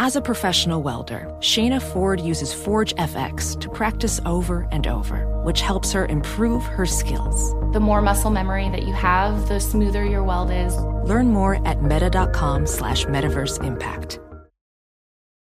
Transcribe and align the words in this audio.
As 0.00 0.14
a 0.14 0.20
professional 0.20 0.80
welder, 0.80 1.26
Shayna 1.40 1.82
Ford 1.82 2.20
uses 2.20 2.54
Forge 2.54 2.94
FX 2.94 3.60
to 3.60 3.68
practice 3.68 4.20
over 4.24 4.68
and 4.70 4.86
over, 4.86 5.26
which 5.42 5.60
helps 5.60 5.90
her 5.90 6.06
improve 6.06 6.62
her 6.62 6.86
skills. 6.86 7.52
The 7.72 7.80
more 7.80 8.00
muscle 8.00 8.30
memory 8.30 8.68
that 8.68 8.84
you 8.84 8.92
have, 8.92 9.48
the 9.48 9.58
smoother 9.58 10.04
your 10.04 10.22
weld 10.22 10.52
is. 10.52 10.76
Learn 11.04 11.32
more 11.32 11.66
at 11.66 11.82
meta.com 11.82 12.64
slash 12.64 13.06
metaverse 13.06 13.60
impact. 13.64 14.20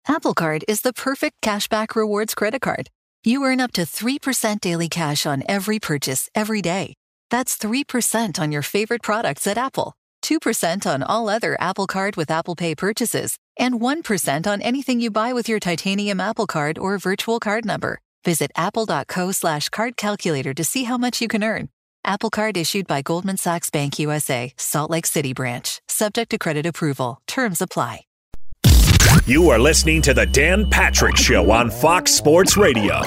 Apple 0.07 0.33
Card 0.33 0.65
is 0.67 0.81
the 0.81 0.93
perfect 0.93 1.35
cashback 1.43 1.95
rewards 1.95 2.33
credit 2.33 2.63
card. 2.63 2.89
You 3.23 3.43
earn 3.43 3.61
up 3.61 3.73
to 3.73 3.81
3% 3.81 4.61
daily 4.61 4.89
cash 4.89 5.27
on 5.27 5.43
every 5.47 5.77
purchase 5.79 6.27
every 6.33 6.63
day. 6.63 6.95
That's 7.29 7.55
3% 7.55 8.39
on 8.39 8.51
your 8.51 8.63
favorite 8.63 9.03
products 9.03 9.45
at 9.45 9.59
Apple, 9.59 9.93
2% 10.23 10.87
on 10.87 11.03
all 11.03 11.29
other 11.29 11.55
Apple 11.59 11.85
Card 11.85 12.15
with 12.15 12.31
Apple 12.31 12.55
Pay 12.55 12.73
purchases, 12.73 13.37
and 13.59 13.79
1% 13.79 14.47
on 14.47 14.61
anything 14.61 14.99
you 14.99 15.11
buy 15.11 15.33
with 15.33 15.49
your 15.49 15.59
titanium 15.59 16.19
Apple 16.19 16.47
Card 16.47 16.79
or 16.79 16.97
virtual 16.97 17.39
card 17.39 17.65
number. 17.65 17.99
Visit 18.25 18.51
apple.co 18.55 19.31
slash 19.31 19.69
card 19.69 19.97
calculator 19.97 20.53
to 20.53 20.63
see 20.63 20.83
how 20.83 20.97
much 20.97 21.21
you 21.21 21.27
can 21.27 21.43
earn. 21.43 21.69
Apple 22.05 22.29
Card 22.29 22.55
issued 22.57 22.87
by 22.87 23.01
Goldman 23.01 23.37
Sachs 23.37 23.69
Bank 23.69 23.99
USA, 23.99 24.53
Salt 24.57 24.89
Lake 24.89 25.05
City 25.05 25.33
branch. 25.33 25.81
Subject 25.87 26.29
to 26.31 26.37
credit 26.37 26.65
approval. 26.65 27.21
Terms 27.27 27.61
apply. 27.61 28.01
You 29.25 29.49
are 29.49 29.59
listening 29.59 30.01
to 30.03 30.13
the 30.13 30.25
Dan 30.25 30.69
Patrick 30.69 31.17
Show 31.17 31.51
on 31.51 31.69
Fox 31.69 32.13
Sports 32.13 32.57
Radio. 32.57 33.01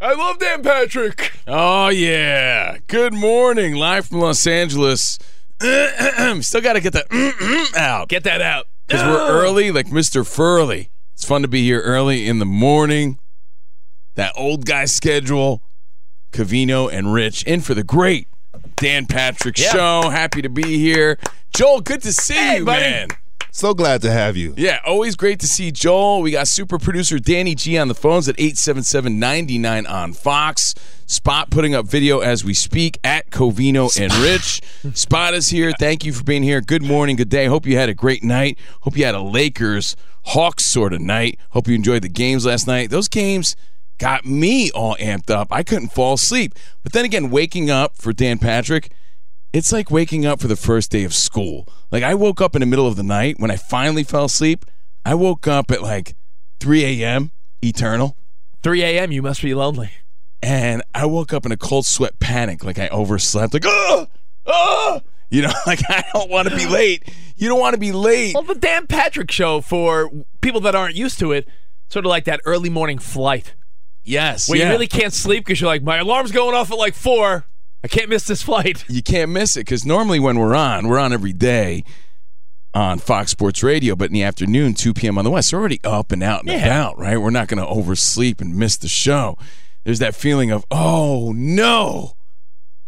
I 0.00 0.14
love 0.14 0.38
Dan 0.38 0.62
Patrick. 0.62 1.32
Oh, 1.46 1.88
yeah. 1.88 2.78
Good 2.88 3.14
morning. 3.14 3.74
Live 3.74 4.06
from 4.06 4.20
Los 4.20 4.46
Angeles. 4.46 5.18
Still 5.60 6.60
got 6.60 6.74
to 6.74 6.80
get 6.80 6.92
the 6.92 7.70
out. 7.76 8.08
Get 8.08 8.24
that 8.24 8.42
out. 8.42 8.66
Because 8.86 9.02
we're 9.02 9.28
early, 9.28 9.70
like 9.72 9.86
Mr. 9.86 10.26
Furley. 10.26 10.90
It's 11.14 11.24
fun 11.24 11.42
to 11.42 11.48
be 11.48 11.62
here 11.62 11.80
early 11.80 12.26
in 12.26 12.38
the 12.38 12.44
morning. 12.44 13.18
That 14.14 14.32
old 14.36 14.66
guy 14.66 14.84
schedule. 14.84 15.62
Covino 16.32 16.92
and 16.92 17.12
Rich 17.14 17.44
in 17.44 17.60
for 17.60 17.74
the 17.74 17.84
great 17.84 18.26
Dan 18.76 19.06
Patrick 19.06 19.56
Yeah. 19.58 19.70
Show. 19.72 20.10
Happy 20.10 20.42
to 20.42 20.48
be 20.48 20.78
here. 20.78 21.16
Joel, 21.54 21.80
good 21.80 22.02
to 22.02 22.12
see 22.12 22.34
Hey, 22.34 22.58
you, 22.58 22.64
buddy. 22.64 22.80
man. 22.82 23.08
So 23.56 23.72
glad 23.72 24.02
to 24.02 24.10
have 24.10 24.36
you. 24.36 24.52
Yeah, 24.56 24.80
always 24.84 25.14
great 25.14 25.38
to 25.38 25.46
see 25.46 25.70
Joel. 25.70 26.22
We 26.22 26.32
got 26.32 26.48
super 26.48 26.76
producer 26.76 27.20
Danny 27.20 27.54
G 27.54 27.78
on 27.78 27.86
the 27.86 27.94
phones 27.94 28.28
at 28.28 28.36
877-99 28.36 29.88
on 29.88 30.12
Fox. 30.12 30.74
Spot 31.06 31.50
putting 31.50 31.72
up 31.72 31.86
video 31.86 32.18
as 32.18 32.44
we 32.44 32.52
speak 32.52 32.98
at 33.04 33.30
Covino 33.30 33.96
and 33.96 34.12
Rich. 34.14 34.60
Spot 34.98 35.34
is 35.34 35.50
here. 35.50 35.72
Thank 35.78 36.04
you 36.04 36.12
for 36.12 36.24
being 36.24 36.42
here. 36.42 36.60
Good 36.60 36.82
morning, 36.82 37.14
good 37.14 37.28
day. 37.28 37.46
Hope 37.46 37.64
you 37.64 37.76
had 37.76 37.88
a 37.88 37.94
great 37.94 38.24
night. 38.24 38.58
Hope 38.80 38.96
you 38.96 39.04
had 39.04 39.14
a 39.14 39.22
Lakers 39.22 39.94
Hawks 40.24 40.66
sort 40.66 40.92
of 40.92 41.00
night. 41.00 41.38
Hope 41.50 41.68
you 41.68 41.76
enjoyed 41.76 42.02
the 42.02 42.08
games 42.08 42.44
last 42.44 42.66
night. 42.66 42.90
Those 42.90 43.06
games 43.06 43.54
got 43.98 44.24
me 44.24 44.72
all 44.72 44.96
amped 44.96 45.30
up. 45.30 45.52
I 45.52 45.62
couldn't 45.62 45.92
fall 45.92 46.14
asleep. 46.14 46.54
But 46.82 46.92
then 46.92 47.04
again, 47.04 47.30
waking 47.30 47.70
up 47.70 47.96
for 47.96 48.12
Dan 48.12 48.38
Patrick, 48.38 48.90
it's 49.54 49.72
like 49.72 49.90
waking 49.90 50.26
up 50.26 50.40
for 50.40 50.48
the 50.48 50.56
first 50.56 50.90
day 50.90 51.04
of 51.04 51.14
school. 51.14 51.66
Like 51.90 52.02
I 52.02 52.14
woke 52.14 52.40
up 52.42 52.54
in 52.54 52.60
the 52.60 52.66
middle 52.66 52.86
of 52.86 52.96
the 52.96 53.02
night 53.02 53.36
when 53.38 53.50
I 53.50 53.56
finally 53.56 54.02
fell 54.04 54.24
asleep. 54.26 54.66
I 55.06 55.14
woke 55.14 55.46
up 55.46 55.70
at 55.70 55.80
like 55.80 56.16
3 56.60 56.84
a.m. 57.02 57.30
eternal, 57.62 58.16
3 58.62 58.82
a.m. 58.82 59.12
You 59.12 59.22
must 59.22 59.40
be 59.42 59.54
lonely. 59.54 59.90
and 60.42 60.82
I 60.94 61.06
woke 61.06 61.32
up 61.32 61.46
in 61.46 61.52
a 61.52 61.56
cold 61.56 61.86
sweat 61.86 62.18
panic, 62.20 62.64
like 62.64 62.78
I 62.78 62.88
overslept. 62.88 63.54
Like 63.54 63.64
oh, 63.66 64.06
oh, 64.46 65.00
you 65.30 65.42
know, 65.42 65.52
like 65.66 65.80
I 65.88 66.04
don't 66.12 66.30
want 66.30 66.48
to 66.48 66.56
be 66.56 66.66
late. 66.80 67.08
You 67.36 67.48
don't 67.48 67.60
want 67.60 67.74
to 67.74 67.80
be 67.80 67.92
late. 67.92 68.34
Well, 68.34 68.42
the 68.44 68.54
Dan 68.54 68.86
Patrick 68.86 69.30
show 69.30 69.60
for 69.60 70.10
people 70.40 70.60
that 70.62 70.74
aren't 70.74 70.94
used 70.96 71.18
to 71.20 71.32
it, 71.32 71.48
sort 71.90 72.04
of 72.04 72.08
like 72.10 72.24
that 72.24 72.40
early 72.44 72.70
morning 72.70 72.98
flight 72.98 73.54
Yes, 74.06 74.48
where 74.50 74.58
yeah. 74.58 74.66
you 74.66 74.70
really 74.72 74.86
can't 74.86 75.12
sleep 75.14 75.44
because 75.46 75.60
you're 75.60 75.68
like, 75.68 75.82
my 75.82 75.96
alarm's 75.96 76.30
going 76.30 76.54
off 76.54 76.70
at 76.70 76.76
like 76.76 76.94
four. 76.94 77.46
I 77.84 77.86
can't 77.86 78.08
miss 78.08 78.24
this 78.24 78.42
flight. 78.42 78.84
you 78.88 79.02
can't 79.02 79.30
miss 79.30 79.56
it 79.56 79.60
because 79.60 79.84
normally 79.84 80.18
when 80.18 80.38
we're 80.38 80.54
on, 80.56 80.88
we're 80.88 80.98
on 80.98 81.12
every 81.12 81.34
day 81.34 81.84
on 82.72 82.98
Fox 82.98 83.30
Sports 83.30 83.62
Radio, 83.62 83.94
but 83.94 84.06
in 84.06 84.14
the 84.14 84.22
afternoon, 84.24 84.74
2 84.74 84.94
p.m. 84.94 85.18
on 85.18 85.24
the 85.24 85.30
West, 85.30 85.52
we're 85.52 85.60
already 85.60 85.80
up 85.84 86.10
and 86.10 86.22
out 86.22 86.40
and 86.40 86.48
Yeah. 86.48 86.64
about, 86.64 86.98
right? 86.98 87.18
We're 87.18 87.30
not 87.30 87.46
going 87.46 87.62
to 87.62 87.68
oversleep 87.68 88.40
and 88.40 88.56
miss 88.56 88.76
the 88.78 88.88
show. 88.88 89.36
There's 89.84 89.98
that 90.00 90.14
feeling 90.16 90.50
of, 90.50 90.64
oh 90.70 91.32
no, 91.36 92.14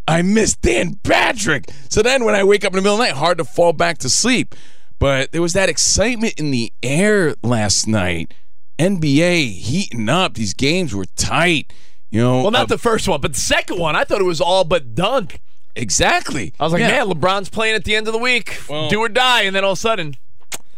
I 0.08 0.22
missed 0.22 0.62
Dan 0.62 0.94
Patrick. 1.04 1.66
So 1.90 2.00
then 2.02 2.24
when 2.24 2.34
I 2.34 2.42
wake 2.42 2.64
up 2.64 2.72
in 2.72 2.76
the 2.76 2.82
middle 2.82 2.94
of 2.94 2.98
the 3.00 3.04
night, 3.04 3.16
hard 3.16 3.38
to 3.38 3.44
fall 3.44 3.72
back 3.74 3.98
to 3.98 4.08
sleep. 4.08 4.54
But 4.98 5.30
there 5.32 5.42
was 5.42 5.52
that 5.52 5.68
excitement 5.68 6.34
in 6.38 6.50
the 6.52 6.72
air 6.82 7.34
last 7.42 7.86
night. 7.86 8.32
NBA 8.78 9.52
heating 9.58 10.08
up. 10.08 10.34
These 10.34 10.54
games 10.54 10.94
were 10.94 11.04
tight. 11.16 11.70
You 12.10 12.20
know, 12.20 12.42
Well, 12.42 12.50
not 12.50 12.62
uh, 12.62 12.66
the 12.66 12.78
first 12.78 13.08
one, 13.08 13.20
but 13.20 13.34
the 13.34 13.40
second 13.40 13.78
one, 13.78 13.96
I 13.96 14.04
thought 14.04 14.20
it 14.20 14.24
was 14.24 14.40
all 14.40 14.64
but 14.64 14.94
done. 14.94 15.28
exactly. 15.74 16.52
I 16.58 16.64
was 16.64 16.72
like, 16.72 16.80
Yeah. 16.80 16.88
man, 17.04 17.08
LeBron's 17.08 17.48
playing 17.48 17.74
at 17.74 17.84
the 17.84 17.94
end 17.96 18.06
of 18.06 18.12
the 18.12 18.18
week, 18.18 18.60
Well- 18.68 18.88
do 18.88 19.00
or 19.00 19.08
die, 19.08 19.42
and 19.42 19.54
then 19.54 19.64
all 19.64 19.72
of 19.72 19.78
a 19.78 19.80
sudden, 19.80 20.16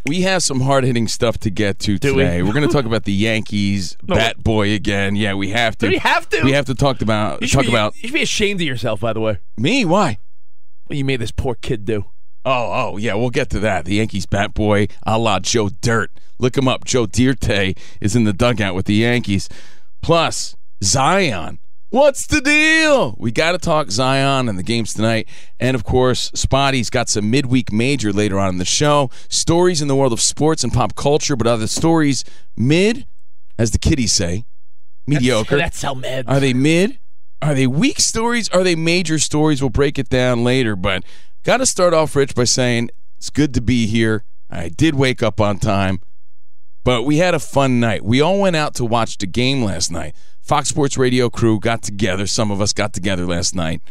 We 0.07 0.23
have 0.23 0.43
some 0.43 0.63
hard 0.63 0.85
hitting 0.85 1.07
stuff 1.07 1.37
to 1.39 1.51
get 1.51 1.79
to 1.81 1.99
Do 1.99 2.13
today. 2.15 2.41
We? 2.41 2.49
are 2.49 2.53
going 2.55 2.67
to 2.67 2.73
talk 2.73 2.87
about 2.87 3.05
the 3.05 3.13
Yankees, 3.13 3.97
Bat 4.03 4.43
Boy 4.43 4.73
again. 4.73 5.17
Yeah, 5.17 5.35
we 5.35 5.51
have 5.51 5.77
to. 5.79 5.87
Do 5.87 5.91
we 5.91 5.99
have 5.99 6.27
to? 6.31 6.43
We 6.45 6.53
have 6.53 6.65
to 6.67 6.75
talk 6.75 7.03
about 7.03 7.43
you 7.43 7.49
should 7.49 7.57
talk 7.57 7.65
be, 7.67 7.73
about 7.73 7.95
you 7.97 8.09
should 8.09 8.15
be 8.15 8.23
ashamed 8.23 8.61
of 8.63 8.67
yourself, 8.67 9.01
by 9.01 9.13
the 9.13 9.21
way. 9.21 9.39
me. 9.59 9.85
Why? 9.85 10.17
What 10.87 10.97
you 10.97 11.05
made 11.05 11.21
this 11.21 11.33
poor 11.33 11.55
kid 11.57 11.85
do. 11.85 12.07
Oh, 12.47 12.93
oh, 12.95 12.97
yeah, 12.97 13.15
we'll 13.15 13.29
get 13.29 13.51
to 13.51 13.61
that. 13.61 13.85
The 13.85 13.97
Yankees 13.97 14.25
bat 14.25 14.55
boy, 14.55 14.87
a 15.07 15.19
la 15.19 15.41
Joe 15.41 15.69
Dirt. 15.69 16.11
Look 16.39 16.57
him 16.57 16.67
up. 16.69 16.85
Joe 16.87 17.05
Dirt 17.05 17.47
is 18.01 18.17
in 18.17 18.25
the 18.25 18.33
dugout 18.33 18.75
with 18.75 18.87
the 18.87 18.95
Yankees. 18.95 19.51
Plus, 20.01 20.57
Zion. 20.83 21.59
What's 21.91 22.27
the 22.27 22.43
deal? 22.43 23.15
We 23.19 23.33
got 23.33 23.53
to 23.53 23.59
talk 23.59 23.91
Zion 23.91 24.49
and 24.49 24.59
the 24.59 24.63
games 24.63 24.93
tonight. 24.93 25.27
And 25.59 25.75
of 25.75 25.85
course, 25.85 26.31
Spotty's 26.35 26.91
got 26.91 27.09
some 27.09 27.31
midweek 27.31 27.73
major 27.73 28.13
later 28.13 28.39
on 28.39 28.51
in 28.51 28.59
the 28.59 28.67
show. 28.67 29.11
Stories 29.31 29.81
in 29.81 29.89
the 29.89 29.97
world 29.97 30.13
of 30.13 30.21
sports 30.21 30.63
and 30.63 30.73
pop 30.73 30.95
culture, 30.95 31.35
but 31.35 31.47
are 31.47 31.57
the 31.57 31.67
stories 31.67 32.25
mid, 32.57 33.07
as 33.59 33.71
the 33.71 33.79
kiddies 33.79 34.13
say, 34.13 34.45
mediocre? 35.07 35.57
That's 35.57 35.81
how 35.81 35.95
mid. 35.95 36.29
Are 36.29 36.41
they 36.41 36.53
mid? 36.53 36.99
Are 37.41 37.55
they 37.55 37.67
weak 37.67 38.01
stories? 38.01 38.51
Are 38.51 38.63
they 38.63 38.77
major 38.77 39.19
stories? 39.19 39.63
We'll 39.63 39.71
break 39.71 39.99
it 39.99 40.11
down 40.11 40.45
later. 40.45 40.77
But 40.77 41.05
got 41.43 41.59
to 41.59 41.67
start 41.67 41.95
off, 41.95 42.15
Rich, 42.15 42.35
by 42.35 42.45
saying 42.45 42.91
it's 43.17 43.31
good 43.31 43.55
to 43.55 43.63
be 43.63 43.87
here. 43.87 44.25
I 44.51 44.69
did 44.69 44.95
wake 44.95 45.23
up 45.23 45.41
on 45.41 45.59
time, 45.59 46.01
but 46.85 47.05
we 47.05 47.17
had 47.19 47.35
a 47.35 47.39
fun 47.39 47.81
night. 47.81 48.05
We 48.05 48.21
all 48.21 48.41
went 48.41 48.57
out 48.57 48.75
to 48.75 48.85
watch 48.85 49.17
the 49.19 49.27
game 49.27 49.63
last 49.63 49.91
night. 49.91 50.15
Fox 50.49 50.71
Sports 50.71 50.97
Radio 50.97 51.29
crew 51.29 51.61
got 51.61 51.83
together. 51.83 52.27
Some 52.27 52.51
of 52.51 52.63
us 52.63 52.73
got 52.73 52.95
together 52.95 53.27
last 53.27 53.55
night. 53.55 53.83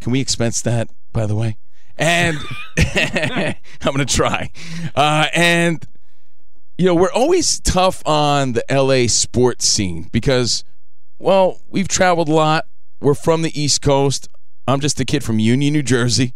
Can 0.00 0.10
we 0.10 0.18
expense 0.18 0.62
that, 0.62 0.88
by 1.12 1.26
the 1.26 1.36
way? 1.36 1.58
And 1.98 2.38
I'm 2.78 3.54
going 3.94 3.98
to 3.98 4.06
try. 4.06 4.50
Uh, 4.96 5.26
and 5.34 5.86
you 6.78 6.86
know, 6.86 6.94
we're 6.94 7.12
always 7.12 7.60
tough 7.60 8.02
on 8.06 8.52
the 8.54 8.64
LA 8.70 9.08
sports 9.08 9.68
scene 9.68 10.08
because, 10.10 10.64
well, 11.18 11.60
we've 11.68 11.86
traveled 11.86 12.30
a 12.30 12.32
lot. 12.32 12.64
We're 13.02 13.12
from 13.12 13.42
the 13.42 13.60
East 13.60 13.82
Coast. 13.82 14.28
I'm 14.66 14.80
just 14.80 14.98
a 15.00 15.04
kid 15.04 15.22
from 15.22 15.38
Union, 15.38 15.74
New 15.74 15.82
Jersey. 15.82 16.32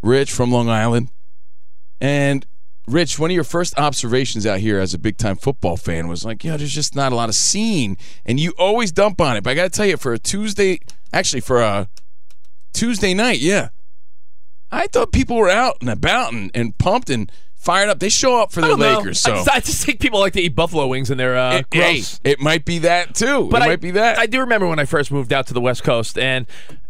Rich 0.00 0.30
from 0.30 0.52
Long 0.52 0.68
Island. 0.68 1.10
And 2.00 2.46
Rich, 2.90 3.18
one 3.18 3.30
of 3.30 3.34
your 3.34 3.44
first 3.44 3.78
observations 3.78 4.46
out 4.46 4.58
here 4.58 4.80
as 4.80 4.94
a 4.94 4.98
big 4.98 5.16
time 5.16 5.36
football 5.36 5.76
fan 5.76 6.08
was 6.08 6.24
like, 6.24 6.42
yeah, 6.42 6.56
there's 6.56 6.74
just 6.74 6.96
not 6.96 7.12
a 7.12 7.14
lot 7.14 7.28
of 7.28 7.34
scene, 7.34 7.96
and 8.26 8.40
you 8.40 8.52
always 8.58 8.90
dump 8.90 9.20
on 9.20 9.36
it. 9.36 9.44
But 9.44 9.50
I 9.50 9.54
got 9.54 9.64
to 9.64 9.70
tell 9.70 9.86
you, 9.86 9.96
for 9.96 10.12
a 10.12 10.18
Tuesday, 10.18 10.80
actually 11.12 11.40
for 11.40 11.60
a 11.60 11.88
Tuesday 12.72 13.14
night, 13.14 13.38
yeah, 13.38 13.68
I 14.72 14.86
thought 14.86 15.12
people 15.12 15.36
were 15.36 15.50
out 15.50 15.76
and 15.80 15.88
about 15.88 16.32
and, 16.32 16.50
and 16.54 16.76
pumped 16.78 17.10
and 17.10 17.30
fired 17.56 17.88
up. 17.88 18.00
They 18.00 18.08
show 18.08 18.40
up 18.42 18.52
for 18.52 18.60
their. 18.60 18.74
Lakers, 18.74 19.20
so 19.20 19.32
I, 19.32 19.36
just, 19.36 19.50
I 19.50 19.60
just 19.60 19.86
think 19.86 20.00
people 20.00 20.20
like 20.20 20.32
to 20.32 20.40
eat 20.40 20.54
buffalo 20.54 20.86
wings 20.86 21.10
and 21.10 21.20
they're 21.20 21.36
uh, 21.36 21.58
it, 21.58 21.66
hey, 21.72 21.94
gross. 21.94 22.20
it 22.24 22.40
might 22.40 22.64
be 22.64 22.80
that 22.80 23.14
too. 23.14 23.48
But 23.50 23.62
it 23.62 23.64
I, 23.64 23.68
might 23.68 23.80
be 23.80 23.92
that. 23.92 24.18
I 24.18 24.26
do 24.26 24.40
remember 24.40 24.66
when 24.66 24.78
I 24.78 24.84
first 24.84 25.12
moved 25.12 25.32
out 25.32 25.46
to 25.48 25.54
the 25.54 25.60
West 25.60 25.84
Coast, 25.84 26.18
and 26.18 26.46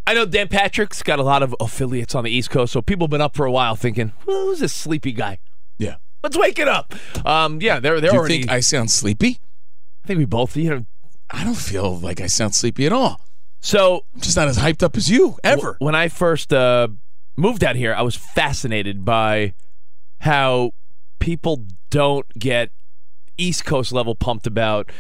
I 0.06 0.14
know 0.14 0.24
Dan 0.24 0.48
Patrick's 0.48 1.02
got 1.02 1.18
a 1.18 1.22
lot 1.22 1.42
of 1.42 1.54
affiliates 1.60 2.14
on 2.14 2.24
the 2.24 2.30
East 2.30 2.50
Coast, 2.50 2.72
so 2.72 2.80
people 2.80 3.04
have 3.04 3.10
been 3.10 3.20
up 3.20 3.36
for 3.36 3.46
a 3.46 3.52
while 3.52 3.76
thinking, 3.76 4.12
well, 4.26 4.46
who's 4.46 4.60
this 4.60 4.72
sleepy 4.72 5.12
guy? 5.12 5.38
Yeah. 5.80 5.96
Let's 6.22 6.36
wake 6.36 6.58
it 6.58 6.68
up. 6.68 6.94
Um, 7.26 7.60
yeah, 7.62 7.80
they're 7.80 8.00
they're 8.00 8.10
Do 8.10 8.14
you 8.16 8.20
already. 8.20 8.38
think 8.40 8.50
I 8.50 8.60
sound 8.60 8.90
sleepy? 8.90 9.40
I 10.04 10.06
think 10.06 10.18
we 10.18 10.26
both, 10.26 10.56
you 10.56 10.70
know. 10.70 10.86
I 11.30 11.44
don't 11.44 11.56
feel 11.56 11.98
like 11.98 12.20
I 12.20 12.26
sound 12.26 12.54
sleepy 12.54 12.86
at 12.86 12.92
all. 12.92 13.20
So 13.60 14.04
I'm 14.14 14.20
just 14.20 14.36
not 14.36 14.48
as 14.48 14.58
hyped 14.58 14.82
up 14.82 14.96
as 14.96 15.10
you 15.10 15.36
ever. 15.44 15.76
when 15.78 15.94
I 15.94 16.08
first 16.08 16.52
uh, 16.52 16.88
moved 17.36 17.62
out 17.64 17.76
here, 17.76 17.94
I 17.94 18.02
was 18.02 18.16
fascinated 18.16 19.04
by 19.04 19.54
how 20.20 20.72
people 21.20 21.66
don't 21.90 22.26
get 22.38 22.70
East 23.38 23.64
Coast 23.64 23.92
level 23.92 24.14
pumped 24.14 24.46
about 24.46 24.90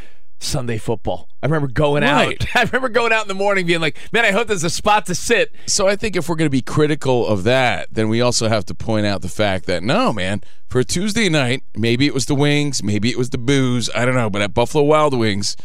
Sunday 0.42 0.78
football. 0.78 1.28
I 1.42 1.46
remember 1.46 1.68
going 1.68 2.02
Right. 2.02 2.40
out. 2.42 2.48
I 2.56 2.62
remember 2.64 2.88
going 2.88 3.12
out 3.12 3.22
in 3.22 3.28
the 3.28 3.34
morning 3.34 3.66
being 3.66 3.80
like, 3.80 3.96
"Man, 4.12 4.24
I 4.24 4.32
hope 4.32 4.48
there's 4.48 4.64
a 4.64 4.70
spot 4.70 5.06
to 5.06 5.14
sit." 5.14 5.54
So 5.66 5.86
I 5.86 5.96
think 5.96 6.16
if 6.16 6.28
we're 6.28 6.36
going 6.36 6.46
to 6.46 6.50
be 6.50 6.62
critical 6.62 7.26
of 7.26 7.44
that, 7.44 7.88
then 7.92 8.08
we 8.08 8.20
also 8.20 8.48
have 8.48 8.64
to 8.66 8.74
point 8.74 9.06
out 9.06 9.22
the 9.22 9.28
fact 9.28 9.66
that 9.66 9.82
no, 9.82 10.12
man, 10.12 10.40
for 10.68 10.80
a 10.80 10.84
Tuesday 10.84 11.28
night, 11.28 11.62
maybe 11.76 12.06
it 12.06 12.14
was 12.14 12.26
the 12.26 12.34
wings, 12.34 12.82
maybe 12.82 13.10
it 13.10 13.18
was 13.18 13.30
the 13.30 13.38
booze, 13.38 13.90
I 13.94 14.04
don't 14.04 14.14
know, 14.14 14.30
but 14.30 14.42
at 14.42 14.54
Buffalo 14.54 14.82
Wild 14.84 15.16
Wings, 15.16 15.56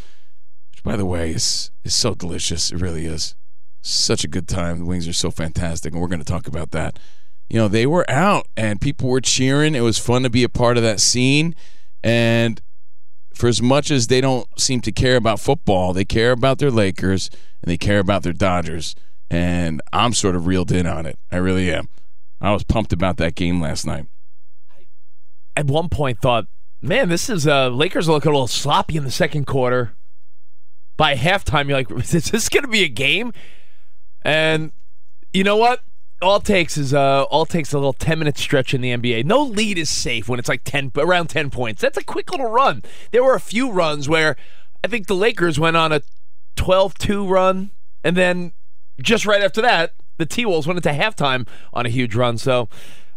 which 0.72 0.84
by 0.84 0.96
the 0.96 1.06
way 1.06 1.32
is 1.32 1.72
is 1.84 1.96
so 1.96 2.14
delicious, 2.14 2.72
it 2.72 2.82
really 2.82 3.06
is. 3.06 3.36
Such 3.82 4.24
a 4.24 4.28
good 4.28 4.48
time. 4.48 4.80
The 4.80 4.86
wings 4.86 5.08
are 5.08 5.14
so 5.14 5.30
fantastic, 5.32 5.94
and 5.94 6.02
we're 6.02 6.08
going 6.08 6.20
to 6.20 6.26
talk 6.26 6.48
about 6.48 6.72
that. 6.72 6.98
You 7.50 7.58
know, 7.60 7.68
they 7.68 7.86
were 7.86 8.10
out 8.10 8.48
and 8.58 8.82
people 8.82 9.08
were 9.08 9.22
cheering. 9.22 9.76
It 9.76 9.82
was 9.82 10.00
fun 10.00 10.24
to 10.24 10.30
be 10.32 10.44
a 10.44 10.50
part 10.50 10.78
of 10.78 10.84
that 10.84 11.00
scene. 11.00 11.54
And 12.04 12.60
for 13.36 13.48
as 13.48 13.62
much 13.62 13.92
as 13.92 14.08
they 14.08 14.22
don't 14.22 14.48
seem 14.60 14.82
to 14.82 14.92
care 14.92 15.18
about 15.18 15.40
football, 15.40 15.94
they 15.94 16.06
care 16.06 16.32
about 16.32 16.58
their 16.60 16.72
Lakers 16.72 17.30
and 17.62 17.70
they 17.70 17.78
care 17.78 18.00
about 18.00 18.24
their 18.24 18.34
Dodgers. 18.34 18.96
And 19.30 19.82
I'm 19.92 20.14
sort 20.14 20.36
of 20.36 20.48
reeled 20.48 20.72
in 20.72 20.88
on 20.88 21.06
it. 21.06 21.20
I 21.32 21.38
really 21.38 21.72
am. 21.72 21.90
I 22.40 22.54
was 22.54 22.64
pumped 22.64 22.94
about 22.94 23.18
that 23.18 23.36
game 23.36 23.62
last 23.62 23.86
night. 23.86 24.06
At 25.58 25.66
one 25.68 25.90
point, 25.90 26.22
thought, 26.22 26.46
"Man, 26.82 27.10
this 27.10 27.30
is 27.30 27.48
uh, 27.48 27.70
Lakers 27.70 28.08
look 28.08 28.26
a 28.26 28.30
little 28.30 28.48
sloppy 28.48 28.98
in 28.98 29.04
the 29.04 29.12
second 29.12 29.46
quarter." 29.46 29.94
By 30.98 31.16
halftime, 31.16 31.68
you're 31.68 31.78
like, 31.78 31.92
"Is 32.14 32.32
this 32.32 32.50
going 32.50 32.64
to 32.64 32.70
be 32.70 32.84
a 32.84 32.90
game?" 32.90 33.34
And 34.22 34.72
you 35.34 35.44
know 35.44 35.58
what? 35.58 35.82
All 36.26 36.40
takes 36.40 36.76
is 36.76 36.92
uh, 36.92 37.22
all 37.26 37.46
takes 37.46 37.72
a 37.72 37.78
little 37.78 37.94
ten 37.94 38.18
minute 38.18 38.36
stretch 38.40 38.74
in 38.74 38.82
the 38.82 38.90
NBA. 38.90 39.26
No 39.26 39.44
lead 39.44 39.78
is 39.78 39.92
safe 39.92 40.28
when 40.28 40.40
it's 40.40 40.50
like 40.50 40.64
ten 40.64 40.92
around 40.98 41.28
ten 41.28 41.52
points. 41.52 41.84
That's 41.84 42.00
a 42.00 42.04
quick 42.04 42.32
little 42.32 42.50
run. 42.50 42.82
There 43.12 43.24
were 43.24 43.36
a 43.36 43.40
few 43.40 43.72
runs 43.72 44.10
where 44.10 44.36
I 44.84 44.88
think 44.88 45.06
the 45.06 45.14
Lakers 45.14 45.60
went 45.60 45.78
on 45.78 45.92
a 45.92 46.02
12-2 46.56 47.30
run, 47.30 47.70
and 48.04 48.18
then 48.18 48.54
just 49.00 49.28
right 49.28 49.44
after 49.44 49.62
that, 49.62 49.94
the 50.18 50.26
T 50.26 50.48
Wolves 50.48 50.66
went 50.66 50.84
into 50.84 51.00
halftime 51.00 51.48
on 51.72 51.86
a 51.86 51.90
huge 51.90 52.16
run. 52.16 52.40
So 52.40 52.70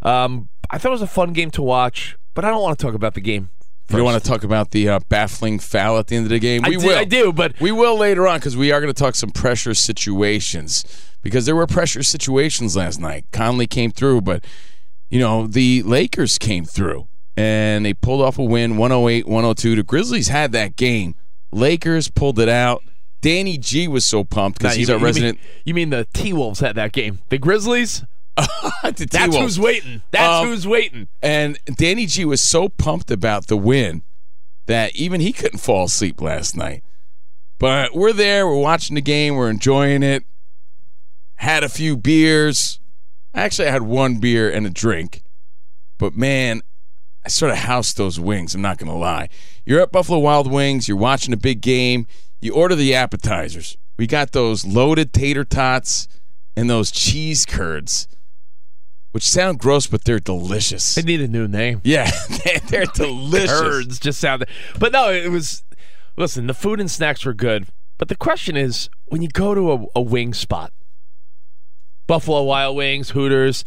um, 0.02 0.50
I 0.70 0.76
thought 0.76 0.90
it 0.90 0.92
was 0.92 1.00
a 1.00 1.06
fun 1.06 1.32
game 1.32 1.50
to 1.52 1.62
watch, 1.62 2.18
but 2.34 2.44
I 2.44 2.50
don't 2.50 2.60
want 2.60 2.78
to 2.78 2.84
talk 2.84 2.94
about 2.94 3.14
the 3.14 3.22
game. 3.22 3.48
You 3.90 3.96
don't 3.96 4.04
want 4.04 4.22
to 4.22 4.28
talk 4.28 4.44
about 4.44 4.70
the 4.72 4.88
uh, 4.88 5.00
baffling 5.08 5.58
foul 5.58 5.96
at 5.98 6.08
the 6.08 6.16
end 6.16 6.26
of 6.26 6.30
the 6.30 6.38
game? 6.38 6.62
I 6.64 6.68
We 6.68 6.76
do- 6.76 6.86
will. 6.86 6.98
I 6.98 7.04
do, 7.04 7.32
but 7.32 7.58
We 7.60 7.72
will 7.72 7.96
later 7.96 8.26
on 8.28 8.38
because 8.38 8.56
we 8.56 8.70
are 8.70 8.80
going 8.80 8.92
to 8.92 8.98
talk 9.02 9.14
some 9.14 9.30
pressure 9.30 9.72
situations 9.74 10.84
because 11.22 11.46
there 11.46 11.56
were 11.56 11.66
pressure 11.66 12.02
situations 12.02 12.76
last 12.76 13.00
night. 13.00 13.24
Conley 13.32 13.66
came 13.66 13.90
through, 13.90 14.20
but 14.22 14.44
you 15.10 15.18
know 15.18 15.46
the 15.46 15.82
Lakers 15.84 16.38
came 16.38 16.64
through 16.66 17.08
and 17.36 17.84
they 17.86 17.94
pulled 17.94 18.20
off 18.20 18.38
a 18.38 18.44
win, 18.44 18.74
108-102. 18.74 19.76
The 19.76 19.82
Grizzlies 19.82 20.28
had 20.28 20.52
that 20.52 20.76
game. 20.76 21.14
Lakers 21.50 22.08
pulled 22.10 22.38
it 22.38 22.48
out. 22.48 22.82
Danny 23.20 23.56
G 23.58 23.88
was 23.88 24.04
so 24.04 24.22
pumped 24.22 24.58
because 24.58 24.76
you 24.76 24.80
he's 24.80 24.88
mean- 24.88 24.94
our 24.94 24.98
you 24.98 25.04
mean- 25.04 25.14
resident. 25.14 25.38
You 25.64 25.74
mean, 25.74 25.90
the 25.90 26.06
T 26.12 26.32
Wolves 26.32 26.60
had 26.60 26.76
that 26.76 26.92
game? 26.92 27.20
The 27.30 27.38
Grizzlies? 27.38 28.04
That's 28.82 29.04
T-Wolves. 29.06 29.36
who's 29.36 29.60
waiting. 29.60 30.02
That's 30.10 30.42
Um, 30.42 30.48
who's 30.48 30.66
waiting. 30.66 31.08
And 31.22 31.58
Danny 31.76 32.06
G 32.06 32.24
was 32.24 32.40
so 32.42 32.68
pumped 32.68 33.10
about 33.10 33.46
the 33.46 33.56
win 33.56 34.02
that 34.66 34.94
even 34.94 35.20
he 35.20 35.32
couldn't 35.32 35.58
fall 35.58 35.84
asleep 35.84 36.20
last 36.20 36.56
night. 36.56 36.82
But 37.58 37.94
we're 37.94 38.12
there, 38.12 38.46
we're 38.46 38.60
watching 38.60 38.94
the 38.94 39.00
game, 39.00 39.34
we're 39.34 39.50
enjoying 39.50 40.02
it. 40.02 40.24
Had 41.36 41.64
a 41.64 41.68
few 41.68 41.96
beers. 41.96 42.80
Actually, 43.34 43.68
I 43.68 43.72
had 43.72 43.82
one 43.82 44.16
beer 44.18 44.50
and 44.50 44.66
a 44.66 44.70
drink. 44.70 45.22
But 45.98 46.16
man, 46.16 46.62
I 47.24 47.28
sort 47.28 47.50
of 47.50 47.58
housed 47.58 47.96
those 47.96 48.20
wings, 48.20 48.54
I'm 48.54 48.62
not 48.62 48.78
going 48.78 48.90
to 48.90 48.96
lie. 48.96 49.28
You're 49.66 49.80
at 49.80 49.92
Buffalo 49.92 50.18
Wild 50.18 50.50
Wings, 50.50 50.86
you're 50.88 50.96
watching 50.96 51.34
a 51.34 51.36
big 51.36 51.60
game, 51.60 52.06
you 52.40 52.54
order 52.54 52.74
the 52.74 52.94
appetizers. 52.94 53.76
We 53.98 54.06
got 54.06 54.30
those 54.32 54.64
loaded 54.64 55.12
tater 55.12 55.44
tots 55.44 56.06
and 56.56 56.70
those 56.70 56.90
cheese 56.92 57.44
curds, 57.44 58.06
which 59.18 59.28
sound 59.28 59.58
gross, 59.58 59.88
but 59.88 60.04
they're 60.04 60.20
delicious. 60.20 60.94
They 60.94 61.02
need 61.02 61.20
a 61.20 61.26
new 61.26 61.48
name. 61.48 61.80
Yeah, 61.82 62.08
they- 62.44 62.60
they're 62.68 62.84
delicious. 62.94 63.50
Birds 63.50 63.98
just 63.98 64.20
sounded. 64.20 64.48
But 64.78 64.92
no, 64.92 65.10
it 65.10 65.28
was. 65.32 65.64
Listen, 66.16 66.46
the 66.46 66.54
food 66.54 66.78
and 66.78 66.88
snacks 66.88 67.24
were 67.24 67.34
good. 67.34 67.66
But 67.98 68.06
the 68.06 68.14
question 68.14 68.56
is 68.56 68.88
when 69.06 69.20
you 69.20 69.26
go 69.28 69.56
to 69.56 69.72
a, 69.72 69.86
a 69.96 70.00
wing 70.00 70.34
spot, 70.34 70.72
Buffalo 72.06 72.44
Wild 72.44 72.76
Wings, 72.76 73.10
Hooters, 73.10 73.64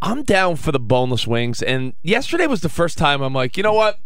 I'm 0.00 0.22
down 0.22 0.54
for 0.54 0.70
the 0.70 0.78
boneless 0.78 1.26
wings. 1.26 1.60
And 1.60 1.94
yesterday 2.04 2.46
was 2.46 2.60
the 2.60 2.68
first 2.68 2.96
time 2.98 3.20
I'm 3.20 3.32
like, 3.34 3.56
you 3.56 3.64
know 3.64 3.72
what? 3.74 3.98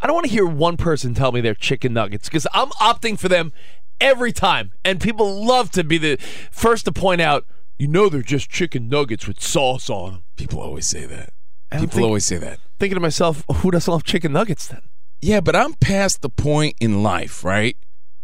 I 0.00 0.06
don't 0.06 0.14
want 0.14 0.26
to 0.26 0.32
hear 0.32 0.46
one 0.46 0.76
person 0.76 1.14
tell 1.14 1.32
me 1.32 1.40
they're 1.40 1.52
chicken 1.54 1.92
nuggets 1.92 2.28
because 2.28 2.46
I'm 2.54 2.68
opting 2.80 3.18
for 3.18 3.28
them 3.28 3.52
every 4.00 4.30
time. 4.30 4.70
And 4.84 5.00
people 5.00 5.44
love 5.44 5.72
to 5.72 5.82
be 5.82 5.98
the 5.98 6.16
first 6.52 6.84
to 6.84 6.92
point 6.92 7.20
out, 7.20 7.44
you 7.78 7.86
know, 7.88 8.08
they're 8.08 8.22
just 8.22 8.50
chicken 8.50 8.88
nuggets 8.88 9.26
with 9.26 9.40
sauce 9.40 9.88
on 9.90 10.12
them. 10.12 10.22
People 10.36 10.60
always 10.60 10.86
say 10.86 11.06
that. 11.06 11.30
And 11.70 11.82
People 11.82 11.96
think- 11.96 12.06
always 12.06 12.24
say 12.24 12.38
that. 12.38 12.58
thinking 12.78 12.96
to 12.96 13.00
myself, 13.00 13.44
who 13.56 13.70
doesn't 13.70 13.90
love 13.90 14.04
chicken 14.04 14.32
nuggets 14.32 14.66
then? 14.66 14.80
Yeah, 15.20 15.40
but 15.40 15.54
I'm 15.56 15.74
past 15.74 16.22
the 16.22 16.28
point 16.30 16.76
in 16.80 17.02
life, 17.02 17.44
right? 17.44 17.76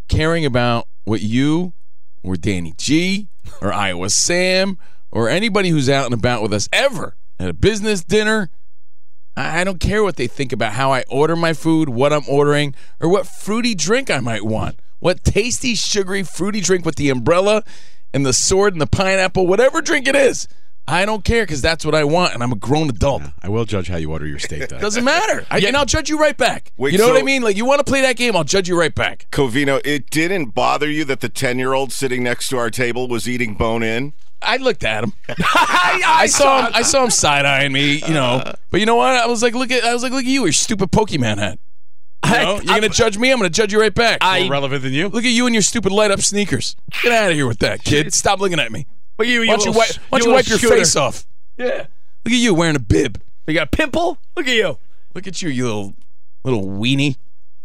Caring 0.07 0.45
about 0.45 0.87
what 1.03 1.21
you 1.21 1.73
or 2.23 2.35
Danny 2.37 2.73
G 2.77 3.27
or 3.61 3.71
Iowa 3.73 4.09
Sam 4.09 4.77
or 5.11 5.29
anybody 5.29 5.69
who's 5.69 5.89
out 5.89 6.05
and 6.05 6.13
about 6.13 6.41
with 6.41 6.53
us 6.53 6.67
ever 6.73 7.15
at 7.39 7.49
a 7.49 7.53
business 7.53 8.03
dinner. 8.03 8.49
I 9.37 9.61
I 9.61 9.63
don't 9.65 9.79
care 9.79 10.03
what 10.03 10.15
they 10.15 10.27
think 10.27 10.53
about 10.53 10.73
how 10.73 10.91
I 10.93 11.03
order 11.09 11.35
my 11.35 11.53
food, 11.53 11.89
what 11.89 12.13
I'm 12.13 12.23
ordering, 12.29 12.73
or 13.01 13.09
what 13.09 13.27
fruity 13.27 13.75
drink 13.75 14.09
I 14.09 14.19
might 14.21 14.43
want. 14.45 14.79
What 14.99 15.23
tasty, 15.23 15.75
sugary, 15.75 16.23
fruity 16.23 16.61
drink 16.61 16.85
with 16.85 16.95
the 16.95 17.09
umbrella 17.09 17.63
and 18.15 18.25
the 18.25 18.33
sword 18.33 18.73
and 18.73 18.81
the 18.81 18.87
pineapple, 18.87 19.45
whatever 19.45 19.81
drink 19.81 20.07
it 20.07 20.15
is. 20.15 20.47
I 20.87 21.05
don't 21.05 21.25
care 21.25 21.43
because 21.43 21.61
that's 21.61 21.83
what 21.83 21.93
I 21.95 22.03
want, 22.03 22.33
and 22.33 22.41
I'm 22.43 22.51
a 22.51 22.55
grown 22.55 22.89
adult. 22.89 23.23
I 23.41 23.49
will 23.49 23.65
judge 23.65 23.87
how 23.87 23.97
you 23.97 24.11
order 24.11 24.25
your 24.25 24.39
steak. 24.39 24.69
Though. 24.69 24.79
Doesn't 24.79 25.03
matter. 25.03 25.45
I, 25.49 25.59
and 25.59 25.75
I'll 25.75 25.85
judge 25.85 26.09
you 26.09 26.17
right 26.17 26.37
back. 26.37 26.71
Wait, 26.77 26.93
you 26.93 26.99
know 26.99 27.09
what 27.09 27.19
I 27.19 27.23
mean? 27.23 27.41
Like, 27.41 27.57
you 27.57 27.65
want 27.65 27.79
to 27.79 27.83
play 27.83 28.01
that 28.01 28.15
game, 28.15 28.35
I'll 28.35 28.43
judge 28.43 28.69
you 28.69 28.79
right 28.79 28.93
back. 28.93 29.27
Covino, 29.31 29.81
it 29.83 30.09
didn't 30.11 30.53
bother 30.53 30.89
you 30.89 31.03
that 31.05 31.19
the 31.19 31.27
10 31.27 31.59
year 31.59 31.73
old 31.73 31.91
sitting 31.91 32.23
next 32.23 32.49
to 32.49 32.57
our 32.57 32.69
table 32.69 33.07
was 33.09 33.27
eating 33.27 33.55
bone 33.55 33.83
in? 33.83 34.13
I 34.41 34.57
looked 34.57 34.83
at 34.83 35.03
him. 35.03 35.13
I, 35.27 36.27
saw 36.27 36.67
him. 36.67 36.71
I 36.73 36.83
saw 36.83 37.03
him 37.03 37.09
side 37.09 37.45
eyeing 37.45 37.73
me. 37.73 37.95
You 37.95 38.13
know, 38.13 38.53
but 38.69 38.79
you 38.79 38.85
know 38.85 38.95
what? 38.95 39.15
I 39.15 39.25
was 39.25 39.41
like, 39.41 39.55
look 39.55 39.71
at. 39.71 39.83
I 39.83 39.93
was 39.93 40.03
like, 40.03 40.11
look 40.11 40.23
at 40.23 40.29
you, 40.29 40.43
your 40.43 40.53
stupid 40.53 40.91
Pokemon 40.91 41.39
hat. 41.39 41.59
You 42.25 42.55
you're 42.63 42.81
gonna 42.81 42.89
judge 42.89 43.17
me. 43.17 43.31
I'm 43.31 43.37
gonna 43.37 43.49
judge 43.49 43.73
you 43.73 43.79
right 43.79 43.93
back. 43.93 44.19
I- 44.21 44.47
relevant 44.47 44.83
than 44.83 44.93
you. 44.93 45.09
look 45.09 45.25
at 45.25 45.31
you 45.31 45.45
and 45.45 45.55
your 45.55 45.61
stupid 45.61 45.91
light 45.91 46.11
up 46.11 46.21
sneakers. 46.21 46.75
Get 47.03 47.11
out 47.11 47.29
of 47.29 47.35
here 47.35 47.47
with 47.47 47.59
that, 47.59 47.83
kid. 47.83 48.13
Stop 48.13 48.39
looking 48.39 48.59
at 48.59 48.71
me. 48.71 48.87
Well, 49.17 49.27
you, 49.27 49.41
Why 49.41 49.45
don't 49.47 49.65
you, 49.65 49.71
little 49.71 50.01
why 50.09 50.19
don't 50.19 50.27
you 50.27 50.33
wipe 50.33 50.47
your 50.47 50.59
face 50.59 50.95
off? 50.95 51.25
Yeah. 51.57 51.85
Look 52.25 52.33
at 52.33 52.39
you 52.39 52.53
wearing 52.53 52.75
a 52.75 52.79
bib. 52.79 53.21
You 53.47 53.53
got 53.53 53.67
a 53.67 53.77
pimple? 53.77 54.17
Look 54.35 54.47
at 54.47 54.53
you. 54.53 54.77
Look 55.13 55.27
at 55.27 55.41
you, 55.41 55.49
you 55.49 55.65
little 55.65 55.93
little 56.43 56.65
weenie. 56.65 57.15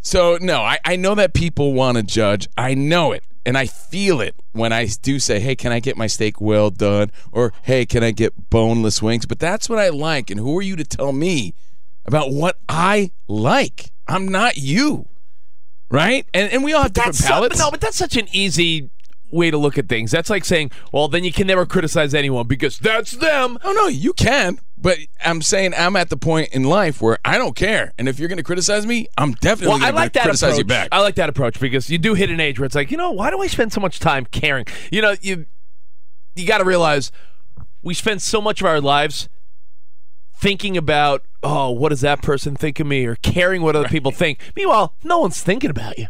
So 0.01 0.37
no, 0.39 0.61
I, 0.61 0.79
I 0.85 0.95
know 0.95 1.15
that 1.15 1.33
people 1.33 1.73
want 1.73 1.97
to 1.97 2.03
judge. 2.03 2.47
I 2.57 2.73
know 2.73 3.11
it. 3.11 3.23
And 3.43 3.57
I 3.57 3.65
feel 3.65 4.21
it 4.21 4.35
when 4.51 4.71
I 4.71 4.87
do 5.01 5.17
say, 5.17 5.39
hey, 5.39 5.55
can 5.55 5.71
I 5.71 5.79
get 5.79 5.97
my 5.97 6.05
steak 6.05 6.39
well 6.39 6.69
done? 6.69 7.11
Or 7.31 7.53
hey, 7.63 7.87
can 7.87 8.03
I 8.03 8.11
get 8.11 8.49
boneless 8.51 9.01
wings? 9.01 9.25
But 9.25 9.39
that's 9.39 9.67
what 9.67 9.79
I 9.79 9.89
like. 9.89 10.29
And 10.29 10.39
who 10.39 10.57
are 10.59 10.61
you 10.61 10.75
to 10.75 10.83
tell 10.83 11.11
me 11.11 11.55
about 12.05 12.31
what 12.31 12.57
I 12.69 13.11
like? 13.27 13.91
I'm 14.11 14.27
not 14.27 14.57
you. 14.57 15.07
Right? 15.89 16.25
And 16.33 16.51
and 16.51 16.63
we 16.63 16.73
all 16.73 16.83
have 16.83 16.93
different 16.93 17.15
That's 17.17 17.27
su- 17.27 17.33
palates. 17.33 17.59
no, 17.59 17.69
but 17.71 17.81
that's 17.81 17.97
such 17.97 18.15
an 18.15 18.27
easy 18.31 18.89
way 19.31 19.49
to 19.51 19.57
look 19.57 19.77
at 19.77 19.87
things. 19.89 20.11
That's 20.11 20.29
like 20.29 20.45
saying, 20.45 20.71
well, 20.91 21.07
then 21.07 21.23
you 21.23 21.31
can 21.33 21.47
never 21.47 21.65
criticize 21.65 22.13
anyone 22.13 22.47
because 22.47 22.77
that's 22.79 23.11
them. 23.11 23.57
Oh 23.63 23.71
no, 23.73 23.87
you 23.87 24.13
can. 24.13 24.59
But 24.77 24.97
I'm 25.23 25.41
saying 25.41 25.73
I'm 25.77 25.95
at 25.95 26.09
the 26.09 26.17
point 26.17 26.49
in 26.53 26.63
life 26.63 27.01
where 27.01 27.17
I 27.25 27.37
don't 27.37 27.55
care, 27.55 27.91
and 27.97 28.07
if 28.09 28.19
you're 28.19 28.29
going 28.29 28.37
to 28.37 28.43
criticize 28.43 28.85
me, 28.85 29.07
I'm 29.17 29.33
definitely 29.33 29.67
Well, 29.67 29.79
going 29.79 29.95
like 29.95 30.13
to 30.13 30.19
criticize 30.21 30.51
approach. 30.53 30.57
you 30.59 30.63
back. 30.65 30.89
I 30.91 31.01
like 31.01 31.15
that 31.15 31.29
approach 31.29 31.59
because 31.59 31.89
you 31.89 31.97
do 31.97 32.13
hit 32.13 32.29
an 32.31 32.39
age 32.39 32.57
where 32.59 32.65
it's 32.65 32.73
like, 32.75 32.89
you 32.89 32.97
know, 32.97 33.11
why 33.11 33.29
do 33.29 33.41
I 33.41 33.47
spend 33.47 33.71
so 33.73 33.79
much 33.81 33.99
time 33.99 34.25
caring? 34.25 34.65
You 34.91 35.01
know, 35.01 35.15
you 35.21 35.45
you 36.35 36.47
got 36.47 36.59
to 36.59 36.65
realize 36.65 37.11
we 37.83 37.93
spend 37.93 38.21
so 38.21 38.39
much 38.41 38.61
of 38.61 38.67
our 38.67 38.79
lives 38.81 39.27
thinking 40.41 40.75
about, 40.75 41.23
oh, 41.43 41.69
what 41.69 41.89
does 41.89 42.01
that 42.01 42.21
person 42.23 42.55
think 42.55 42.79
of 42.79 42.87
me, 42.87 43.05
or 43.05 43.15
caring 43.15 43.61
what 43.61 43.75
other 43.75 43.87
people 43.87 44.11
think. 44.11 44.39
Meanwhile, 44.55 44.95
no 45.03 45.19
one's 45.19 45.41
thinking 45.41 45.69
about 45.69 45.99
you. 45.99 46.07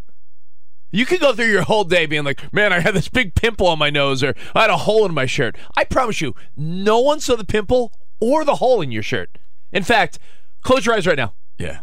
You 0.90 1.06
could 1.06 1.20
go 1.20 1.32
through 1.32 1.50
your 1.50 1.62
whole 1.62 1.84
day 1.84 2.06
being 2.06 2.24
like, 2.24 2.52
man, 2.52 2.72
I 2.72 2.80
had 2.80 2.94
this 2.94 3.08
big 3.08 3.34
pimple 3.34 3.66
on 3.66 3.78
my 3.78 3.90
nose, 3.90 4.22
or 4.22 4.34
I 4.54 4.62
had 4.62 4.70
a 4.70 4.78
hole 4.78 5.04
in 5.06 5.14
my 5.14 5.26
shirt. 5.26 5.56
I 5.76 5.84
promise 5.84 6.20
you, 6.20 6.34
no 6.56 6.98
one 6.98 7.20
saw 7.20 7.36
the 7.36 7.44
pimple 7.44 7.92
or 8.20 8.44
the 8.44 8.56
hole 8.56 8.80
in 8.80 8.90
your 8.90 9.02
shirt. 9.02 9.38
In 9.70 9.82
fact, 9.82 10.18
close 10.62 10.86
your 10.86 10.94
eyes 10.94 11.06
right 11.06 11.16
now. 11.16 11.34
yeah. 11.58 11.80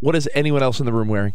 What 0.00 0.14
is 0.14 0.28
anyone 0.32 0.62
else 0.62 0.78
in 0.78 0.86
the 0.86 0.92
room 0.92 1.08
wearing? 1.08 1.34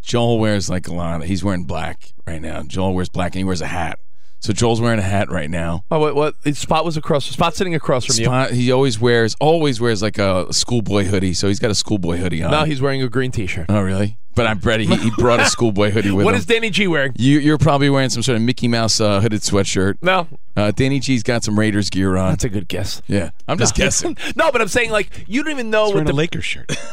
Joel 0.00 0.38
wears 0.38 0.70
like 0.70 0.86
a 0.86 0.94
lot. 0.94 1.24
He's 1.24 1.42
wearing 1.42 1.64
black 1.64 2.12
right 2.24 2.40
now. 2.40 2.62
Joel 2.62 2.94
wears 2.94 3.08
black 3.08 3.34
and 3.34 3.38
he 3.38 3.44
wears 3.44 3.60
a 3.60 3.66
hat. 3.66 3.98
So 4.46 4.52
Joel's 4.52 4.80
wearing 4.80 5.00
a 5.00 5.02
hat 5.02 5.28
right 5.28 5.50
now. 5.50 5.84
Oh, 5.90 5.98
what? 5.98 6.14
What? 6.14 6.56
Spot 6.56 6.84
was 6.84 6.96
across. 6.96 7.24
Spot 7.26 7.52
sitting 7.52 7.74
across 7.74 8.04
from 8.06 8.14
you. 8.16 8.26
Spot, 8.26 8.50
he 8.52 8.70
always 8.70 9.00
wears 9.00 9.34
always 9.40 9.80
wears 9.80 10.02
like 10.02 10.18
a 10.18 10.52
schoolboy 10.52 11.02
hoodie. 11.04 11.34
So 11.34 11.48
he's 11.48 11.58
got 11.58 11.72
a 11.72 11.74
schoolboy 11.74 12.18
hoodie 12.18 12.44
on. 12.44 12.52
No, 12.52 12.62
he's 12.64 12.80
wearing 12.80 13.02
a 13.02 13.08
green 13.08 13.32
T-shirt. 13.32 13.66
oh 13.68 13.80
really? 13.80 14.18
But 14.36 14.46
I'm 14.46 14.60
ready. 14.60 14.86
He, 14.86 14.94
he 14.96 15.10
brought 15.18 15.40
a 15.40 15.46
schoolboy 15.50 15.90
hoodie 15.90 16.10
with 16.12 16.24
What 16.26 16.34
him. 16.34 16.38
is 16.38 16.46
Danny 16.46 16.70
G 16.70 16.86
wearing? 16.86 17.12
you, 17.16 17.38
you're 17.40 17.58
probably 17.58 17.88
wearing 17.90 18.10
some 18.10 18.22
sort 18.22 18.36
of 18.36 18.42
Mickey 18.42 18.68
Mouse 18.68 19.00
uh, 19.00 19.20
hooded 19.20 19.40
sweatshirt. 19.40 19.94
No, 20.02 20.28
Uh, 20.56 20.70
Danny 20.70 21.00
G's 21.00 21.22
got 21.24 21.42
some 21.42 21.58
Raiders 21.58 21.90
gear 21.90 22.16
on. 22.16 22.30
that's 22.32 22.44
a 22.44 22.48
good 22.48 22.68
guess. 22.68 23.02
yeah, 23.08 23.30
I'm 23.48 23.58
just 23.58 23.74
guessing. 23.74 24.16
no, 24.36 24.52
but 24.52 24.60
I'm 24.60 24.68
saying 24.68 24.90
like 24.92 25.24
you 25.26 25.42
don't 25.42 25.50
even 25.50 25.70
know 25.70 25.86
He's 25.86 25.94
what 25.94 26.04
wearing 26.04 26.06
the. 26.06 26.12
a 26.12 26.14
Lakers 26.14 26.44
shirt. 26.44 26.70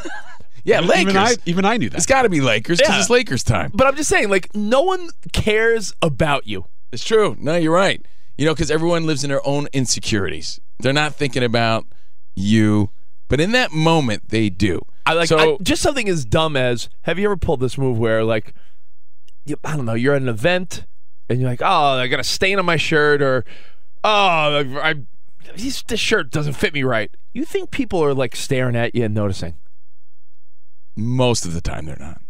Yeah, 0.66 0.80
Lakers. 0.80 1.02
Even 1.02 1.18
I, 1.18 1.36
even 1.46 1.66
I 1.66 1.76
knew 1.76 1.90
that. 1.90 1.98
it's 1.98 2.06
got 2.06 2.22
to 2.22 2.30
be 2.30 2.40
Lakers 2.40 2.78
because 2.78 2.94
Yeah. 2.96 3.00
it's 3.02 3.10
Lakers 3.10 3.44
time. 3.44 3.72
but 3.74 3.86
I'm 3.86 3.98
just 3.98 4.10
saying 4.10 4.30
like 4.30 4.56
no 4.56 4.82
one 4.82 5.10
cares 5.34 5.94
about 6.02 6.48
you. 6.48 6.64
It's 6.94 7.04
true. 7.04 7.36
No, 7.40 7.56
you're 7.56 7.74
right. 7.74 8.06
You 8.38 8.46
know, 8.46 8.54
because 8.54 8.72
everyone 8.72 9.06
lives 9.06 9.24
in 9.24 9.30
their 9.30 9.46
own 9.46 9.68
insecurities. 9.74 10.60
They're 10.80 10.94
not 10.94 11.16
thinking 11.16 11.44
about 11.44 11.86
you, 12.36 12.90
but 13.28 13.40
in 13.40 13.52
that 13.52 13.72
moment, 13.72 14.30
they 14.30 14.50
do. 14.50 14.82
I 15.06 15.14
like 15.14 15.28
So- 15.28 15.56
I- 15.56 15.58
just 15.64 15.82
something 15.82 16.08
as 16.08 16.24
dumb 16.24 16.56
as 16.56 16.88
have 17.02 17.20
you 17.20 17.26
ever 17.26 17.36
pulled 17.38 17.60
this 17.60 17.78
move 17.78 17.98
where 18.00 18.24
like 18.24 18.54
you, 19.46 19.58
I 19.64 19.76
don't 19.76 19.86
know 19.86 19.94
you're 19.96 20.16
at 20.16 20.22
an 20.22 20.30
event 20.30 20.86
and 21.30 21.42
you're 21.42 21.50
like 21.50 21.62
oh 21.62 21.66
I 22.00 22.08
got 22.08 22.22
a 22.22 22.24
stain 22.24 22.58
on 22.58 22.66
my 22.66 22.78
shirt 22.78 23.22
or 23.22 23.44
oh 24.04 24.10
I, 24.10 24.90
I 24.92 24.96
this 25.58 25.82
this 25.84 26.00
shirt 26.00 26.32
doesn't 26.32 26.54
fit 26.54 26.74
me 26.74 26.84
right. 26.84 27.12
You 27.34 27.44
think 27.44 27.70
people 27.70 28.02
are 28.02 28.14
like 28.14 28.34
staring 28.36 28.78
at 28.78 28.96
you 28.96 29.04
and 29.04 29.14
noticing? 29.14 29.56
Most 30.96 31.46
of 31.46 31.54
the 31.54 31.62
time, 31.62 31.86
they're 31.86 31.98
not. 32.00 32.22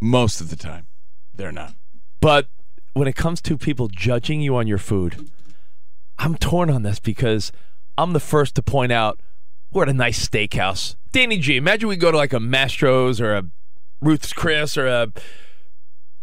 Most 0.00 0.40
of 0.40 0.48
the 0.48 0.56
time, 0.56 0.86
they're 1.34 1.52
not. 1.52 1.74
But 2.20 2.48
when 2.94 3.08
it 3.08 3.16
comes 3.16 3.40
to 3.42 3.56
people 3.56 3.88
judging 3.88 4.40
you 4.40 4.56
on 4.56 4.66
your 4.66 4.78
food, 4.78 5.30
I'm 6.18 6.36
torn 6.36 6.70
on 6.70 6.82
this 6.82 7.00
because 7.00 7.52
I'm 7.96 8.12
the 8.12 8.20
first 8.20 8.54
to 8.56 8.62
point 8.62 8.92
out 8.92 9.20
we're 9.70 9.84
at 9.84 9.88
a 9.88 9.94
nice 9.94 10.28
steakhouse. 10.28 10.96
Danny 11.12 11.38
G, 11.38 11.56
imagine 11.56 11.88
we 11.88 11.96
go 11.96 12.10
to 12.10 12.16
like 12.16 12.32
a 12.32 12.38
Mastro's 12.38 13.20
or 13.20 13.34
a 13.34 13.44
Ruth's 14.00 14.32
Chris 14.32 14.76
or 14.76 14.86
a 14.86 15.12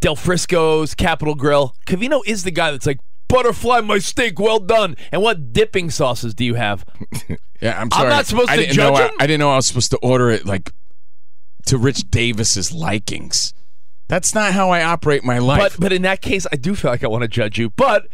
Del 0.02 0.16
Frisco's 0.16 0.96
Capital 0.96 1.36
Grille. 1.36 1.76
Covino 1.86 2.22
is 2.26 2.44
the 2.44 2.52
guy 2.52 2.72
that's 2.72 2.86
like, 2.86 3.00
butterfly 3.28 3.82
my 3.82 4.00
steak, 4.00 4.40
well 4.40 4.60
done. 4.60 4.96
And 5.12 5.22
what 5.22 5.54
dipping 5.54 5.90
sauces 5.90 6.34
do 6.34 6.44
you 6.46 6.56
have? 6.56 6.86
Yeah, 7.62 7.78
I'm 7.78 7.92
sorry. 7.92 8.04
I'm 8.06 8.10
not 8.10 8.26
supposed 8.26 8.50
I 8.50 8.56
to 8.56 8.66
judge 8.68 8.78
know 8.78 8.94
I. 8.94 9.12
I 9.20 9.28
didn't 9.28 9.42
know 9.42 9.52
I 9.52 9.58
was 9.58 9.68
supposed 9.68 9.92
to 9.92 9.98
order 9.98 10.30
it 10.30 10.46
like 10.46 10.72
to 11.66 11.78
Rich 11.78 12.10
Davis's 12.10 12.72
likings. 12.72 13.54
That's 14.10 14.36
not 14.36 14.54
how 14.54 14.72
I 14.72 14.84
operate 14.84 15.24
my 15.24 15.38
life. 15.38 15.76
But 15.78 15.80
but 15.80 15.94
in 15.94 16.02
that 16.02 16.22
case, 16.22 16.46
I 16.52 16.58
do 16.58 16.76
feel 16.76 16.92
like 16.92 17.04
I 17.04 17.08
want 17.08 17.22
to 17.22 17.28
judge 17.28 17.58
you. 17.58 17.70
But 17.70 18.08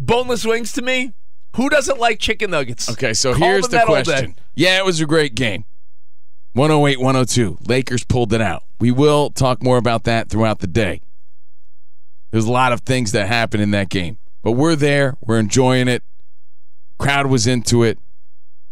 boneless 0.00 0.46
wings 0.46 0.72
to 0.72 0.82
me, 0.82 1.12
who 1.56 1.68
doesn't 1.68 1.98
like 1.98 2.20
chicken 2.20 2.52
nuggets? 2.52 2.88
okay, 2.90 3.12
so 3.12 3.34
Call 3.34 3.48
here's 3.48 3.68
the 3.68 3.76
that 3.78 3.88
all 3.88 3.96
day. 3.96 4.04
question. 4.04 4.36
Yeah, 4.54 4.78
it 4.78 4.84
was 4.86 5.00
a 5.00 5.06
great 5.06 5.34
game. 5.34 5.64
108 6.54 6.98
102. 7.00 7.58
Lakers 7.66 8.04
pulled 8.04 8.32
it 8.32 8.40
out. 8.40 8.62
We 8.80 8.90
will 8.90 9.30
talk 9.30 9.62
more 9.62 9.76
about 9.76 10.04
that 10.04 10.30
throughout 10.30 10.60
the 10.60 10.66
day. 10.66 11.02
There's 12.30 12.46
a 12.46 12.52
lot 12.52 12.72
of 12.72 12.80
things 12.80 13.12
that 13.12 13.26
happened 13.26 13.62
in 13.62 13.70
that 13.72 13.88
game. 13.88 14.18
But 14.42 14.52
we're 14.52 14.76
there. 14.76 15.16
We're 15.20 15.38
enjoying 15.38 15.88
it. 15.88 16.02
Crowd 16.98 17.26
was 17.26 17.46
into 17.46 17.82
it. 17.82 17.98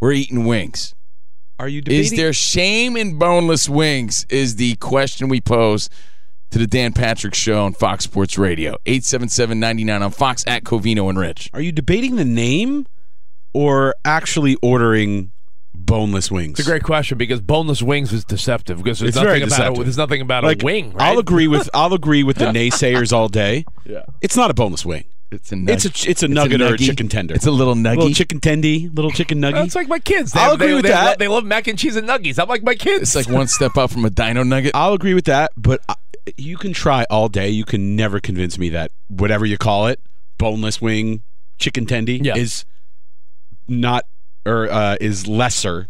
We're 0.00 0.12
eating 0.12 0.44
wings. 0.44 0.94
Are 1.58 1.68
you 1.68 1.82
Is 1.86 2.10
there 2.10 2.32
shame 2.32 2.96
in 2.96 3.18
boneless 3.18 3.68
wings? 3.68 4.26
Is 4.28 4.56
the 4.56 4.76
question 4.76 5.28
we 5.28 5.40
pose 5.40 5.88
to 6.50 6.58
the 6.58 6.66
Dan 6.66 6.92
Patrick 6.92 7.34
Show 7.34 7.64
on 7.64 7.72
Fox 7.72 8.04
Sports 8.04 8.38
Radio. 8.38 8.76
877 8.86 9.58
99 9.60 10.02
on 10.02 10.10
Fox 10.10 10.44
at 10.46 10.64
Covino 10.64 11.08
and 11.08 11.18
Rich. 11.18 11.50
Are 11.52 11.60
you 11.60 11.72
debating 11.72 12.16
the 12.16 12.24
name 12.24 12.86
or 13.52 13.94
actually 14.04 14.56
ordering 14.62 15.32
boneless 15.74 16.30
wings? 16.30 16.58
It's 16.58 16.68
a 16.68 16.70
great 16.70 16.82
question 16.82 17.18
because 17.18 17.40
boneless 17.40 17.82
wings 17.82 18.12
is 18.12 18.24
deceptive 18.24 18.78
because 18.78 18.98
there's 19.00 19.10
It's 19.10 19.16
nothing 19.16 19.26
very 19.28 19.38
about 19.40 19.48
deceptive. 19.50 19.80
a, 19.80 19.84
there's 19.84 19.98
nothing 19.98 20.20
about 20.20 20.44
Like, 20.44 20.62
a 20.62 20.64
wing. 20.64 20.92
Right? 20.92 21.08
I'll 21.12 21.18
agree 21.18 21.48
with 21.48 21.68
I'll 21.74 21.92
agree 21.94 22.22
with 22.22 22.36
the 22.38 22.46
naysayers 22.46 23.12
all 23.12 23.28
day. 23.28 23.64
Yeah. 23.84 24.04
It's 24.22 24.36
not 24.36 24.50
a 24.50 24.54
boneless 24.54 24.84
wing. 24.86 25.04
It's 25.32 25.50
a 25.50 25.56
It's 25.66 25.84
a 25.84 26.10
it's 26.10 26.22
a 26.22 26.28
nugget 26.28 26.62
or 26.62 26.66
a 26.66 26.70
nuggie. 26.76 26.86
chicken 26.86 27.08
tender. 27.08 27.34
It's 27.34 27.46
a 27.46 27.50
little 27.50 27.74
nuggy. 27.74 27.96
little 27.96 28.10
chicken 28.14 28.38
tendy, 28.38 28.94
little 28.94 29.10
chicken 29.10 29.40
nugget. 29.40 29.60
That's 29.62 29.74
like 29.74 29.88
my 29.88 29.98
kids. 29.98 30.30
They 30.30 30.38
I'll 30.40 30.50
have- 30.50 30.60
they- 30.60 30.66
agree 30.66 30.74
with 30.76 30.84
they 30.84 30.90
that. 30.90 31.04
Love, 31.04 31.18
they 31.18 31.28
love 31.28 31.44
mac 31.44 31.66
and 31.66 31.76
cheese 31.76 31.96
and 31.96 32.08
nuggies. 32.08 32.38
I'm 32.40 32.48
like 32.48 32.62
my 32.62 32.76
kids. 32.76 33.02
It's 33.02 33.16
like 33.28 33.34
one 33.34 33.48
step 33.48 33.76
up 33.76 33.90
from 33.90 34.04
a 34.04 34.10
dino 34.10 34.44
nugget. 34.44 34.70
I'll 34.72 34.92
agree 34.92 35.14
with 35.14 35.24
that, 35.24 35.50
but 35.56 35.80
I, 35.88 35.94
you 36.36 36.56
can 36.56 36.72
try 36.72 37.04
all 37.10 37.28
day. 37.28 37.48
You 37.48 37.64
can 37.64 37.96
never 37.96 38.20
convince 38.20 38.58
me 38.58 38.68
that 38.70 38.90
whatever 39.08 39.46
you 39.46 39.56
call 39.58 39.86
it, 39.86 40.00
boneless 40.38 40.80
wing, 40.80 41.22
chicken 41.58 41.86
tendy, 41.86 42.22
Yeah. 42.24 42.36
is 42.36 42.64
not 43.68 44.04
or 44.44 44.70
uh, 44.70 44.96
is 45.00 45.26
lesser 45.26 45.88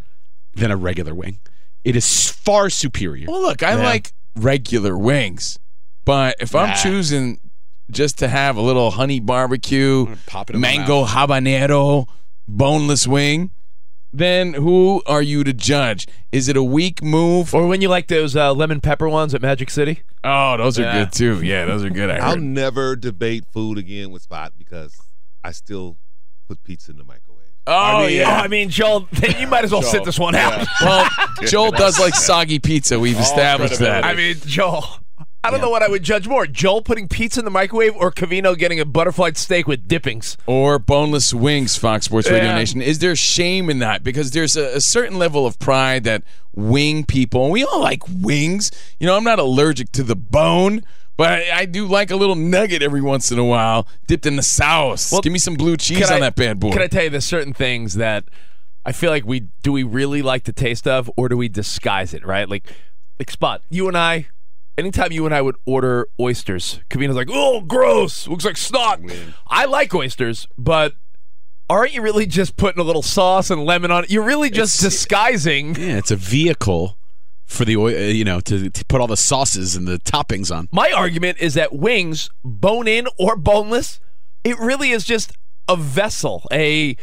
than 0.55 0.71
a 0.71 0.77
regular 0.77 1.15
wing. 1.15 1.39
It 1.85 1.97
is 1.97 2.31
far 2.31 2.71
superior. 2.71 3.27
Well, 3.29 3.43
look, 3.43 3.63
I 3.63 3.77
Yeah. 3.77 3.83
like 3.85 4.13
regular 4.35 4.97
wings, 4.97 5.59
but 6.05 6.37
if 6.41 6.55
I'm 6.55 6.71
Nah. 6.71 6.75
choosing 6.77 7.41
just 7.91 8.19
to 8.19 8.29
have 8.29 8.57
a 8.57 8.61
little 8.63 8.93
honey 8.93 9.21
barbecue, 9.21 10.07
Pop 10.27 10.51
it 10.51 10.57
mango 10.57 11.05
habanero, 11.05 12.07
boneless 12.49 13.07
wing, 13.07 13.51
then 14.13 14.55
who 14.55 15.03
are 15.07 15.23
you 15.23 15.45
to 15.45 15.53
judge? 15.53 16.07
Is 16.33 16.49
it 16.49 16.57
a 16.57 16.63
weak 16.63 17.03
move? 17.03 17.55
or 17.55 17.67
when 17.67 17.81
you 17.81 17.89
like 17.89 18.09
those 18.09 18.35
uh, 18.37 18.53
lemon 18.55 18.81
pepper 18.81 19.09
ones 19.09 19.35
at 19.35 19.43
Magic 19.43 19.71
City. 19.71 20.03
Oh, 20.25 20.57
those 20.57 20.79
are 20.79 20.83
Yeah. 20.83 21.05
good 21.05 21.13
too. 21.13 21.43
Yeah, 21.43 21.65
those 21.67 21.85
are 21.85 21.91
good. 21.91 22.11
I 22.11 22.17
I'll 22.31 22.37
never 22.37 22.97
debate 22.97 23.45
food 23.53 23.79
again 23.79 24.11
with 24.11 24.23
Spot 24.23 24.53
because 24.59 24.97
I 25.45 25.53
still 25.53 25.97
put 26.49 26.63
pizza 26.65 26.91
in 26.93 26.97
the 26.99 27.05
microwave. 27.05 27.23
Oh 27.69 28.03
Oh, 28.05 28.07
yeah. 28.07 28.41
I 28.41 28.47
mean, 28.49 28.71
Joel, 28.71 29.09
you 29.41 29.47
might 29.49 29.65
as 29.65 29.73
well 29.73 29.83
sit 29.83 30.05
this 30.05 30.19
one 30.19 30.35
out. 30.37 30.67
well, 30.83 31.09
Joel 31.43 31.73
does 31.73 31.99
like 31.99 32.15
soggy 32.15 32.59
pizza. 32.61 32.99
We've 32.99 33.19
established 33.19 33.81
that. 33.81 34.05
I 34.05 34.15
mean, 34.15 34.37
Joel. 34.47 34.85
I 35.47 35.51
don't 35.51 35.61
know 35.61 35.71
what 35.71 35.83
I 35.83 35.89
would 35.89 36.03
judge 36.03 36.27
more: 36.29 36.47
Joel 36.47 36.83
putting 36.83 37.09
pizza 37.09 37.41
in 37.41 37.45
the 37.45 37.51
microwave, 37.51 37.95
or 37.97 38.11
Covino 38.11 38.57
getting 38.57 38.81
a 38.81 38.85
butterfly 38.85 39.31
steak 39.35 39.67
with 39.69 39.87
dippings. 39.89 40.37
or 40.47 40.79
boneless 40.79 41.33
wings, 41.33 41.77
Fox 41.77 42.07
Sports 42.07 42.29
Radio 42.31 42.49
Yeah. 42.49 42.55
Nation. 42.57 42.83
Is 42.83 42.99
there 42.99 43.15
shame 43.17 43.71
in 43.71 43.79
that? 43.81 44.03
Because 44.05 44.33
there's 44.33 44.57
a, 44.57 44.77
a 44.77 44.81
certain 44.81 45.19
level 45.19 45.47
of 45.47 45.59
pride 45.59 46.05
that 46.05 46.23
wing 46.55 47.05
people, 47.05 47.45
and 47.45 47.53
we 47.53 47.65
all 47.65 47.81
like 47.81 48.03
wings. 48.09 48.71
You 48.99 49.07
know, 49.07 49.17
I'm 49.17 49.25
not 49.25 49.39
allergic 49.39 49.93
to 49.93 50.03
the 50.03 50.17
bone, 50.17 50.83
but 51.17 51.31
I, 51.33 51.59
I 51.61 51.65
do 51.67 51.87
like 51.87 52.11
a 52.11 52.17
little 52.17 52.35
nugget 52.37 52.83
every 52.83 53.01
once 53.03 53.31
in 53.31 53.39
a 53.39 53.45
while, 53.45 53.87
dipped 54.07 54.27
in 54.27 54.37
the 54.37 54.43
sauce. 54.43 55.13
Well, 55.13 55.21
Give 55.21 55.33
me 55.33 55.39
some 55.39 55.55
blue 55.55 55.77
cheese 55.77 56.11
on 56.11 56.17
I- 56.19 56.21
that 56.21 56.37
bad 56.37 56.59
boy. 56.61 56.73
Can 56.73 56.83
I 56.83 56.87
tell 56.89 57.05
you, 57.05 57.11
there's 57.11 57.25
certain 57.25 57.53
things 57.53 57.95
that 57.95 58.25
I 58.85 58.93
feel 58.93 59.11
like 59.11 59.25
we 59.25 59.41
do 59.63 59.73
we 59.73 59.83
really 59.83 60.23
like 60.23 60.45
the 60.45 60.53
taste 60.53 60.87
of, 60.89 61.11
or 61.17 61.29
do 61.29 61.37
we 61.37 61.49
disguise 61.49 62.15
it? 62.15 62.25
Right? 62.27 62.49
Like, 62.49 62.73
like 63.19 63.31
Spot, 63.31 63.63
you 63.71 63.89
and 63.89 63.97
I. 63.97 64.29
Anytime 64.79 65.11
you 65.11 65.25
and 65.25 65.35
I 65.35 65.41
would 65.41 65.57
order 65.65 66.09
oysters, 66.21 66.81
Covino's 66.91 67.17
like, 67.17 67.31
"Oh, 67.31 67.63
gross! 67.63 68.29
Looks 68.29 68.45
like 68.45 68.57
snot." 68.57 69.01
I 69.47 69.65
like 69.65 69.95
oysters, 69.95 70.47
but 70.59 70.95
aren't 71.69 71.95
you 71.95 72.03
really 72.03 72.27
just 72.27 72.57
putting 72.57 72.81
a 72.81 72.85
little 72.85 73.03
sauce 73.03 73.51
and 73.51 73.65
lemon 73.65 73.91
on 73.91 74.05
it? 74.05 74.11
You're 74.11 74.25
really 74.25 74.51
just 74.51 74.81
disguising. 74.81 75.75
Yeah, 75.77 75.97
it's 75.97 76.11
a 76.11 76.17
vehicle 76.17 76.99
for 77.47 77.65
the 77.65 77.77
oil, 77.77 77.95
uh, 77.95 78.09
you 78.09 78.25
know, 78.25 78.41
to, 78.41 78.69
to 78.69 78.85
put 78.87 79.01
all 79.01 79.07
the 79.07 79.17
sauces 79.17 79.77
and 79.77 79.87
the 79.87 79.99
toppings 79.99 80.55
on. 80.55 80.69
My 80.73 80.93
argument 80.93 81.39
is 81.39 81.55
that 81.55 81.73
wings, 81.73 82.29
bone 82.45 82.89
in 82.89 83.07
or 83.19 83.37
boneless, 83.37 84.01
it 84.45 84.59
really 84.59 84.91
is 84.91 85.05
just 85.05 85.33
a 85.69 85.77
vessel, 85.77 86.45
a 86.53 86.97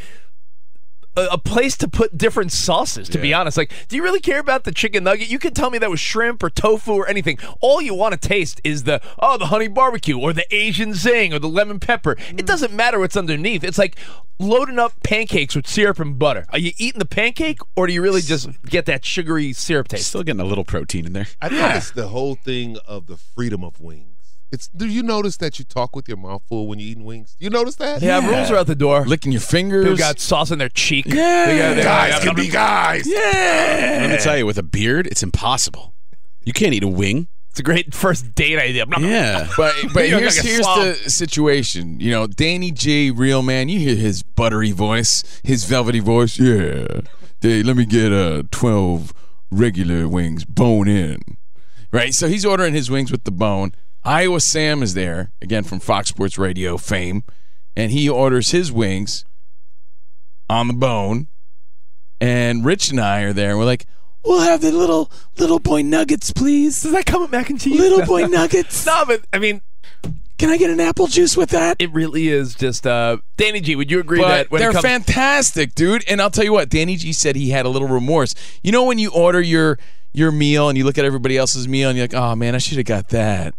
a, 1.16 1.26
a 1.32 1.38
place 1.38 1.76
to 1.78 1.88
put 1.88 2.16
different 2.16 2.52
sauces. 2.52 3.08
To 3.10 3.18
be 3.18 3.32
honest, 3.34 3.56
like, 3.56 3.72
do 3.88 3.96
you 3.96 4.02
really 4.02 4.20
care 4.20 4.40
about 4.40 4.64
the 4.64 4.72
chicken 4.72 5.04
nugget? 5.04 5.28
You 5.28 5.38
can 5.38 5.54
tell 5.54 5.70
me 5.70 5.78
that 5.78 5.90
was 5.90 6.00
shrimp 6.00 6.42
or 6.42 6.50
tofu 6.50 6.92
or 6.92 7.08
anything. 7.08 7.38
All 7.60 7.80
you 7.80 7.94
want 7.94 8.20
to 8.20 8.28
taste 8.28 8.60
is 8.64 8.84
the 8.84 9.00
oh 9.18 9.38
the 9.38 9.46
honey 9.46 9.68
barbecue 9.68 10.18
or 10.18 10.32
the 10.32 10.46
Asian 10.54 10.94
zing 10.94 11.32
or 11.32 11.38
the 11.38 11.48
lemon 11.48 11.80
pepper. 11.80 12.12
It 12.12 12.36
mm. 12.36 12.46
doesn't 12.46 12.72
matter 12.72 12.98
what's 12.98 13.16
underneath. 13.16 13.64
It's 13.64 13.78
like 13.78 13.96
loading 14.38 14.78
up 14.78 14.92
pancakes 15.02 15.54
with 15.54 15.66
syrup 15.66 15.98
and 16.00 16.18
butter. 16.18 16.46
Are 16.50 16.58
you 16.58 16.72
eating 16.78 16.98
the 16.98 17.06
pancake 17.06 17.60
or 17.76 17.86
do 17.86 17.92
you 17.92 18.02
really 18.02 18.20
just 18.20 18.48
get 18.64 18.86
that 18.86 19.04
sugary 19.04 19.52
syrup 19.52 19.88
taste? 19.88 20.08
Still 20.08 20.22
getting 20.22 20.40
a 20.40 20.44
little 20.44 20.64
protein 20.64 21.06
in 21.06 21.12
there. 21.12 21.26
I 21.40 21.48
think 21.48 21.74
it's 21.76 21.92
the 21.92 22.08
whole 22.08 22.34
thing 22.34 22.76
of 22.86 23.06
the 23.06 23.16
freedom 23.16 23.62
of 23.62 23.80
wings. 23.80 24.13
It's 24.52 24.68
do 24.68 24.86
you 24.86 25.02
notice 25.02 25.36
that 25.38 25.58
you 25.58 25.64
talk 25.64 25.96
with 25.96 26.06
your 26.08 26.16
mouth 26.16 26.42
full 26.48 26.68
when 26.68 26.78
you're 26.78 26.88
eating 26.90 27.04
wings? 27.04 27.34
You 27.40 27.50
notice 27.50 27.74
that? 27.76 28.02
Yeah, 28.02 28.24
rules 28.24 28.50
are 28.50 28.56
out 28.56 28.66
the 28.68 28.74
door. 28.76 29.04
Licking 29.04 29.32
your 29.32 29.40
fingers. 29.40 29.84
People 29.84 29.96
got 29.98 30.20
sauce 30.20 30.50
in 30.52 30.58
their 30.58 30.68
cheek. 30.68 31.06
Yeah. 31.06 31.46
They 31.46 31.58
got- 31.58 31.74
they 31.76 31.82
got- 31.82 32.10
Guys 32.10 32.24
can 32.24 32.34
be 32.36 32.48
guys. 32.48 33.02
yeah. 33.06 33.98
Let 34.02 34.10
me 34.10 34.16
tell 34.18 34.36
you, 34.38 34.46
with 34.46 34.58
a 34.58 34.62
beard, 34.62 35.06
it's 35.08 35.22
impossible. 35.22 35.94
You 36.44 36.52
can't 36.52 36.72
eat 36.74 36.84
a 36.84 36.88
wing. 36.88 37.28
It's 37.50 37.60
a 37.60 37.62
great 37.62 37.94
first 37.94 38.34
date 38.34 38.58
idea. 38.58 38.84
Yeah. 39.00 39.48
But 39.56 39.74
but 39.92 40.08
here's 40.08 40.36
like 40.36 40.44
here's 40.46 40.66
the 40.66 41.10
situation. 41.10 41.98
You 42.00 42.10
know, 42.10 42.26
Danny 42.26 42.70
G, 42.72 43.10
real 43.10 43.42
man. 43.42 43.68
You 43.68 43.78
hear 43.78 43.94
his 43.96 44.22
buttery 44.24 44.72
voice, 44.72 45.22
his 45.44 45.64
velvety 45.64 46.00
voice. 46.00 46.38
Yeah, 46.38 47.00
they, 47.40 47.62
let 47.62 47.76
me 47.76 47.86
get 47.86 48.12
uh 48.12 48.42
twelve 48.50 49.12
regular 49.52 50.08
wings, 50.08 50.44
bone 50.44 50.88
in. 50.88 51.20
Right. 51.92 52.12
So 52.12 52.26
he's 52.28 52.44
ordering 52.44 52.74
his 52.74 52.90
wings 52.90 53.12
with 53.12 53.22
the 53.24 53.30
bone. 53.32 53.72
Iowa 54.04 54.40
Sam 54.40 54.82
is 54.82 54.94
there 54.94 55.30
again 55.40 55.64
from 55.64 55.80
Fox 55.80 56.08
Sports 56.10 56.38
Radio 56.38 56.76
fame, 56.76 57.24
and 57.76 57.90
he 57.90 58.08
orders 58.08 58.50
his 58.50 58.70
wings 58.70 59.24
on 60.50 60.68
the 60.68 60.74
bone. 60.74 61.28
And 62.20 62.64
Rich 62.64 62.90
and 62.90 63.00
I 63.00 63.22
are 63.22 63.32
there. 63.32 63.50
And 63.50 63.58
we're 63.58 63.64
like, 63.64 63.86
we'll 64.24 64.40
have 64.40 64.60
the 64.60 64.72
little 64.72 65.10
little 65.38 65.58
boy 65.58 65.82
nuggets, 65.82 66.32
please. 66.32 66.82
Does 66.82 66.92
that 66.92 67.06
come 67.06 67.22
with 67.22 67.30
mac 67.32 67.50
and 67.50 67.60
cheese? 67.60 67.78
Little 67.78 68.04
boy 68.06 68.26
nuggets. 68.28 68.84
no, 68.86 69.04
but 69.06 69.22
I 69.32 69.38
mean, 69.38 69.62
Can 70.38 70.50
I 70.50 70.58
get 70.58 70.70
an 70.70 70.80
apple 70.80 71.06
juice 71.06 71.36
with 71.36 71.50
that? 71.50 71.76
it 71.80 71.90
really 71.92 72.28
is 72.28 72.54
just 72.54 72.86
uh, 72.86 73.18
Danny 73.36 73.60
G. 73.60 73.74
Would 73.74 73.90
you 73.90 74.00
agree 74.00 74.20
But 74.20 74.28
that 74.28 74.50
when 74.50 74.60
they're 74.60 74.72
comes, 74.72 74.84
fantastic, 74.84 75.74
dude. 75.74 76.04
And 76.08 76.20
I'll 76.22 76.30
tell 76.30 76.44
you 76.44 76.52
what, 76.52 76.68
Danny 76.68 76.96
G 76.96 77.12
said 77.12 77.36
he 77.36 77.50
had 77.50 77.66
a 77.66 77.68
little 77.70 77.88
remorse. 77.88 78.34
You 78.62 78.70
know 78.72 78.84
when 78.84 78.98
you 78.98 79.10
order 79.12 79.40
your 79.40 79.78
your 80.12 80.30
meal 80.30 80.68
and 80.68 80.78
you 80.78 80.84
look 80.84 80.98
at 80.98 81.04
everybody 81.04 81.36
else's 81.36 81.66
meal 81.66 81.88
and 81.88 81.98
you're 81.98 82.04
like, 82.06 82.14
oh 82.14 82.36
man, 82.36 82.54
I 82.54 82.58
should 82.58 82.76
have 82.76 82.86
got 82.86 83.08
that. 83.08 83.54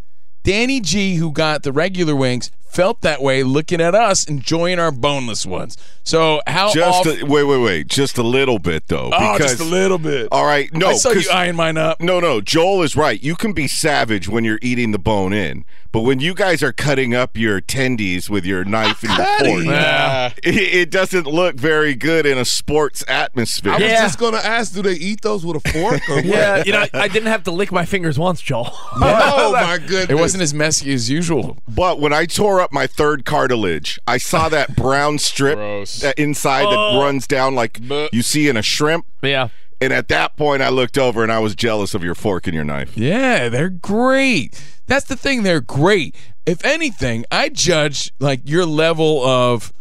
Danny 0.45 0.79
G, 0.79 1.15
who 1.15 1.31
got 1.31 1.63
the 1.63 1.71
regular 1.71 2.15
wings, 2.15 2.51
felt 2.75 2.99
that 3.01 3.21
way 3.21 3.41
looking 3.41 3.79
at 3.79 3.95
us 3.95 4.25
enjoying 4.25 4.79
our 4.79 4.91
boneless 4.91 5.45
ones. 5.45 5.77
So 6.03 6.41
how 6.45 6.71
Just 6.73 7.07
off- 7.07 7.21
a, 7.21 7.25
wait, 7.25 7.43
wait, 7.45 7.57
wait. 7.61 7.87
Just 7.87 8.17
a 8.17 8.23
little 8.23 8.59
bit 8.59 8.87
though. 8.89 9.09
oh, 9.13 9.33
because, 9.37 9.51
just 9.57 9.61
a 9.61 9.63
little 9.63 9.97
bit. 9.97 10.27
All 10.31 10.45
right, 10.45 10.71
no. 10.73 10.89
I 10.89 10.93
saw 10.95 11.09
you 11.09 11.15
'cause- 11.15 11.29
eyeing 11.29 11.55
mine 11.55 11.77
up. 11.77 12.01
No, 12.01 12.19
no, 12.19 12.41
Joel 12.41 12.83
is 12.83 12.95
right. 12.95 13.21
You 13.23 13.35
can 13.35 13.53
be 13.53 13.67
savage 13.67 14.27
when 14.27 14.43
you're 14.43 14.59
eating 14.61 14.91
the 14.91 14.99
bone 14.99 15.33
in, 15.33 15.63
but 15.91 16.01
when 16.01 16.19
you 16.19 16.33
guys 16.35 16.61
are 16.61 16.71
cutting 16.73 17.15
up 17.15 17.35
your 17.37 17.59
tendies 17.61 18.29
with 18.29 18.45
your 18.45 18.63
knife 18.65 19.01
and 19.03 19.17
your 19.17 19.25
fork, 19.39 19.65
Yeah. 19.65 20.33
it, 20.43 20.55
it 20.55 20.91
doesn't 20.91 21.25
look 21.25 21.55
very 21.55 21.95
good 21.95 22.25
in 22.27 22.37
a 22.37 22.45
sports 22.45 23.03
atmosphere. 23.07 23.71
I 23.71 23.75
was 23.77 23.83
Yeah. 23.83 24.01
just 24.03 24.19
gonna 24.19 24.37
ask, 24.37 24.73
do 24.73 24.81
they 24.83 24.93
eat 24.93 25.21
those 25.21 25.43
with 25.45 25.65
a 25.65 25.71
fork 25.71 26.01
or 26.09 26.15
what? 26.17 26.25
yeah, 26.25 26.61
you 26.65 26.71
know, 26.73 26.85
I 26.93 27.07
didn't 27.07 27.29
have 27.29 27.43
to 27.45 27.51
lick 27.51 27.71
my 27.71 27.85
fingers 27.85 28.19
once, 28.19 28.41
Joel. 28.41 28.71
Oh 29.37 29.51
my 29.53 29.77
goodness! 29.77 30.09
It 30.09 30.15
wasn't 30.15 30.43
as 30.43 30.53
messy 30.53 30.91
as 30.93 31.09
usual. 31.09 31.57
But 31.67 31.99
when 31.99 32.13
I 32.13 32.25
tore 32.25 32.61
up 32.61 32.64
my 32.71 32.87
third 32.87 33.25
cartilage, 33.25 33.99
I 34.07 34.17
saw 34.17 34.49
that 34.49 34.75
brown 34.75 35.19
strip 35.19 35.57
that 35.57 36.15
inside 36.17 36.65
that 36.65 36.77
oh. 36.77 37.01
runs 37.01 37.27
down 37.27 37.55
like 37.55 37.79
you 38.11 38.21
see 38.21 38.47
in 38.47 38.57
a 38.57 38.61
shrimp. 38.61 39.05
yeah. 39.21 39.49
And 39.81 39.91
at 39.91 40.07
that 40.07 40.37
point, 40.37 40.61
I 40.61 40.69
looked 40.69 40.97
over 40.97 41.21
and 41.21 41.31
I 41.31 41.39
was 41.39 41.53
jealous 41.53 41.93
of 41.93 42.01
your 42.01 42.15
fork 42.15 42.47
and 42.47 42.55
your 42.55 42.63
knife. 42.63 42.97
Yeah, 42.97 43.49
they're 43.49 43.69
great. 43.69 44.63
That's 44.87 45.05
the 45.05 45.17
thing, 45.17 45.43
they're 45.43 45.59
great. 45.59 46.15
If 46.45 46.63
anything, 46.63 47.25
I 47.29 47.49
judge 47.49 48.13
like 48.19 48.47
your 48.49 48.65
level 48.65 49.23
of 49.25 49.73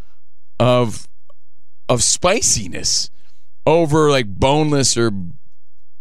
of 0.58 1.06
of 1.88 2.02
spiciness 2.02 3.10
over 3.66 4.10
like 4.10 4.26
boneless 4.26 4.96
or 4.96 5.10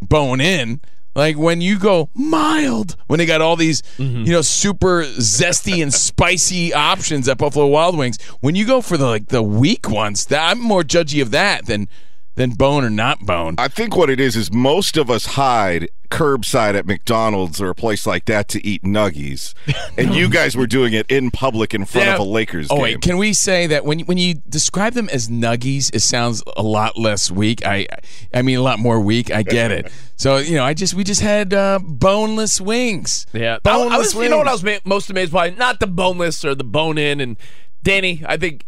bone 0.01 0.41
in. 0.41 0.81
Like 1.15 1.37
when 1.37 1.61
you 1.61 1.77
go 1.77 2.09
mild, 2.13 2.95
when 3.07 3.19
they 3.19 3.25
got 3.25 3.41
all 3.41 3.55
these, 3.55 3.81
mm-hmm. 3.97 4.23
you 4.23 4.31
know, 4.31 4.41
super 4.41 5.03
zesty 5.03 5.81
and 5.81 5.93
spicy 5.93 6.73
options 6.73 7.27
at 7.27 7.37
Buffalo 7.37 7.67
Wild 7.67 7.97
Wings. 7.97 8.21
When 8.41 8.55
you 8.55 8.65
go 8.65 8.81
for 8.81 8.97
the 8.97 9.05
like 9.05 9.27
the 9.27 9.43
weak 9.43 9.89
ones, 9.89 10.25
that 10.27 10.49
I'm 10.49 10.59
more 10.59 10.81
judgy 10.81 11.21
of 11.21 11.31
that 11.31 11.67
than 11.67 11.87
than 12.35 12.51
bone 12.51 12.83
or 12.83 12.89
not 12.89 13.19
bone. 13.25 13.55
I 13.57 13.67
think 13.67 13.95
what 13.95 14.09
it 14.09 14.19
is 14.19 14.35
is 14.35 14.51
most 14.51 14.97
of 14.97 15.09
us 15.09 15.25
hide 15.27 15.87
curbside 16.09 16.75
at 16.75 16.85
McDonald's 16.85 17.59
or 17.59 17.69
a 17.69 17.75
place 17.75 18.05
like 18.05 18.25
that 18.25 18.47
to 18.49 18.63
eat 18.65 18.83
nuggies, 18.83 19.53
and 19.97 20.13
you 20.13 20.29
guys 20.29 20.55
were 20.55 20.67
doing 20.67 20.93
it 20.93 21.09
in 21.09 21.31
public 21.31 21.73
in 21.73 21.85
front 21.85 22.05
Yeah. 22.07 22.13
of 22.13 22.19
a 22.19 22.23
Lakers 22.23 22.67
Oh 22.69 22.75
game. 22.75 22.83
wait, 22.83 23.01
can 23.01 23.17
we 23.17 23.33
say 23.33 23.65
that 23.67 23.83
when 23.85 23.99
when 24.01 24.17
you 24.19 24.35
describe 24.47 24.93
them 24.93 25.09
as 25.09 25.27
nuggies, 25.27 25.93
it 25.93 26.01
sounds 26.01 26.43
a 26.55 26.61
lot 26.63 26.97
less 26.97 27.31
weak. 27.31 27.65
I 27.65 27.87
I 28.33 28.41
mean 28.43 28.57
a 28.57 28.61
lot 28.61 28.77
more 28.79 28.99
weak. 28.99 29.31
I 29.31 29.43
get 29.43 29.71
it. 29.71 29.91
So 30.15 30.37
you 30.37 30.55
know, 30.55 30.63
I 30.63 30.73
just 30.73 30.93
we 30.93 31.03
just 31.03 31.19
had 31.21 31.53
uh, 31.53 31.79
boneless 31.83 32.61
wings. 32.61 33.25
Yeah, 33.33 33.55
I, 33.55 33.59
boneless 33.59 33.93
I 33.93 33.97
was. 33.97 34.15
wings. 34.15 34.23
You 34.23 34.29
know 34.29 34.37
what 34.37 34.47
I 34.47 34.53
was 34.53 34.63
most 34.85 35.09
amazed 35.09 35.33
by? 35.33 35.49
Not 35.49 35.81
the 35.81 35.87
boneless 35.87 36.45
or 36.45 36.55
the 36.55 36.63
bone 36.63 36.97
in. 36.97 37.19
And 37.19 37.35
Danny, 37.81 38.21
I 38.25 38.37
think 38.37 38.63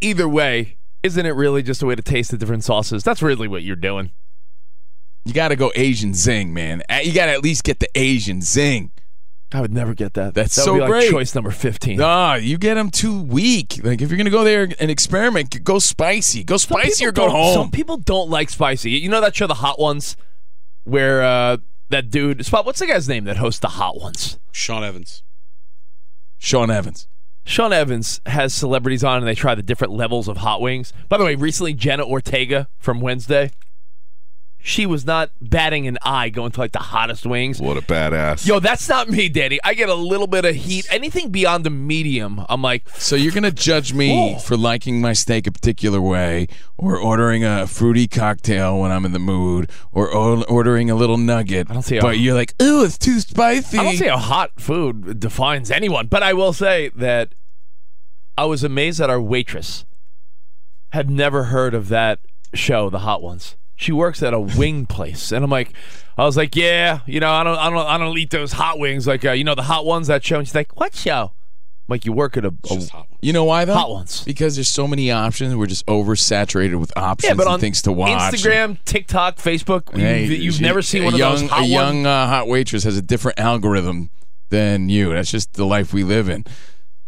either 0.00 0.28
way, 0.28 0.76
isn't 1.04 1.24
it 1.26 1.30
really 1.36 1.62
just 1.62 1.82
a 1.82 1.86
way 1.86 1.94
to 1.94 2.02
taste 2.02 2.32
the 2.32 2.36
different 2.38 2.64
sauces? 2.64 3.04
That's 3.04 3.22
really 3.22 3.46
what 3.46 3.62
you're 3.62 3.76
doing. 3.76 4.10
You 5.24 5.32
got 5.32 5.48
to 5.48 5.56
go 5.56 5.70
Asian 5.76 6.12
zing, 6.14 6.52
man. 6.52 6.82
You 7.02 7.12
got 7.14 7.26
to 7.26 7.32
at 7.32 7.42
least 7.42 7.62
get 7.64 7.78
the 7.78 7.88
Asian 7.94 8.40
zing. 8.42 8.90
I 9.52 9.60
would 9.60 9.72
never 9.72 9.94
get 9.94 10.14
that. 10.14 10.34
That's 10.34 10.56
that 10.56 10.62
so 10.62 10.72
would 10.72 10.78
be 10.78 10.82
like 10.82 10.90
great. 10.90 11.10
Choice 11.10 11.34
number 11.34 11.52
fifteen. 11.52 11.96
Nah, 11.98 12.34
you 12.34 12.58
get 12.58 12.74
them 12.74 12.90
too 12.90 13.22
weak. 13.22 13.78
Like 13.84 14.02
if 14.02 14.10
you're 14.10 14.16
gonna 14.18 14.30
go 14.30 14.42
there 14.42 14.66
and 14.80 14.90
experiment, 14.90 15.62
go 15.62 15.78
spicy. 15.78 16.42
Go 16.42 16.56
Some 16.56 16.80
spicy 16.80 17.04
or 17.06 17.12
people 17.12 17.26
go 17.26 17.32
don't- 17.32 17.40
home. 17.40 17.54
Some 17.54 17.70
people 17.70 17.96
don't 17.98 18.30
like 18.30 18.50
spicy. 18.50 18.90
You 18.90 19.08
know 19.08 19.20
that 19.20 19.36
show, 19.36 19.46
The 19.46 19.54
Hot 19.54 19.78
Ones, 19.78 20.16
where 20.82 21.22
uh, 21.22 21.58
that 21.90 22.10
dude 22.10 22.44
Spot. 22.44 22.66
What's 22.66 22.80
the 22.80 22.86
guy's 22.88 23.08
name 23.08 23.24
that 23.24 23.36
hosts 23.36 23.60
The 23.60 23.68
Hot 23.68 24.00
Ones? 24.00 24.40
Sean 24.50 24.82
Evans. 24.82 25.22
Sean 26.38 26.70
Evans. 26.70 27.06
Sean 27.44 27.72
Evans 27.72 28.20
has 28.26 28.54
celebrities 28.54 29.04
on, 29.04 29.18
and 29.18 29.26
they 29.26 29.34
try 29.34 29.54
the 29.54 29.62
different 29.62 29.92
levels 29.92 30.28
of 30.28 30.38
hot 30.38 30.60
wings. 30.60 30.92
By 31.08 31.18
the 31.18 31.24
way, 31.24 31.34
recently 31.34 31.74
Jenna 31.74 32.04
Ortega 32.04 32.68
from 32.78 33.00
Wednesday, 33.00 33.50
she 34.66 34.86
was 34.86 35.04
not 35.04 35.30
batting 35.42 35.86
an 35.86 35.98
eye 36.00 36.30
going 36.30 36.50
to 36.50 36.58
like 36.58 36.72
the 36.72 36.78
hottest 36.78 37.26
wings. 37.26 37.60
what 37.60 37.76
a 37.76 37.82
badass! 37.82 38.46
Yo, 38.46 38.60
that's 38.60 38.88
not 38.88 39.10
me, 39.10 39.28
Danny. 39.28 39.60
I 39.62 39.74
get 39.74 39.90
a 39.90 39.94
little 39.94 40.26
bit 40.26 40.46
of 40.46 40.54
heat. 40.54 40.86
Anything 40.90 41.30
beyond 41.30 41.64
the 41.64 41.70
medium, 41.70 42.46
I'm 42.48 42.62
like, 42.62 42.88
So 42.88 43.14
you're 43.14 43.30
gonna 43.32 43.50
judge 43.50 43.92
me 43.92 44.32
Whoa. 44.32 44.38
for 44.38 44.56
liking 44.56 45.02
my 45.02 45.12
steak 45.12 45.46
a 45.46 45.52
particular 45.52 46.00
way, 46.00 46.48
or 46.78 46.96
ordering 46.96 47.44
a 47.44 47.66
fruity 47.66 48.08
cocktail 48.08 48.80
when 48.80 48.90
I'm 48.90 49.04
in 49.04 49.12
the 49.12 49.18
mood, 49.18 49.70
or 49.92 50.14
o- 50.14 50.42
ordering 50.44 50.88
a 50.90 50.94
little 50.94 51.18
nugget. 51.18 51.70
I 51.70 51.74
don't 51.74 51.82
see 51.82 51.96
how- 51.96 52.00
But 52.02 52.18
you're 52.18 52.34
like, 52.34 52.54
ooh, 52.62 52.84
it's 52.84 52.96
too 52.96 53.20
spicy. 53.20 53.76
I 53.78 53.84
don't 53.84 53.96
see 53.98 54.06
how 54.08 54.16
hot 54.16 54.52
food 54.58 55.20
defines 55.20 55.70
anyone, 55.70 56.06
but 56.06 56.22
I 56.22 56.32
will 56.32 56.54
say 56.54 56.90
that 56.96 57.34
I 58.38 58.46
was 58.46 58.64
amazed 58.64 58.98
that 58.98 59.10
our 59.10 59.20
waitress 59.20 59.84
had 60.92 61.10
never 61.10 61.44
heard 61.44 61.74
of 61.74 61.88
that 61.90 62.20
show, 62.54 62.88
The 62.88 63.00
Hot 63.00 63.20
Ones. 63.20 63.56
She 63.76 63.92
works 63.92 64.22
at 64.22 64.32
a 64.32 64.40
wing 64.40 64.86
place, 64.86 65.32
and 65.32 65.44
I'm 65.44 65.50
like, 65.50 65.72
I 66.16 66.24
was 66.24 66.36
like, 66.36 66.54
yeah, 66.54 67.00
you 67.06 67.18
know, 67.18 67.30
I 67.30 67.42
don't, 67.42 67.58
I 67.58 67.70
don't, 67.70 67.86
I 67.86 67.98
don't 67.98 68.16
eat 68.16 68.30
those 68.30 68.52
hot 68.52 68.78
wings, 68.78 69.06
like, 69.06 69.24
uh, 69.24 69.32
you 69.32 69.42
know, 69.42 69.54
the 69.56 69.64
Hot 69.64 69.84
Ones 69.84 70.06
that 70.06 70.24
show. 70.24 70.38
And 70.38 70.46
she's 70.46 70.54
like, 70.54 70.78
what 70.78 70.94
show? 70.94 71.32
I'm 71.32 71.92
like, 71.92 72.04
you 72.06 72.12
work 72.12 72.36
at 72.36 72.44
a, 72.44 72.48
a 72.48 72.68
Just 72.68 72.90
hot 72.90 73.10
one. 73.10 73.18
You 73.20 73.32
know 73.32 73.44
why 73.44 73.64
though? 73.64 73.74
Hot 73.74 73.90
Ones. 73.90 74.22
Because 74.24 74.54
there's 74.54 74.68
so 74.68 74.86
many 74.86 75.10
options. 75.10 75.54
We're 75.56 75.66
just 75.66 75.84
oversaturated 75.86 76.78
with 76.78 76.96
options 76.96 77.28
yeah, 77.30 77.34
but 77.34 77.46
and 77.46 77.54
on 77.54 77.60
things 77.60 77.82
to 77.82 77.92
watch. 77.92 78.32
Instagram, 78.32 78.78
TikTok, 78.84 79.36
Facebook, 79.36 79.94
Hey, 79.94 80.24
you've, 80.24 80.40
you've 80.40 80.54
she- 80.54 80.62
never 80.62 80.80
seen 80.80 81.04
one 81.04 81.16
young, 81.16 81.34
of 81.34 81.40
those 81.40 81.50
hot 81.50 81.64
A 81.64 81.66
young 81.66 82.06
uh, 82.06 82.26
hot 82.28 82.48
waitress 82.48 82.84
has 82.84 82.96
a 82.96 83.02
different 83.02 83.38
algorithm 83.38 84.10
than 84.50 84.88
you. 84.88 85.12
That's 85.12 85.30
just 85.30 85.54
the 85.54 85.66
life 85.66 85.92
we 85.92 86.04
live 86.04 86.28
in. 86.28 86.44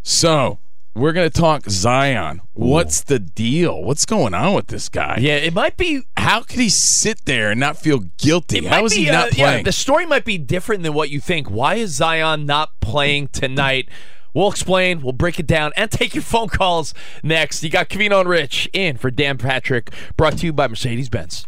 So 0.02 0.58
we're 0.96 1.12
gonna 1.12 1.30
talk 1.30 1.68
Zion. 1.68 2.40
What's 2.54 3.02
the 3.02 3.18
deal? 3.18 3.82
What's 3.82 4.06
going 4.06 4.34
on 4.34 4.54
with 4.54 4.68
this 4.68 4.88
guy? 4.88 5.18
Yeah, 5.20 5.36
it 5.36 5.54
might 5.54 5.76
be 5.76 6.02
How 6.16 6.42
could 6.42 6.58
he 6.58 6.70
sit 6.70 7.24
there 7.26 7.50
and 7.50 7.60
not 7.60 7.76
feel 7.76 8.00
guilty? 8.18 8.58
It 8.58 8.64
How 8.64 8.76
might 8.76 8.84
is 8.86 8.92
he 8.94 9.06
not 9.06 9.26
uh, 9.26 9.30
yeah, 9.36 9.44
playing? 9.44 9.64
the 9.64 9.72
story 9.72 10.06
might 10.06 10.24
be 10.24 10.38
different 10.38 10.82
than 10.82 10.94
what 10.94 11.10
you 11.10 11.20
think. 11.20 11.50
Why 11.50 11.74
is 11.74 11.94
Zion 11.94 12.46
not 12.46 12.80
playing 12.80 13.28
tonight? 13.28 13.88
We'll 14.32 14.50
explain. 14.50 15.02
We'll 15.02 15.12
break 15.12 15.38
it 15.38 15.46
down 15.46 15.72
and 15.76 15.90
take 15.90 16.14
your 16.14 16.22
phone 16.22 16.48
calls 16.48 16.94
next. 17.22 17.62
You 17.62 17.70
got 17.70 17.88
Covino 17.88 18.20
and 18.20 18.28
Rich 18.28 18.68
in 18.72 18.96
for 18.96 19.10
Dan 19.10 19.38
Patrick, 19.38 19.90
brought 20.16 20.38
to 20.38 20.46
you 20.46 20.52
by 20.52 20.68
Mercedes 20.68 21.08
Benz. 21.08 21.46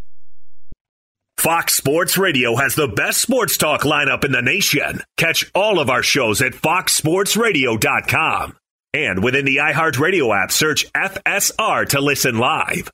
Fox 1.39 1.75
Sports 1.75 2.19
Radio 2.19 2.57
has 2.57 2.75
the 2.75 2.89
best 2.89 3.21
sports 3.21 3.57
talk 3.57 3.83
lineup 3.83 4.25
in 4.25 4.33
the 4.33 4.43
nation. 4.43 5.03
Catch 5.17 5.49
all 5.55 5.79
of 5.79 5.89
our 5.89 6.03
shows 6.03 6.43
at 6.43 6.53
foxsportsradio.com. 6.53 8.58
And 8.94 9.22
within 9.22 9.44
the 9.44 9.57
iHeartRadio 9.57 10.35
app, 10.35 10.51
search 10.51 10.90
FSR 10.92 11.88
to 11.90 12.01
listen 12.01 12.38
live. 12.38 12.90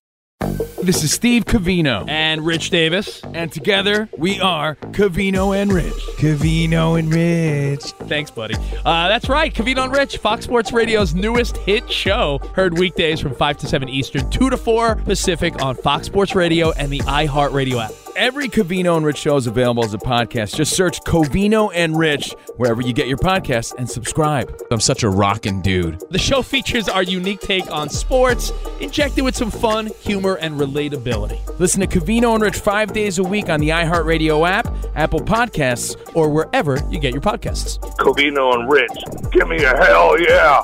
This 0.82 1.02
is 1.02 1.12
Steve 1.12 1.46
Covino. 1.46 2.06
And 2.08 2.44
Rich 2.44 2.70
Davis. 2.70 3.22
And 3.32 3.50
together 3.50 4.08
we 4.18 4.40
are 4.40 4.74
Covino 4.74 5.56
and 5.56 5.72
Rich. 5.72 5.94
Covino 6.18 6.98
and 6.98 7.14
Rich. 7.14 7.84
Thanks, 8.08 8.30
buddy. 8.30 8.54
Uh, 8.84 9.08
that's 9.08 9.28
right. 9.28 9.54
Covino 9.54 9.84
and 9.84 9.92
Rich, 9.96 10.18
Fox 10.18 10.44
Sports 10.44 10.72
Radio's 10.72 11.14
newest 11.14 11.56
hit 11.58 11.90
show. 11.90 12.38
Heard 12.54 12.76
weekdays 12.76 13.20
from 13.20 13.34
5 13.34 13.56
to 13.58 13.66
7 13.68 13.88
Eastern, 13.88 14.28
2 14.30 14.50
to 14.50 14.56
4 14.56 14.96
Pacific 14.96 15.62
on 15.62 15.76
Fox 15.76 16.06
Sports 16.06 16.34
Radio 16.34 16.72
and 16.72 16.92
the 16.92 17.00
iHeartRadio 17.00 17.84
app. 17.84 18.03
Every 18.16 18.48
Covino 18.48 18.96
and 18.96 19.04
Rich 19.04 19.18
show 19.18 19.36
is 19.36 19.48
available 19.48 19.84
as 19.84 19.92
a 19.92 19.98
podcast. 19.98 20.54
Just 20.54 20.76
search 20.76 21.00
Covino 21.00 21.72
and 21.74 21.98
Rich 21.98 22.32
wherever 22.56 22.80
you 22.80 22.92
get 22.92 23.08
your 23.08 23.18
podcasts 23.18 23.74
and 23.76 23.90
subscribe. 23.90 24.56
I'm 24.70 24.78
such 24.78 25.02
a 25.02 25.08
rockin' 25.08 25.62
dude. 25.62 26.00
The 26.10 26.18
show 26.18 26.40
features 26.40 26.88
our 26.88 27.02
unique 27.02 27.40
take 27.40 27.68
on 27.72 27.88
sports, 27.88 28.52
injected 28.80 29.24
with 29.24 29.34
some 29.34 29.50
fun, 29.50 29.90
humor, 30.00 30.36
and 30.36 30.60
relatability. 30.60 31.40
Listen 31.58 31.80
to 31.80 31.88
Covino 31.88 32.34
and 32.34 32.42
Rich 32.42 32.56
five 32.56 32.92
days 32.92 33.18
a 33.18 33.24
week 33.24 33.48
on 33.48 33.58
the 33.58 33.70
iHeartRadio 33.70 34.48
app, 34.48 34.72
Apple 34.94 35.20
Podcasts, 35.20 35.96
or 36.14 36.28
wherever 36.28 36.80
you 36.90 37.00
get 37.00 37.12
your 37.12 37.22
podcasts. 37.22 37.80
Covino 37.96 38.54
and 38.54 38.70
Rich, 38.70 39.32
give 39.32 39.48
me 39.48 39.64
a 39.64 39.76
hell 39.76 40.20
yeah! 40.20 40.62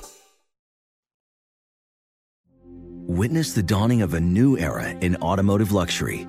Witness 3.08 3.54
the 3.54 3.62
dawning 3.64 4.02
of 4.02 4.14
a 4.14 4.20
new 4.20 4.56
era 4.56 4.90
in 5.00 5.16
automotive 5.16 5.72
luxury 5.72 6.28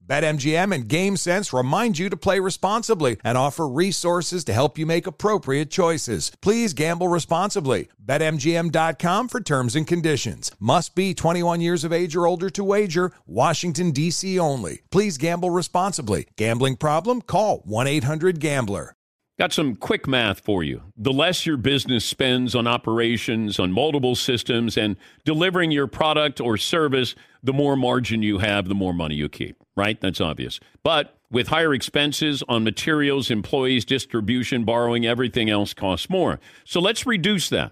BetMGM 0.11 0.75
and 0.75 0.89
GameSense 0.89 1.57
remind 1.57 1.97
you 1.97 2.09
to 2.09 2.17
play 2.17 2.41
responsibly 2.41 3.15
and 3.23 3.37
offer 3.37 3.65
resources 3.65 4.43
to 4.43 4.51
help 4.51 4.77
you 4.77 4.85
make 4.85 5.07
appropriate 5.07 5.71
choices. 5.71 6.33
Please 6.41 6.73
gamble 6.73 7.07
responsibly. 7.07 7.87
BetMGM.com 8.05 9.29
for 9.29 9.39
terms 9.39 9.73
and 9.73 9.87
conditions. 9.87 10.51
Must 10.59 10.95
be 10.95 11.13
21 11.13 11.61
years 11.61 11.85
of 11.85 11.93
age 11.93 12.13
or 12.13 12.27
older 12.27 12.49
to 12.49 12.61
wager. 12.61 13.13
Washington, 13.25 13.91
D.C. 13.91 14.37
only. 14.37 14.81
Please 14.91 15.17
gamble 15.17 15.49
responsibly. 15.49 16.27
Gambling 16.35 16.75
problem? 16.75 17.21
Call 17.21 17.59
1 17.59 17.87
800 17.87 18.41
Gambler. 18.41 18.97
Got 19.39 19.53
some 19.53 19.75
quick 19.75 20.07
math 20.07 20.41
for 20.41 20.61
you. 20.61 20.83
The 20.95 21.13
less 21.13 21.47
your 21.47 21.57
business 21.57 22.05
spends 22.05 22.53
on 22.53 22.67
operations, 22.67 23.59
on 23.59 23.71
multiple 23.71 24.15
systems, 24.15 24.77
and 24.77 24.97
delivering 25.25 25.71
your 25.71 25.87
product 25.87 26.39
or 26.39 26.57
service, 26.57 27.15
the 27.41 27.53
more 27.53 27.75
margin 27.75 28.21
you 28.21 28.37
have, 28.37 28.67
the 28.67 28.75
more 28.75 28.93
money 28.93 29.15
you 29.15 29.29
keep, 29.29 29.60
right? 29.81 29.99
That's 29.99 30.21
obvious. 30.21 30.59
But 30.83 31.17
with 31.31 31.47
higher 31.47 31.73
expenses 31.73 32.43
on 32.47 32.63
materials, 32.63 33.31
employees, 33.31 33.83
distribution, 33.83 34.63
borrowing, 34.63 35.07
everything 35.07 35.49
else 35.49 35.73
costs 35.73 36.07
more. 36.07 36.39
So 36.65 36.79
let's 36.79 37.07
reduce 37.07 37.49
that 37.49 37.71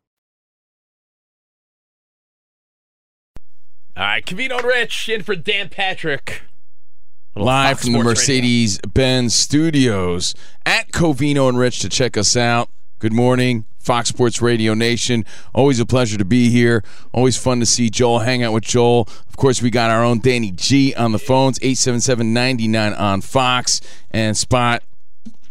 All 3.97 4.03
right, 4.03 4.25
Covino 4.25 4.57
and 4.57 4.65
Rich 4.65 5.09
in 5.09 5.21
for 5.21 5.35
Dan 5.35 5.67
Patrick. 5.67 6.43
Live 7.35 7.81
from 7.81 7.91
the 7.91 8.01
Mercedes 8.01 8.79
Benz 8.87 9.35
studios 9.35 10.33
at 10.65 10.91
Covino 10.91 11.49
and 11.49 11.57
Rich 11.57 11.79
to 11.79 11.89
check 11.89 12.15
us 12.15 12.37
out. 12.37 12.69
Good 12.99 13.11
morning, 13.11 13.65
Fox 13.79 14.07
Sports 14.07 14.41
Radio 14.41 14.73
Nation. 14.73 15.25
Always 15.53 15.81
a 15.81 15.85
pleasure 15.85 16.17
to 16.17 16.23
be 16.23 16.49
here. 16.49 16.85
Always 17.11 17.35
fun 17.35 17.59
to 17.59 17.65
see 17.65 17.89
Joel, 17.89 18.19
hang 18.19 18.43
out 18.43 18.53
with 18.53 18.63
Joel. 18.63 19.09
Of 19.27 19.35
course, 19.35 19.61
we 19.61 19.69
got 19.69 19.91
our 19.91 20.05
own 20.05 20.19
Danny 20.19 20.51
G 20.51 20.95
on 20.95 21.11
the 21.11 21.19
phones, 21.19 21.59
877 21.61 22.33
99 22.33 22.93
on 22.93 23.19
Fox. 23.19 23.81
And 24.11 24.37
Spot 24.37 24.81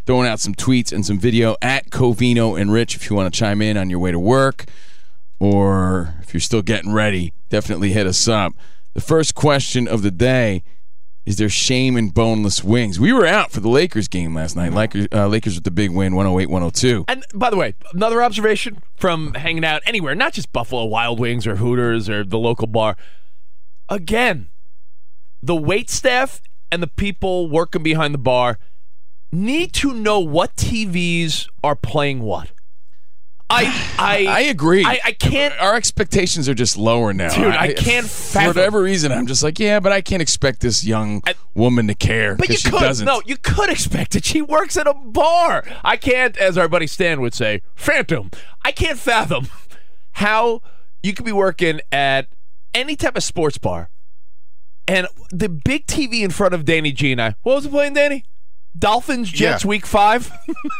throwing 0.07 0.27
out 0.27 0.39
some 0.39 0.55
tweets 0.55 0.91
and 0.91 1.05
some 1.05 1.19
video 1.19 1.57
at 1.61 1.91
Covino 1.91 2.59
and 2.59 2.73
Rich 2.73 2.95
if 2.95 3.07
you 3.07 3.15
want 3.15 3.31
to 3.31 3.39
chime 3.39 3.61
in 3.61 3.77
on 3.77 3.91
your 3.91 3.99
way 3.99 4.11
to 4.11 4.19
work 4.19 4.65
or 5.39 6.15
if 6.21 6.33
you're 6.33 6.41
still 6.41 6.63
getting 6.63 6.91
ready, 6.91 7.33
definitely 7.51 7.91
hit 7.91 8.07
us 8.07 8.27
up. 8.27 8.53
The 8.93 9.01
first 9.01 9.35
question 9.35 9.87
of 9.87 10.01
the 10.01 10.09
day 10.09 10.63
is 11.23 11.37
there 11.37 11.49
shame 11.49 11.97
in 11.97 12.09
boneless 12.09 12.63
wings? 12.63 12.99
We 12.99 13.13
were 13.13 13.27
out 13.27 13.51
for 13.51 13.59
the 13.59 13.69
Lakers 13.69 14.07
game 14.07 14.33
last 14.33 14.55
night. 14.55 14.73
Lakers, 14.73 15.07
uh, 15.13 15.27
Lakers 15.27 15.53
with 15.53 15.63
the 15.63 15.71
big 15.71 15.91
win, 15.91 16.15
108 16.15 16.49
102. 16.49 17.05
And 17.07 17.23
by 17.35 17.51
the 17.51 17.57
way, 17.57 17.75
another 17.93 18.23
observation 18.23 18.81
from 18.95 19.35
hanging 19.35 19.63
out 19.63 19.83
anywhere, 19.85 20.15
not 20.15 20.33
just 20.33 20.51
Buffalo 20.51 20.85
Wild 20.85 21.19
Wings 21.19 21.45
or 21.45 21.57
Hooters 21.57 22.09
or 22.09 22.23
the 22.23 22.39
local 22.39 22.65
bar. 22.65 22.97
Again, 23.87 24.49
the 25.43 25.55
wait 25.55 25.91
staff 25.91 26.41
and 26.71 26.81
the 26.81 26.87
people 26.87 27.49
working 27.49 27.83
behind 27.83 28.15
the 28.15 28.19
bar 28.19 28.57
need 29.31 29.73
to 29.73 29.93
know 29.93 30.19
what 30.19 30.55
TVs 30.55 31.47
are 31.63 31.75
playing 31.75 32.21
what. 32.21 32.51
I 33.51 33.93
I 33.99 34.25
I 34.27 34.39
agree. 34.41 34.83
I, 34.85 34.99
I 35.05 35.11
can't. 35.11 35.53
Our 35.59 35.75
expectations 35.75 36.47
are 36.47 36.53
just 36.53 36.77
lower 36.77 37.13
now, 37.13 37.33
Dude, 37.33 37.53
I 37.53 37.73
can't 37.73 38.07
For 38.07 38.41
whatever 38.47 38.81
reason, 38.81 39.11
I'm 39.11 39.27
just 39.27 39.43
like, 39.43 39.59
yeah, 39.59 39.79
but 39.79 39.91
I 39.91 40.01
can't 40.01 40.21
expect 40.21 40.61
this 40.61 40.85
young 40.85 41.21
woman 41.53 41.87
to 41.87 41.95
care 41.95 42.35
But 42.35 42.49
you 42.49 42.55
she 42.57 42.69
could 42.69 42.79
doesn't. 42.79 43.05
no, 43.05 43.21
you 43.25 43.37
could 43.37 43.69
expect 43.69 44.15
it. 44.15 44.23
She 44.25 44.41
works 44.41 44.77
at 44.77 44.87
a 44.87 44.93
bar. 44.93 45.63
I 45.83 45.97
can't, 45.97 46.37
as 46.37 46.57
our 46.57 46.67
buddy 46.69 46.87
Stan 46.87 47.19
would 47.21 47.33
say, 47.33 47.61
phantom. 47.75 48.31
I 48.63 48.71
can't 48.71 48.97
fathom 48.97 49.47
how 50.13 50.61
you 51.03 51.13
could 51.13 51.25
be 51.25 51.31
working 51.31 51.81
at 51.91 52.27
any 52.73 52.95
type 52.95 53.17
of 53.17 53.23
sports 53.23 53.57
bar, 53.57 53.89
and 54.87 55.07
the 55.29 55.49
big 55.49 55.87
TV 55.87 56.21
in 56.21 56.31
front 56.31 56.53
of 56.53 56.63
Danny 56.63 56.91
G 56.91 57.11
and 57.11 57.21
I. 57.21 57.35
What 57.43 57.55
was 57.55 57.65
it 57.65 57.71
playing, 57.71 57.93
Danny? 57.95 58.23
Dolphins 58.77 59.29
Jets 59.29 59.63
Yeah. 59.63 59.67
Week 59.69 59.85
Five. 59.85 60.31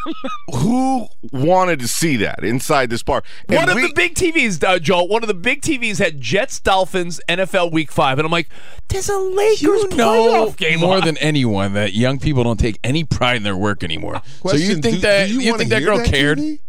Who 0.55 1.07
wanted 1.31 1.79
to 1.79 1.87
see 1.87 2.17
that 2.17 2.43
inside 2.43 2.89
this 2.89 3.03
bar? 3.03 3.23
And 3.47 3.57
one 3.57 3.69
of 3.69 3.75
we- 3.75 3.87
the 3.87 3.93
big 3.93 4.15
TVs, 4.15 4.63
uh, 4.63 4.79
Joel. 4.79 5.07
One 5.07 5.23
of 5.23 5.27
the 5.27 5.33
big 5.33 5.61
TVs 5.61 5.97
had 5.99 6.19
Jets 6.21 6.59
Dolphins 6.59 7.19
NFL 7.27 7.71
Week 7.71 7.91
Five, 7.91 8.17
and 8.19 8.25
I'm 8.25 8.31
like, 8.31 8.49
there's 8.89 9.09
a 9.09 9.17
Lakers 9.17 9.59
you 9.61 9.89
know 9.95 10.47
playoff 10.47 10.57
game 10.57 10.79
more 10.79 10.97
on. 10.97 11.05
than 11.05 11.17
anyone 11.17 11.73
that 11.73 11.93
young 11.93 12.19
people 12.19 12.43
don't 12.43 12.59
take 12.59 12.79
any 12.83 13.03
pride 13.03 13.37
in 13.37 13.43
their 13.43 13.57
work 13.57 13.83
anymore. 13.83 14.21
so 14.45 14.55
you 14.55 14.75
think 14.75 14.95
do- 14.95 15.01
that 15.01 15.27
do 15.27 15.33
you 15.33 15.39
you, 15.41 15.51
wanna 15.51 15.59
think 15.59 15.69
that 15.71 15.83
girl 15.83 15.97
that 15.97 16.07
cared? 16.07 16.37
TV? 16.37 16.59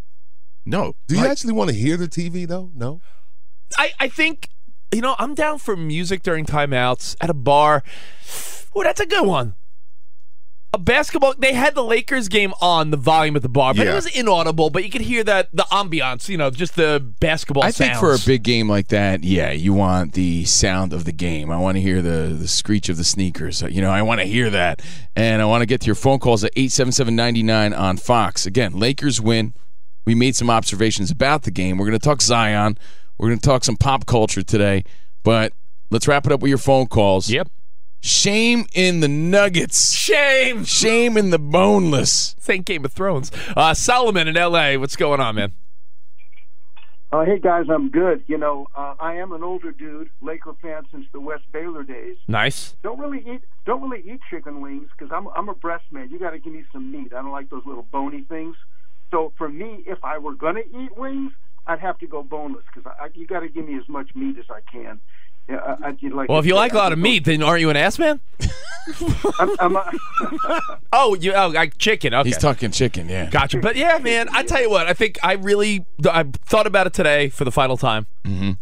No. 0.64 0.94
Do 1.08 1.14
you 1.16 1.20
Like- 1.22 1.30
actually 1.30 1.52
want 1.54 1.70
to 1.70 1.76
hear 1.76 1.96
the 1.96 2.08
TV 2.08 2.46
though? 2.46 2.70
No. 2.74 3.00
I, 3.78 3.92
I 3.98 4.08
think, 4.08 4.48
you 4.92 5.00
know, 5.00 5.16
I'm 5.18 5.35
down 5.35 5.58
for 5.58 5.76
music 5.76 6.22
during 6.22 6.44
timeouts 6.46 7.16
at 7.20 7.30
a 7.30 7.35
bar. 7.35 7.82
Oh, 8.74 8.82
that's 8.82 9.00
a 9.00 9.06
good 9.06 9.26
one. 9.26 9.54
A 10.74 10.78
basketball. 10.78 11.35
They 11.37 11.52
had 11.52 11.74
the 11.74 11.85
Lakers 11.85 12.28
game 12.28 12.54
on 12.62 12.90
the 12.90 12.96
volume 12.96 13.37
at 13.37 13.42
the 13.42 13.48
bar, 13.50 13.74
but 13.74 13.87
it 13.87 13.90
Yeah. 13.90 13.94
was 13.94 14.06
inaudible. 14.06 14.70
But 14.70 14.85
you 14.85 14.90
could 14.90 15.02
hear 15.02 15.22
that 15.24 15.48
the 15.52 15.64
ambiance. 15.70 16.30
You 16.30 16.38
know, 16.38 16.48
just 16.50 16.76
the 16.76 16.98
basketball. 17.20 17.62
I 17.62 17.72
think 17.72 17.94
for 17.96 18.08
a 18.08 18.16
sounds. 18.16 18.24
big 18.24 18.42
game 18.42 18.70
like 18.70 18.88
that, 18.88 19.22
yeah, 19.22 19.50
you 19.52 19.74
want 19.74 20.14
the 20.14 20.46
sound 20.46 20.94
of 20.94 21.04
the 21.04 21.12
game. 21.12 21.50
I 21.50 21.58
want 21.58 21.76
to 21.76 21.82
hear 21.82 22.00
the 22.00 22.35
the 22.38 22.48
screech 22.48 22.88
of 22.88 22.96
the 22.96 23.04
sneakers. 23.04 23.61
You 23.68 23.82
know, 23.82 23.90
I 23.90 24.00
want 24.00 24.20
to 24.22 24.26
hear 24.26 24.48
that, 24.48 24.80
and 25.14 25.42
I 25.42 25.44
want 25.44 25.61
to 25.61 25.66
get 25.66 25.82
to 25.82 25.87
your 25.87 25.94
phone 25.94 26.18
calls 26.18 26.42
at 26.42 26.52
eight 26.56 26.72
seven 26.72 26.90
seven 26.90 27.14
ninety 27.14 27.42
nine 27.42 27.74
on 27.74 27.98
Fox. 27.98 28.46
Again, 28.46 28.72
Lakers 28.78 29.20
win. 29.20 29.52
We 30.06 30.14
made 30.14 30.35
some 30.37 30.48
observations 30.48 31.11
about 31.11 31.42
the 31.42 31.50
game. 31.50 31.76
We're 31.76 31.87
going 31.87 31.98
to 31.98 32.04
talk 32.04 32.22
Zion. 32.22 32.78
We're 33.18 33.28
going 33.28 33.38
to 33.40 33.46
talk 33.46 33.62
some 33.64 33.76
pop 33.76 34.06
culture 34.06 34.42
today, 34.42 34.85
but 35.22 35.52
let's 35.90 36.08
wrap 36.08 36.24
it 36.24 36.32
up 36.32 36.40
with 36.40 36.48
your 36.48 36.56
phone 36.58 36.87
calls. 36.87 37.28
Yep. 37.30 37.48
Shame 38.02 38.66
in 38.74 38.98
the 38.98 39.06
Nuggets. 39.06 39.92
Shame. 39.94 40.64
Shame 40.64 41.16
in 41.16 41.30
the 41.30 41.38
boneless. 41.38 42.34
Same 42.40 42.62
Game 42.62 42.84
of 42.84 42.92
Thrones. 42.92 43.30
Uh, 43.56 43.74
Solomon 43.74 44.26
in 44.26 44.36
L.A. 44.36 44.76
What's 44.76 44.96
going 44.96 45.20
on, 45.20 45.36
man? 45.36 45.52
Uh, 47.12 47.24
hey 47.24 47.38
guys, 47.38 47.66
I'm 47.70 47.90
good. 47.90 48.24
You 48.26 48.38
know, 48.38 48.66
uh, 48.74 48.94
I 48.98 49.14
am 49.16 49.32
an 49.32 49.44
older 49.44 49.70
dude, 49.70 50.10
Laker 50.20 50.54
fan 50.60 50.82
since 50.90 51.04
the 51.12 51.20
West 51.20 51.44
Baylor 51.52 51.84
days. 51.84 52.16
Nice. 52.26 52.74
Don't 52.82 52.98
really 52.98 53.18
eat, 53.18 53.42
don't 53.66 53.82
really 53.82 54.02
eat 54.10 54.20
chicken 54.30 54.62
wings 54.62 54.88
because 54.96 55.12
I'm 55.14 55.28
I'm 55.36 55.48
a 55.48 55.54
breast 55.54 55.84
man. 55.92 56.08
You 56.10 56.18
got 56.18 56.30
to 56.30 56.38
give 56.38 56.54
me 56.54 56.64
some 56.72 56.90
meat. 56.90 57.12
I 57.12 57.22
don't 57.22 57.30
like 57.30 57.50
those 57.50 57.66
little 57.66 57.86
bony 57.92 58.24
things. 58.28 58.56
So 59.12 59.32
for 59.38 59.48
me, 59.48 59.84
if 59.86 59.98
I 60.02 60.18
were 60.18 60.34
gonna 60.34 60.60
eat 60.60 60.96
wings, 60.96 61.32
I'd 61.66 61.80
have 61.80 61.98
to 61.98 62.06
go 62.06 62.22
boneless 62.22 62.64
because 62.74 62.90
I, 62.98 63.04
I, 63.04 63.08
you 63.14 63.26
got 63.26 63.40
to 63.40 63.48
give 63.48 63.66
me 63.66 63.76
as 63.76 63.88
much 63.88 64.14
meat 64.14 64.36
as 64.38 64.46
I 64.50 64.60
can. 64.72 64.98
Yeah, 65.48 65.57
I, 65.57 65.88
I, 65.88 66.09
like 66.09 66.28
Well, 66.28 66.38
if 66.38 66.46
you 66.46 66.55
like 66.55 66.72
a 66.72 66.76
lot 66.76 66.92
of 66.92 66.98
meat, 66.98 67.24
then 67.24 67.42
aren't 67.42 67.61
you 67.61 67.70
an 67.70 67.76
ass 67.76 67.98
man? 67.98 68.20
I'm, 69.38 69.50
I'm 69.61 69.76
a, 69.76 69.92
Oh, 70.92 71.14
you 71.14 71.33
oh, 71.35 71.48
like 71.48 71.78
chicken. 71.78 72.14
Okay. 72.14 72.28
He's 72.28 72.38
talking 72.38 72.70
chicken, 72.70 73.09
yeah. 73.09 73.28
Gotcha. 73.31 73.59
But 73.59 73.76
yeah, 73.76 73.98
man, 73.98 74.28
I 74.33 74.42
tell 74.44 74.61
you 74.61 74.70
what, 74.70 74.87
I 74.87 74.92
think 74.92 75.18
I 75.22 75.35
really 75.35 75.85
I 76.09 76.24
thought 76.44 76.66
about 76.66 76.87
it 76.87 76.92
today 76.92 77.28
for 77.28 77.44
the 77.44 77.52
final 77.52 77.76
time. 77.76 78.07
Mm-hmm. 78.24 78.52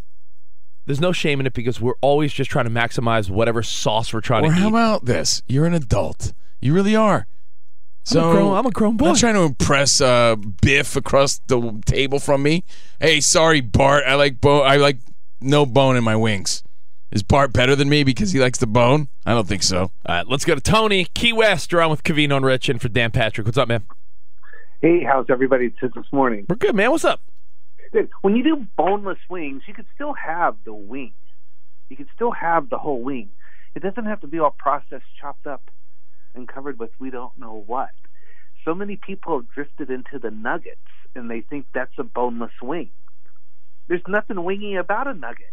There's 0.87 1.01
no 1.01 1.13
shame 1.13 1.39
in 1.41 1.47
it 1.47 1.53
because 1.53 1.81
we're 1.81 1.95
always 2.01 2.33
just 2.33 2.51
trying 2.51 2.65
to 2.65 2.71
maximize 2.71 3.31
whatever 3.31 3.63
sauce 3.63 4.13
we're 4.13 4.21
trying 4.21 4.45
Or 4.45 4.49
to 4.49 4.55
how 4.55 4.67
eat. 4.67 4.71
about 4.71 5.05
this? 5.05 5.43
You're 5.47 5.67
an 5.67 5.75
adult. 5.75 6.33
You 6.61 6.75
really 6.75 6.97
are. 6.97 7.27
So 8.03 8.33
grown- 8.33 8.57
I'm 8.57 8.67
a 8.67 8.71
grown 8.71 8.97
boy. 8.97 9.07
not 9.07 9.19
trying 9.19 9.35
to 9.35 9.43
impress 9.43 10.01
uh, 10.01 10.37
Biff 10.37 10.97
across 10.97 11.39
the 11.47 11.81
table 11.87 12.19
from 12.19 12.43
me. 12.43 12.65
Hey, 12.99 13.21
sorry, 13.21 13.61
Bart. 13.61 14.05
I 14.07 14.15
like 14.15 14.41
bone. 14.41 14.67
I 14.67 14.77
like 14.77 14.99
no 15.41 15.65
bone 15.67 15.97
in 15.97 16.03
my 16.03 16.17
wings. 16.17 16.63
Is 17.11 17.25
Bart 17.25 17.53
better 17.53 17.75
than 17.75 17.89
me 17.89 18.05
because 18.05 18.31
he 18.31 18.39
likes 18.39 18.59
the 18.59 18.69
bone? 18.69 19.09
I 19.27 19.35
don't 19.35 19.49
think 19.49 19.65
so. 19.65 19.81
All 19.81 19.91
right, 20.07 20.29
let's 20.29 20.45
go 20.45 20.55
to 20.55 20.61
Tony 20.61 21.07
Key 21.07 21.33
West. 21.33 21.73
You're 21.73 21.83
on 21.83 21.91
with 21.91 22.05
Covino 22.05 22.37
and 22.37 22.47
Rich 22.47 22.69
and 22.69 22.81
for 22.81 22.89
Dan 22.89 23.11
Patrick. 23.11 23.47
What's 23.47 23.59
up, 23.59 23.67
man? 23.67 23.83
Hey, 24.81 25.03
how's 25.03 25.27
everybody 25.29 25.75
since 25.81 25.93
this 25.97 26.07
morning? 26.13 26.47
We're 26.49 26.55
good, 26.55 26.77
man. 26.77 26.93
What's 26.93 27.05
up? 27.05 27.21
Good. 27.93 28.11
When 28.23 28.37
you 28.37 28.45
do 28.45 28.65
boneless 28.77 29.19
wings, 29.29 29.63
you 29.67 29.75
could 29.75 29.87
still 29.93 30.15
have 30.15 30.57
the 30.65 30.73
wing. 30.73 31.13
You 31.89 31.97
could 31.97 32.07
still 32.15 32.31
have 32.31 32.71
the 32.71 32.79
whole 32.79 33.03
wing. 33.03 33.31
It 33.75 33.83
doesn't 33.83 34.05
have 34.07 34.21
to 34.21 34.29
be 34.29 34.39
all 34.39 34.55
processed, 34.57 35.05
chopped 35.21 35.49
up, 35.49 35.69
and 36.37 36.47
covered 36.47 36.79
with 36.79 36.91
we 37.01 37.11
don't 37.11 37.37
know 37.37 37.65
what. 37.67 37.91
So 38.65 38.73
many 38.73 38.95
people 38.95 39.37
have 39.37 39.51
drifted 39.51 39.91
into 39.91 40.21
the 40.21 40.31
nuggets, 40.31 40.79
and 41.17 41.29
they 41.29 41.41
think 41.41 41.67
that's 41.75 41.99
a 41.99 42.05
boneless 42.05 42.53
wing. 42.63 42.91
There's 43.89 44.01
nothing 44.07 44.45
wingy 44.45 44.77
about 44.77 45.09
a 45.09 45.15
nugget. 45.15 45.53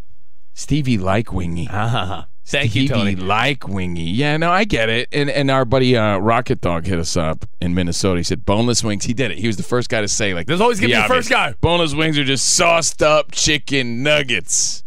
Stevie 0.57 0.97
like 0.97 1.31
wingy. 1.31 1.67
Uh-huh. 1.69 2.25
Thank 2.47 2.71
Stevie 2.71 2.85
you, 2.85 2.89
Tony. 2.89 3.15
like 3.15 3.67
wingy. 3.67 4.01
Yeah, 4.01 4.37
no, 4.37 4.49
I 4.49 4.63
get 4.63 4.89
it. 4.89 5.07
And 5.11 5.29
and 5.29 5.51
our 5.51 5.65
buddy 5.65 5.95
uh, 5.95 6.17
Rocket 6.17 6.61
Dog 6.61 6.87
hit 6.87 6.97
us 6.97 7.15
up 7.15 7.45
in 7.61 7.75
Minnesota. 7.75 8.17
He 8.19 8.23
said 8.23 8.43
boneless 8.43 8.83
wings. 8.83 9.05
He 9.05 9.13
did 9.13 9.29
it. 9.29 9.37
He 9.37 9.45
was 9.45 9.57
the 9.57 9.63
first 9.63 9.87
guy 9.87 10.01
to 10.01 10.07
say 10.07 10.33
like, 10.33 10.47
There's 10.47 10.59
always 10.61 10.79
gonna 10.79 10.95
be 10.95 10.99
the 10.99 11.07
first 11.07 11.29
guy. 11.29 11.53
Boneless 11.61 11.93
wings 11.93 12.17
are 12.17 12.23
just 12.23 12.55
sauced 12.55 13.03
up 13.03 13.31
chicken 13.31 14.01
nuggets. 14.01 14.83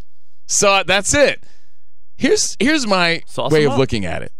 So 0.46 0.82
that's 0.84 1.14
it. 1.14 1.44
Here's 2.16 2.56
here's 2.58 2.84
my 2.86 3.22
Sauce 3.26 3.52
way 3.52 3.64
of 3.64 3.72
up. 3.72 3.78
looking 3.78 4.04
at 4.04 4.22
it. 4.22 4.32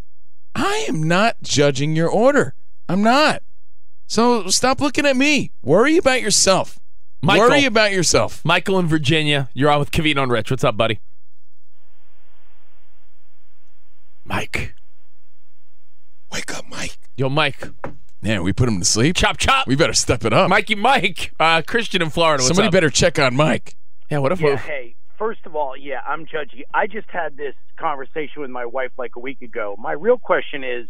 I 0.56 0.84
am 0.88 1.04
not 1.04 1.36
judging 1.42 1.94
your 1.94 2.08
order. 2.08 2.54
I'm 2.88 3.02
not. 3.02 3.44
So 4.08 4.48
stop 4.48 4.80
looking 4.80 5.06
at 5.06 5.16
me. 5.16 5.52
Worry 5.62 5.96
about 5.96 6.22
yourself. 6.22 6.80
Michael. 7.22 7.50
Worry 7.50 7.66
about 7.66 7.92
yourself. 7.92 8.44
Michael 8.44 8.80
in 8.80 8.86
Virginia. 8.88 9.48
You're 9.54 9.70
on 9.70 9.78
with 9.78 9.92
Covino 9.92 10.24
and 10.24 10.32
Rich. 10.32 10.50
What's 10.50 10.64
up, 10.64 10.76
buddy? 10.76 10.98
Mike. 14.30 14.74
Wake 16.32 16.56
up, 16.56 16.64
Mike. 16.70 16.96
Yo, 17.16 17.28
Mike. 17.28 17.68
Man, 18.22 18.44
we 18.44 18.52
put 18.52 18.68
him 18.68 18.78
to 18.78 18.84
sleep. 18.84 19.16
Chop 19.16 19.38
chop. 19.38 19.66
We 19.66 19.74
better 19.74 19.92
step 19.92 20.24
it 20.24 20.32
up. 20.32 20.48
Mikey 20.48 20.76
Mike. 20.76 21.32
Uh, 21.40 21.62
Christian 21.66 22.00
in 22.00 22.10
Florida. 22.10 22.40
What's 22.42 22.46
Somebody 22.48 22.68
up? 22.68 22.72
better 22.72 22.90
check 22.90 23.18
on 23.18 23.34
Mike. 23.34 23.74
Yeah, 24.08 24.18
what 24.18 24.30
if 24.30 24.40
Yeah, 24.40 24.50
we're 24.50 24.56
hey, 24.58 24.94
first 25.18 25.40
of 25.46 25.56
all, 25.56 25.76
yeah, 25.76 26.00
I'm 26.06 26.26
judgy. 26.26 26.62
I 26.72 26.86
just 26.86 27.08
had 27.10 27.36
this 27.36 27.54
conversation 27.76 28.40
with 28.40 28.50
my 28.50 28.64
wife 28.66 28.92
like 28.96 29.16
a 29.16 29.20
week 29.20 29.42
ago. 29.42 29.74
My 29.78 29.92
real 29.92 30.18
question 30.18 30.62
is 30.62 30.86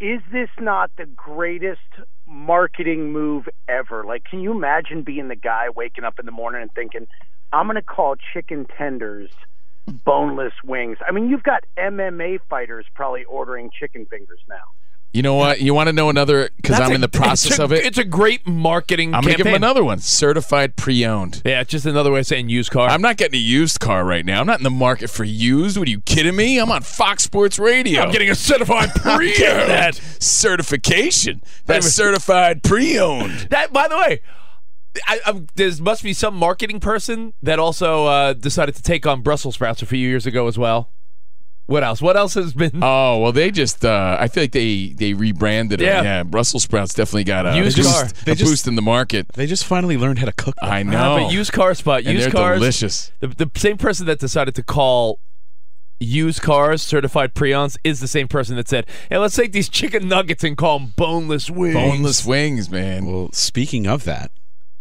is 0.00 0.22
this 0.32 0.48
not 0.58 0.90
the 0.96 1.04
greatest 1.06 1.80
marketing 2.26 3.12
move 3.12 3.46
ever? 3.68 4.04
Like, 4.06 4.24
can 4.24 4.40
you 4.40 4.52
imagine 4.52 5.02
being 5.02 5.28
the 5.28 5.36
guy 5.36 5.66
waking 5.74 6.04
up 6.04 6.18
in 6.18 6.24
the 6.24 6.32
morning 6.32 6.62
and 6.62 6.72
thinking, 6.72 7.08
I'm 7.52 7.66
going 7.66 7.74
to 7.76 7.82
call 7.82 8.14
chicken 8.32 8.66
tenders 8.78 9.28
boneless 9.88 10.52
wings? 10.64 10.98
I 11.06 11.12
mean, 11.12 11.28
you've 11.28 11.42
got 11.42 11.64
MMA 11.78 12.38
fighters 12.48 12.86
probably 12.94 13.24
ordering 13.24 13.70
chicken 13.78 14.06
fingers 14.06 14.40
now. 14.48 14.56
You 15.10 15.22
know 15.22 15.36
what? 15.36 15.62
You 15.62 15.72
want 15.72 15.86
to 15.86 15.94
know 15.94 16.10
another? 16.10 16.50
Because 16.56 16.78
I'm 16.78 16.92
a- 16.92 16.94
in 16.96 17.00
the 17.00 17.08
process 17.22 17.58
a- 17.58 17.64
of 17.64 17.72
it. 17.72 17.84
It's 17.86 17.96
a 17.96 18.04
great 18.04 18.46
marketing 18.46 19.14
I'm 19.14 19.22
going 19.22 19.32
to 19.32 19.38
give 19.38 19.46
him 19.46 19.54
another 19.54 19.82
one. 19.82 20.00
Certified 20.00 20.76
pre-owned. 20.76 21.40
Yeah, 21.46 21.62
it's 21.62 21.70
just 21.70 21.86
another 21.86 22.12
way 22.12 22.20
of 22.20 22.26
saying 22.26 22.50
used 22.50 22.70
car. 22.70 22.90
I'm 22.90 23.00
not 23.00 23.16
getting 23.16 23.36
a 23.36 23.42
used 23.42 23.80
car 23.80 24.04
right 24.04 24.24
now. 24.24 24.40
I'm 24.40 24.46
not 24.46 24.60
in 24.60 24.64
the 24.64 24.70
market 24.70 25.08
for 25.08 25.24
used. 25.24 25.78
What 25.78 25.88
are 25.88 25.90
you 25.90 26.02
kidding 26.02 26.36
me? 26.36 26.58
I'm 26.60 26.70
on 26.70 26.82
Fox 26.82 27.22
Sports 27.22 27.58
Radio. 27.58 28.02
I'm 28.02 28.12
getting 28.12 28.28
a 28.28 28.34
certified 28.34 28.90
I'm 29.02 29.18
getting 29.18 29.34
pre-owned. 29.34 29.70
that 29.70 29.94
certification. 30.20 31.42
That's 31.66 31.86
certified 31.86 32.62
pre-owned. 32.62 33.48
That, 33.50 33.72
by 33.72 33.88
the 33.88 33.96
way, 33.96 34.20
I, 35.06 35.20
I, 35.26 35.42
there 35.54 35.70
must 35.80 36.02
be 36.02 36.12
some 36.12 36.34
marketing 36.34 36.80
person 36.80 37.34
that 37.42 37.58
also 37.58 38.06
uh, 38.06 38.32
decided 38.32 38.74
to 38.76 38.82
take 38.82 39.06
on 39.06 39.22
Brussels 39.22 39.54
sprouts 39.54 39.82
a 39.82 39.86
few 39.86 39.98
years 39.98 40.26
ago 40.26 40.46
as 40.48 40.58
well. 40.58 40.90
What 41.66 41.84
else? 41.84 42.00
What 42.00 42.16
else 42.16 42.32
has 42.34 42.54
been? 42.54 42.80
Oh 42.82 43.18
well, 43.18 43.30
they 43.32 43.50
just. 43.50 43.84
Uh, 43.84 44.16
I 44.18 44.28
feel 44.28 44.44
like 44.44 44.52
they 44.52 44.88
they 44.96 45.12
rebranded 45.12 45.80
Yeah. 45.82 46.00
it. 46.00 46.04
Yeah, 46.04 46.22
Brussels 46.22 46.62
sprouts 46.62 46.94
definitely 46.94 47.24
got 47.24 47.44
a 47.44 47.54
Used 47.58 47.76
boost, 47.76 47.92
car. 47.92 48.04
a 48.26 48.34
just- 48.34 48.50
boost 48.50 48.66
in 48.68 48.74
the 48.74 48.80
market. 48.82 49.28
They 49.34 49.46
just 49.46 49.66
finally 49.66 49.98
learned 49.98 50.18
how 50.18 50.24
to 50.26 50.32
cook. 50.32 50.56
Them. 50.56 50.70
I 50.70 50.80
Uh, 50.80 50.84
know. 50.84 51.16
but 51.24 51.32
used 51.32 51.52
car 51.52 51.74
spot. 51.74 52.04
And 52.04 52.14
Used 52.14 52.24
they're 52.24 52.32
cars. 52.32 52.58
delicious. 52.58 53.12
The, 53.20 53.26
the 53.28 53.50
same 53.56 53.76
person 53.76 54.06
that 54.06 54.18
decided 54.18 54.54
to 54.54 54.62
call 54.62 55.20
used 56.00 56.40
cars 56.40 56.80
certified 56.80 57.34
pre-owns 57.34 57.76
is 57.84 58.00
the 58.00 58.08
same 58.08 58.28
person 58.28 58.56
that 58.56 58.66
said, 58.68 58.86
"Hey, 59.10 59.18
let's 59.18 59.36
take 59.36 59.52
these 59.52 59.68
chicken 59.68 60.08
nuggets 60.08 60.42
and 60.44 60.56
call 60.56 60.78
them 60.78 60.94
boneless 60.96 61.50
wings." 61.50 61.74
Boneless 61.74 62.24
wings, 62.24 62.70
man. 62.70 63.04
Well, 63.04 63.28
speaking 63.32 63.86
of 63.86 64.04
that, 64.04 64.30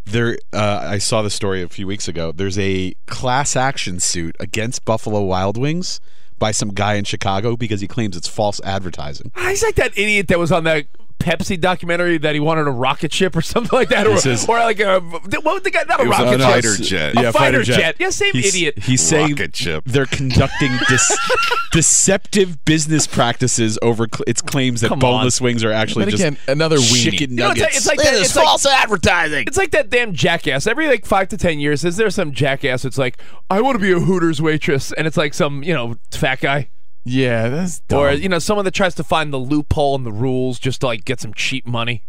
there 0.07 0.37
uh, 0.53 0.79
I 0.83 0.97
saw 0.97 1.21
the 1.21 1.29
story 1.29 1.61
a 1.61 1.69
few 1.69 1.87
weeks 1.87 2.07
ago. 2.07 2.31
There's 2.31 2.57
a 2.57 2.93
class 3.05 3.55
action 3.55 3.99
suit 3.99 4.35
against 4.39 4.85
Buffalo 4.85 5.21
Wild 5.21 5.57
Wings 5.57 5.99
by 6.39 6.51
some 6.51 6.69
guy 6.69 6.95
in 6.95 7.03
Chicago 7.03 7.55
because 7.55 7.81
he 7.81 7.87
claims 7.87 8.15
it's 8.15 8.27
false 8.27 8.61
advertising. 8.63 9.31
He's 9.37 9.63
like 9.63 9.75
that 9.75 9.97
idiot 9.97 10.27
that 10.27 10.39
was 10.39 10.51
on 10.51 10.63
that 10.65 10.85
Pepsi 11.19 11.59
documentary 11.59 12.17
that 12.19 12.33
he 12.35 12.39
wanted 12.39 12.67
a 12.67 12.71
rocket 12.71 13.11
ship 13.11 13.35
or 13.35 13.41
something 13.41 13.75
like 13.77 13.89
that, 13.89 14.07
or, 14.07 14.11
This 14.13 14.25
is- 14.25 14.47
or 14.47 14.59
like 14.59 14.79
a 14.79 14.99
what 14.99 15.43
was 15.43 15.61
the 15.63 15.71
guy? 15.71 15.83
Not 15.83 15.99
a 15.99 16.03
It 16.03 16.07
was 16.07 16.19
a 16.19 16.23
rocket 16.23 16.41
fighter 16.41 16.75
ship, 16.75 16.85
jet. 16.85 17.17
A 17.17 17.21
Yeah, 17.21 17.31
fighter, 17.31 17.33
fighter 17.33 17.63
jet. 17.63 17.77
jet. 17.77 17.95
Yeah, 17.99 18.09
same 18.11 18.31
He's- 18.33 18.47
idiot. 18.55 18.79
He's 18.79 19.01
saying 19.01 19.31
Rocket 19.31 19.55
ship. 19.55 19.83
they're 19.85 20.05
conducting 20.05 20.71
dis- 20.87 21.17
deceptive 21.71 22.63
business 22.65 23.07
practices 23.07 23.77
over 23.81 24.07
cl- 24.13 24.23
its 24.27 24.41
claims 24.41 24.81
that 24.81 24.89
Come 24.89 24.99
boneless 24.99 25.41
wings 25.41 25.63
are 25.63 25.71
actually 25.71 26.05
But 26.05 26.11
just 26.11 26.23
again, 26.23 26.37
another 26.47 26.77
weenie. 26.77 27.03
chicken 27.11 27.29
You 27.31 27.35
know, 27.37 27.51
it's 27.51 27.59
like, 27.59 27.67
nuggets. 27.67 27.77
it's 27.77 27.87
like 27.87 27.97
that. 27.99 28.07
It 28.07 28.13
is 28.21 28.21
It's 28.27 28.35
like, 28.35 28.45
false 28.45 28.65
advertising. 28.65 29.45
It's 29.47 29.57
like 29.57 29.71
that 29.71 29.89
damn 29.89 30.13
jackass. 30.13 30.67
Every 30.67 30.87
like 30.87 31.05
five 31.05 31.27
to 31.29 31.37
ten 31.37 31.59
years, 31.59 31.83
is 31.83 31.97
there 31.97 32.09
some 32.09 32.31
jackass? 32.31 32.85
It's 32.85 32.97
like 32.97 33.17
I 33.49 33.61
want 33.61 33.75
to 33.75 33.81
be 33.81 33.91
a 33.91 33.99
Hooters 33.99 34.41
waitress, 34.41 34.91
and 34.93 35.07
it's 35.07 35.17
like 35.17 35.33
some 35.33 35.63
you 35.63 35.73
know 35.73 35.95
fat 36.11 36.39
guy. 36.41 36.69
Yeah, 37.07 37.47
that's 37.47 37.79
dumb. 37.79 37.99
Or 37.99 38.11
you 38.11 38.27
know, 38.27 38.39
someone 38.39 38.65
that 38.65 38.73
tries 38.73 38.95
to 38.95 39.03
find 39.03 39.31
the 39.31 39.37
loophole 39.37 39.95
in 39.95 40.03
the 40.03 40.11
rules 40.11 40.59
just 40.59 40.81
to 40.81 40.87
like 40.87 41.05
get 41.05 41.21
some 41.21 41.33
cheap 41.33 41.65
money. 41.65 42.03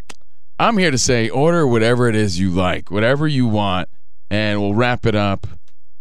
I'm 0.58 0.76
here 0.76 0.90
to 0.90 0.98
say 0.98 1.28
order 1.28 1.66
whatever 1.66 2.08
it 2.08 2.16
is 2.16 2.40
you 2.40 2.50
like, 2.50 2.90
whatever 2.90 3.28
you 3.28 3.46
want, 3.46 3.88
and 4.28 4.60
we'll 4.60 4.74
wrap 4.74 5.06
it 5.06 5.14
up 5.14 5.46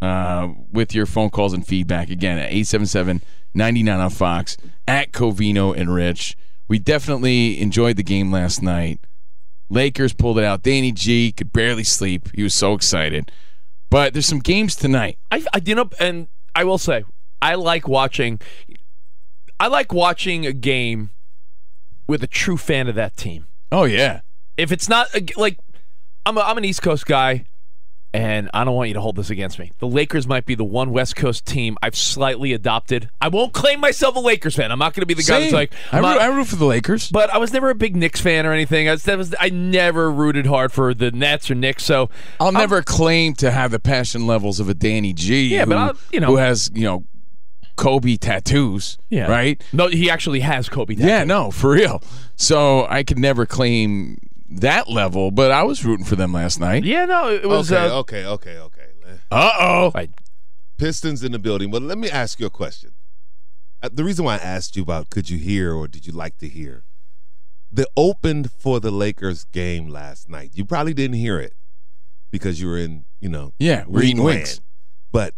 uh, 0.02 0.50
with 0.72 0.96
your 0.96 1.06
phone 1.06 1.30
calls 1.30 1.54
and 1.54 1.66
feedback 1.66 2.10
again 2.10 2.40
at 2.40 2.50
877 2.50 3.22
99 3.54 4.00
on 4.00 4.10
Fox 4.10 4.58
at 4.88 5.12
Covino 5.12 5.78
and 5.78 5.94
Rich. 5.94 6.36
We 6.68 6.80
definitely 6.80 7.60
enjoyed 7.62 7.98
the 7.98 8.04
game 8.04 8.32
last 8.32 8.62
night. 8.62 9.00
Lakers 9.70 10.14
pulled 10.14 10.40
it 10.40 10.44
out. 10.44 10.64
Danny 10.64 10.92
G 10.92 11.32
could 11.32 11.54
barely 11.54 11.84
sleep. 11.84 12.30
He 12.34 12.44
was 12.44 12.54
so 12.54 12.74
excited. 12.74 13.32
But 13.90 14.14
there's 14.14 14.26
some 14.26 14.40
games 14.40 14.76
tonight. 14.76 15.18
I, 15.32 15.44
I 15.54 15.62
you 15.64 15.76
know, 15.76 15.90
and 16.00 16.28
I 16.56 16.64
will 16.64 16.78
say, 16.78 17.04
I 17.42 17.56
like 17.56 17.88
watching. 17.88 18.40
I 19.60 19.68
like 19.68 19.92
watching 19.94 20.46
a 20.46 20.54
game 20.54 21.12
with 22.08 22.24
a 22.24 22.28
true 22.28 22.58
fan 22.58 22.88
of 22.88 22.96
that 22.96 23.18
team. 23.18 23.48
Oh, 23.72 23.84
yeah. 23.86 24.22
If 24.56 24.72
it's 24.72 24.88
not 24.88 25.08
like, 25.36 25.60
I'm 26.26 26.38
a, 26.38 26.42
I'm 26.42 26.58
an 26.58 26.66
East 26.66 26.82
Coast 26.82 27.06
guy, 27.06 27.46
and 28.14 28.50
I 28.54 28.64
don't 28.64 28.76
want 28.76 28.88
you 28.88 28.94
to 28.94 29.02
hold 29.02 29.16
this 29.18 29.30
against 29.30 29.60
me. 29.60 29.72
The 29.80 29.88
Lakers 29.88 30.26
might 30.28 30.46
be 30.46 30.56
the 30.56 30.64
one 30.64 30.92
West 30.92 31.16
Coast 31.16 31.46
team 31.46 31.78
I've 31.84 31.96
slightly 31.96 32.54
adopted. 32.54 33.10
I 33.20 33.28
won't 33.28 33.54
claim 33.54 33.80
myself 33.82 34.16
a 34.16 34.20
Lakers 34.20 34.56
fan. 34.56 34.72
I'm 34.72 34.80
not 34.80 34.94
going 34.94 35.02
to 35.02 35.06
be 35.06 35.14
the 35.14 35.24
guy 35.24 35.42
that's 35.42 35.52
like, 35.54 35.74
I 35.92 35.98
I'm 36.00 36.04
root, 36.06 36.22
I 36.22 36.28
root 36.28 36.48
for 36.48 36.56
the 36.56 36.66
Lakers. 36.66 37.10
but 37.10 37.30
I 37.32 37.38
was 37.38 37.52
never 37.52 37.70
a 37.70 37.76
big 37.76 37.96
Knicks 37.96 38.22
fan 38.22 38.46
or 38.46 38.54
anything. 38.54 38.88
I, 38.88 38.94
was, 38.94 39.04
that 39.04 39.18
was, 39.18 39.36
I 39.40 39.50
never 39.50 40.10
rooted 40.10 40.46
hard 40.46 40.72
for 40.72 40.94
the 40.94 41.12
Nets 41.12 41.52
or 41.52 41.56
Knicks. 41.56 41.84
So 41.84 42.10
I'll 42.40 42.52
never 42.54 42.82
claim 42.82 43.34
to 43.36 43.52
have 43.52 43.72
the 43.72 43.80
passion 43.80 44.26
levels 44.26 44.60
of 44.60 44.70
a 44.70 44.74
Danny 44.74 45.14
G. 45.14 45.48
Yeah, 45.54 45.66
who, 45.66 45.70
but 45.72 45.78
I'll- 45.78 45.98
you 46.12 46.20
know- 46.22 46.28
who 46.28 46.38
has 46.38 46.72
you 46.74 46.84
know 46.86 47.04
Kobe 47.78 48.18
tattoos. 48.18 48.98
Yeah. 49.10 49.28
right. 49.32 49.64
no, 49.72 49.88
he 49.88 50.10
actually 50.10 50.42
has 50.42 50.68
Kobe. 50.68 50.96
Tattoos. 50.96 51.08
Yeah, 51.10 51.24
no, 51.24 51.52
for 51.52 51.72
real. 51.72 52.04
So 52.36 52.86
I 52.90 53.04
could 53.04 53.20
never 53.20 53.46
claim 53.46 54.18
that 54.50 54.90
level, 54.90 55.32
but 55.32 55.52
I 55.52 55.64
was 55.64 55.86
rooting 55.86 56.06
for 56.06 56.16
them 56.18 56.34
last 56.34 56.60
night. 56.60 56.84
Yeah, 56.84 57.06
no, 57.06 57.30
it 57.30 57.48
was. 57.48 57.72
okay, 57.72 57.88
uh, 57.88 58.00
okay, 58.00 58.26
okay, 58.26 58.58
okay. 58.60 58.84
Uh 59.32 59.52
oh. 59.60 59.92
Pistons 60.78 61.24
in 61.24 61.32
the 61.32 61.40
building. 61.40 61.72
But 61.72 61.82
let 61.82 61.98
me 61.98 62.10
ask 62.10 62.40
you 62.40 62.46
a 62.46 62.50
question. 62.50 62.92
Uh, 63.82 63.90
The 63.92 64.04
reason 64.04 64.26
why 64.26 64.36
I 64.36 64.40
asked 64.40 64.76
you 64.76 64.84
about 64.84 65.10
could 65.10 65.30
you 65.30 65.38
hear 65.38 65.74
or 65.74 65.88
did 65.88 66.06
you 66.06 66.14
like 66.14 66.38
to 66.40 66.48
hear? 66.48 66.84
The 67.72 67.88
opened 67.98 68.52
for 68.52 68.80
the 68.80 68.92
Lakers 68.92 69.44
game 69.46 69.88
last 69.90 70.30
night. 70.30 70.52
You 70.54 70.66
probably 70.66 70.94
didn't 70.94 71.18
hear 71.18 71.40
it 71.40 71.54
because 72.32 72.62
you 72.62 72.68
were 72.68 72.78
in, 72.78 73.06
you 73.20 73.30
know, 73.30 73.54
Yeah, 73.60 73.84
we're 73.88 74.04
eating 74.04 74.24
wings. 74.24 74.62
But 75.12 75.34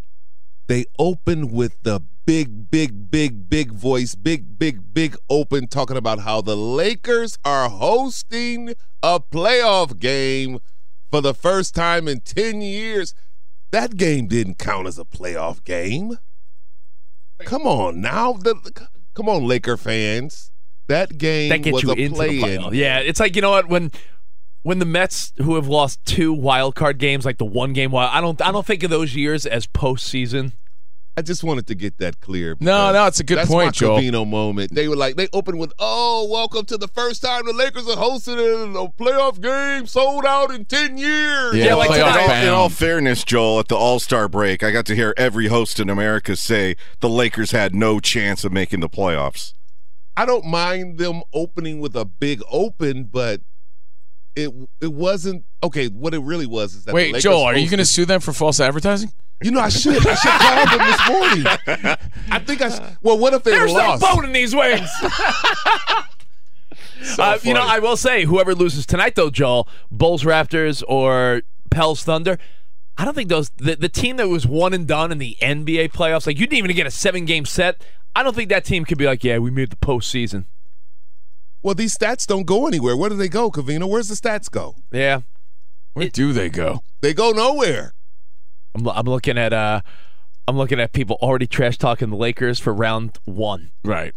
they 0.68 0.86
opened 1.00 1.52
with 1.52 1.82
the 1.82 2.02
big, 2.30 2.70
big, 2.70 3.10
big, 3.10 3.50
big 3.50 3.72
voice, 3.72 4.14
big, 4.14 4.60
big, 4.60 4.94
big 4.94 5.18
open, 5.32 5.66
talking 5.66 5.98
about 5.98 6.20
how 6.20 6.42
the 6.42 6.56
Lakers 6.56 7.40
are 7.44 7.68
hosting 7.68 8.76
a 9.02 9.20
playoff 9.20 9.98
game 9.98 10.60
for 11.10 11.22
the 11.22 11.34
first 11.34 11.74
time 11.74 12.08
in 12.08 12.20
10 12.20 12.62
years. 12.62 13.16
That 13.72 13.98
game 13.98 14.28
didn't 14.28 14.60
count 14.60 14.86
as 14.86 15.00
a 15.00 15.06
playoff 15.06 15.64
game. 15.64 16.20
Come 17.40 17.64
on 17.64 18.00
now. 18.00 18.34
The, 18.34 18.88
come 19.16 19.28
on, 19.28 19.48
Laker 19.48 19.76
fans. 19.76 20.52
That 20.88 21.18
game 21.18 21.50
that 21.50 21.74
was 21.74 21.84
a 21.84 22.10
play-in. 22.10 22.76
Yeah, 22.76 23.00
it's 23.00 23.20
like 23.20 23.36
you 23.36 23.42
know 23.42 23.52
what 23.52 23.70
when 23.70 23.92
when 24.62 24.78
the 24.78 24.86
Mets 24.86 25.34
who 25.38 25.56
have 25.56 25.68
lost 25.68 26.06
two 26.06 26.32
wild 26.32 26.76
card 26.76 27.00
games, 27.00 27.26
like 27.26 27.40
the 27.40 27.46
one 27.46 27.74
game 27.74 27.90
wild, 27.90 28.12
I 28.14 28.22
don't 28.22 28.40
I 28.40 28.52
don't 28.52 28.66
think 28.68 28.84
of 28.84 28.92
those 28.92 29.16
years 29.16 29.48
as 29.48 29.66
postseason. 29.66 30.54
I 31.20 31.22
just 31.22 31.44
wanted 31.44 31.68
to 31.68 31.76
get 31.76 31.98
that 31.98 32.22
clear. 32.22 32.56
No, 32.62 32.94
no, 32.94 33.06
it's 33.06 33.20
a 33.20 33.26
good 33.26 33.40
that's 33.40 33.50
point, 33.50 33.68
my 33.68 33.72
Joel. 33.72 34.00
Covino 34.00 34.26
moment. 34.26 34.74
They 34.74 34.88
were 34.88 34.96
like, 34.96 35.18
they 35.18 35.28
opened 35.34 35.60
with, 35.60 35.74
"Oh, 35.78 36.26
welcome 36.32 36.64
to 36.68 36.78
the 36.78 36.88
first 36.88 37.22
time 37.22 37.46
the 37.46 37.52
Lakers 37.52 37.90
are 37.90 37.98
hosting 37.98 38.38
a 38.38 38.88
playoff 38.88 39.42
game, 39.42 39.86
sold 39.86 40.26
out 40.26 40.50
in 40.50 40.64
ten 40.64 40.98
years." 40.98 41.56
Yeah, 41.56 41.76
Well, 41.76 41.90
playoff 41.90 42.24
in, 42.24 42.30
all, 42.32 42.44
in 42.44 42.50
all 42.54 42.70
fairness, 42.70 43.26
Joel, 43.26 43.60
at 43.60 43.68
the 43.68 43.76
All 43.76 44.00
Star 44.00 44.30
break, 44.30 44.64
I 44.64 44.72
got 44.72 44.86
to 44.86 44.96
hear 44.96 45.14
every 45.18 45.48
host 45.48 45.82
in 45.82 45.90
America 45.90 46.38
say 46.38 46.78
the 47.02 47.10
Lakers 47.10 47.52
had 47.52 47.76
no 47.76 48.00
chance 48.00 48.46
of 48.46 48.54
making 48.54 48.80
the 48.80 48.90
playoffs. 48.90 49.52
I 50.16 50.26
don't 50.26 50.46
mind 50.46 51.00
them 51.00 51.22
opening 51.34 51.82
with 51.82 51.98
a 51.98 52.06
big 52.06 52.42
open, 52.50 53.04
but 53.12 53.42
it 54.38 54.54
it 54.80 54.94
wasn't 54.94 55.44
okay. 55.62 55.90
What 55.90 56.14
it 56.14 56.22
really 56.22 56.48
was 56.48 56.76
is 56.76 56.86
that 56.86 56.92
the 56.92 56.96
Wait, 56.96 57.08
Lakers 57.08 57.24
Joel, 57.24 57.44
are 57.44 57.58
you 57.58 57.70
going 57.70 57.80
to 57.80 57.86
sue 57.86 58.06
them 58.06 58.22
for 58.22 58.32
false 58.32 58.62
advertising? 58.62 59.12
You 59.42 59.52
know, 59.52 59.62
I 59.62 59.70
should. 59.70 60.06
I 60.06 60.16
should 60.16 60.32
call 60.32 60.78
them 60.78 60.88
this 60.88 61.08
morning. 61.08 61.46
I 62.32 62.40
think 62.40 62.62
I. 62.62 62.70
Sh- 62.70 62.82
well, 63.02 63.18
what 63.18 63.34
if 63.34 63.44
they 63.44 63.52
There's 63.52 63.72
lost? 63.72 64.02
There's 64.02 64.12
no 64.12 64.16
bone 64.22 64.26
in 64.26 64.34
these 64.34 64.54
wings. 64.54 64.90
uh, 67.18 67.40
you 67.44 67.54
know, 67.54 67.66
I 67.66 67.80
will 67.80 67.96
say, 67.96 68.26
whoever 68.26 68.54
loses 68.54 68.86
tonight, 68.86 69.16
though, 69.16 69.30
Joel, 69.30 69.70
Bulls, 69.90 70.24
Raptors, 70.24 70.84
or 70.88 71.44
Pels, 71.72 72.04
Thunder. 72.04 72.38
I 72.98 73.06
don't 73.06 73.14
think 73.14 73.30
those 73.30 73.50
the, 73.52 73.78
the 73.78 73.88
team 73.88 74.18
that 74.18 74.28
was 74.28 74.46
one 74.46 74.74
and 74.74 74.86
done 74.86 75.10
in 75.12 75.20
the 75.20 75.38
NBA 75.42 75.94
playoffs, 75.94 76.28
like 76.28 76.38
you 76.38 76.46
didn't 76.46 76.66
even 76.66 76.76
get 76.76 76.86
a 76.86 76.92
seven 76.92 77.24
game 77.24 77.46
set. 77.46 77.82
I 78.14 78.24
don't 78.24 78.36
think 78.36 78.50
that 78.50 78.66
team 78.66 78.84
could 78.84 78.98
be 78.98 79.06
like, 79.06 79.24
yeah, 79.24 79.38
we 79.38 79.52
made 79.52 79.70
the 79.70 79.78
postseason. 79.78 80.46
Well, 81.62 81.76
these 81.76 81.98
stats 81.98 82.28
don't 82.28 82.46
go 82.46 82.68
anywhere. 82.68 82.98
Where 82.98 83.10
do 83.10 83.16
they 83.16 83.30
go, 83.30 83.52
Covino? 83.52 83.88
Where's 83.88 84.10
the 84.10 84.16
stats 84.16 84.52
go? 84.52 84.76
Yeah, 84.92 85.22
Where 85.94 86.10
do 86.10 86.34
they 86.34 86.50
go? 86.50 86.84
They 87.00 87.14
go 87.14 87.32
nowhere. 87.32 87.94
I'm, 88.76 88.88
I'm 88.88 89.06
looking 89.06 89.38
at 89.38 89.54
uh, 89.54 89.82
I'm 90.48 90.58
looking 90.58 90.80
at 90.80 90.94
people 90.94 91.18
already 91.22 91.48
trash 91.48 91.78
talking 91.78 92.10
the 92.10 92.16
Lakers 92.16 92.60
for 92.60 92.74
round 92.74 93.18
one. 93.26 93.72
Right. 93.84 94.14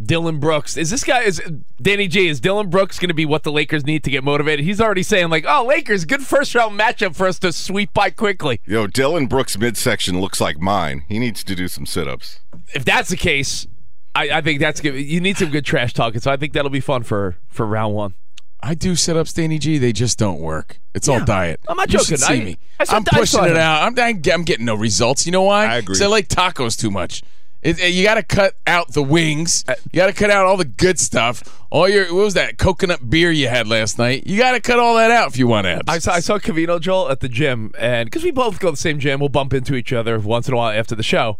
Dillon 0.00 0.38
Brooks 0.38 0.76
is 0.76 0.90
this 0.90 1.02
guy 1.02 1.22
is 1.22 1.42
Danny 1.82 2.06
G 2.06 2.28
is 2.28 2.38
Dillon 2.40 2.70
Brooks 2.70 3.00
going 3.00 3.08
to 3.08 3.14
be 3.14 3.26
what 3.26 3.42
the 3.42 3.50
Lakers 3.50 3.84
need 3.84 4.04
to 4.04 4.10
get 4.10 4.22
motivated? 4.22 4.64
He's 4.64 4.80
already 4.80 5.02
saying 5.02 5.28
like, 5.28 5.44
"Oh, 5.46 5.64
Lakers, 5.66 6.04
good 6.04 6.22
first 6.22 6.54
round 6.54 6.78
matchup 6.78 7.16
for 7.16 7.26
us 7.26 7.38
to 7.40 7.52
sweep 7.52 7.92
by 7.92 8.10
quickly." 8.10 8.60
Yo, 8.64 8.86
Dillon 8.86 9.26
Brooks' 9.26 9.58
midsection 9.58 10.20
looks 10.20 10.40
like 10.40 10.60
mine. 10.60 11.02
He 11.08 11.18
needs 11.18 11.42
to 11.42 11.54
do 11.56 11.66
some 11.66 11.84
sit 11.84 12.06
ups. 12.06 12.38
If 12.74 12.84
that's 12.84 13.08
the 13.08 13.16
case, 13.16 13.66
I, 14.14 14.30
I 14.30 14.40
think 14.40 14.60
that's 14.60 14.80
good. 14.80 14.94
You 14.94 15.20
need 15.20 15.36
some 15.36 15.50
good 15.50 15.64
trash 15.64 15.92
talking, 15.92 16.20
so 16.20 16.30
I 16.30 16.36
think 16.36 16.52
that'll 16.52 16.70
be 16.70 16.80
fun 16.80 17.02
for 17.02 17.36
for 17.48 17.66
round 17.66 17.94
one. 17.94 18.14
I 18.60 18.74
do 18.74 18.96
sit 18.96 19.16
up 19.16 19.28
Danny 19.28 19.58
G. 19.58 19.78
They 19.78 19.92
just 19.92 20.18
don't 20.18 20.40
work. 20.40 20.80
It's 20.94 21.08
all 21.08 21.24
diet. 21.24 21.60
I'm 21.68 21.76
not 21.76 21.88
You 21.92 21.98
joking. 22.00 22.06
should 22.16 22.20
see 22.20 22.40
I- 22.40 22.44
me. 22.44 22.58
I 22.80 22.84
saw- 22.84 22.96
I'm 22.96 23.04
pushing 23.04 23.26
saw 23.26 23.44
it 23.44 23.56
out. 23.56 23.82
I'm, 23.98 23.98
I'm 24.32 24.42
getting 24.42 24.64
no 24.64 24.74
results. 24.74 25.26
You 25.26 25.32
know 25.32 25.42
why? 25.42 25.66
I 25.66 25.76
agree. 25.76 25.94
'Cause 25.94 26.02
I 26.02 26.06
like 26.06 26.28
tacos 26.28 26.76
too 26.78 26.90
much. 26.90 27.22
It, 27.62 27.78
it- 27.80 27.92
you 27.92 28.02
got 28.04 28.14
to 28.14 28.22
cut 28.22 28.54
out 28.66 28.92
the 28.92 29.02
wings. 29.02 29.64
Uh, 29.68 29.74
you 29.92 29.96
got 29.98 30.06
to 30.06 30.12
cut 30.12 30.30
out 30.30 30.44
all 30.46 30.56
the 30.56 30.64
good 30.64 30.98
stuff. 30.98 31.42
All 31.70 31.88
your 31.88 32.06
what 32.14 32.24
was 32.24 32.34
that 32.34 32.56
coconut 32.58 33.08
beer 33.10 33.30
you 33.30 33.48
had 33.48 33.66
last 33.68 33.98
night? 33.98 34.26
You 34.26 34.38
got 34.38 34.52
to 34.52 34.60
cut 34.60 34.78
all 34.78 34.94
that 34.96 35.10
out 35.10 35.28
if 35.28 35.38
you 35.38 35.46
want 35.46 35.66
abs. 35.66 35.82
I 35.88 35.98
saw 35.98 36.12
I 36.14 36.20
saw 36.20 36.38
Covino 36.38 36.80
Joel 36.80 37.10
at 37.10 37.20
the 37.20 37.28
gym, 37.28 37.72
and 37.78 38.06
because 38.06 38.24
we 38.24 38.30
both 38.30 38.58
go 38.60 38.68
to 38.68 38.72
the 38.72 38.76
same 38.76 38.98
gym, 38.98 39.20
we'll 39.20 39.28
bump 39.28 39.52
into 39.54 39.74
each 39.74 39.92
other 39.92 40.18
once 40.18 40.48
in 40.48 40.54
a 40.54 40.56
while 40.56 40.76
after 40.76 40.94
the 40.94 41.02
show. 41.02 41.38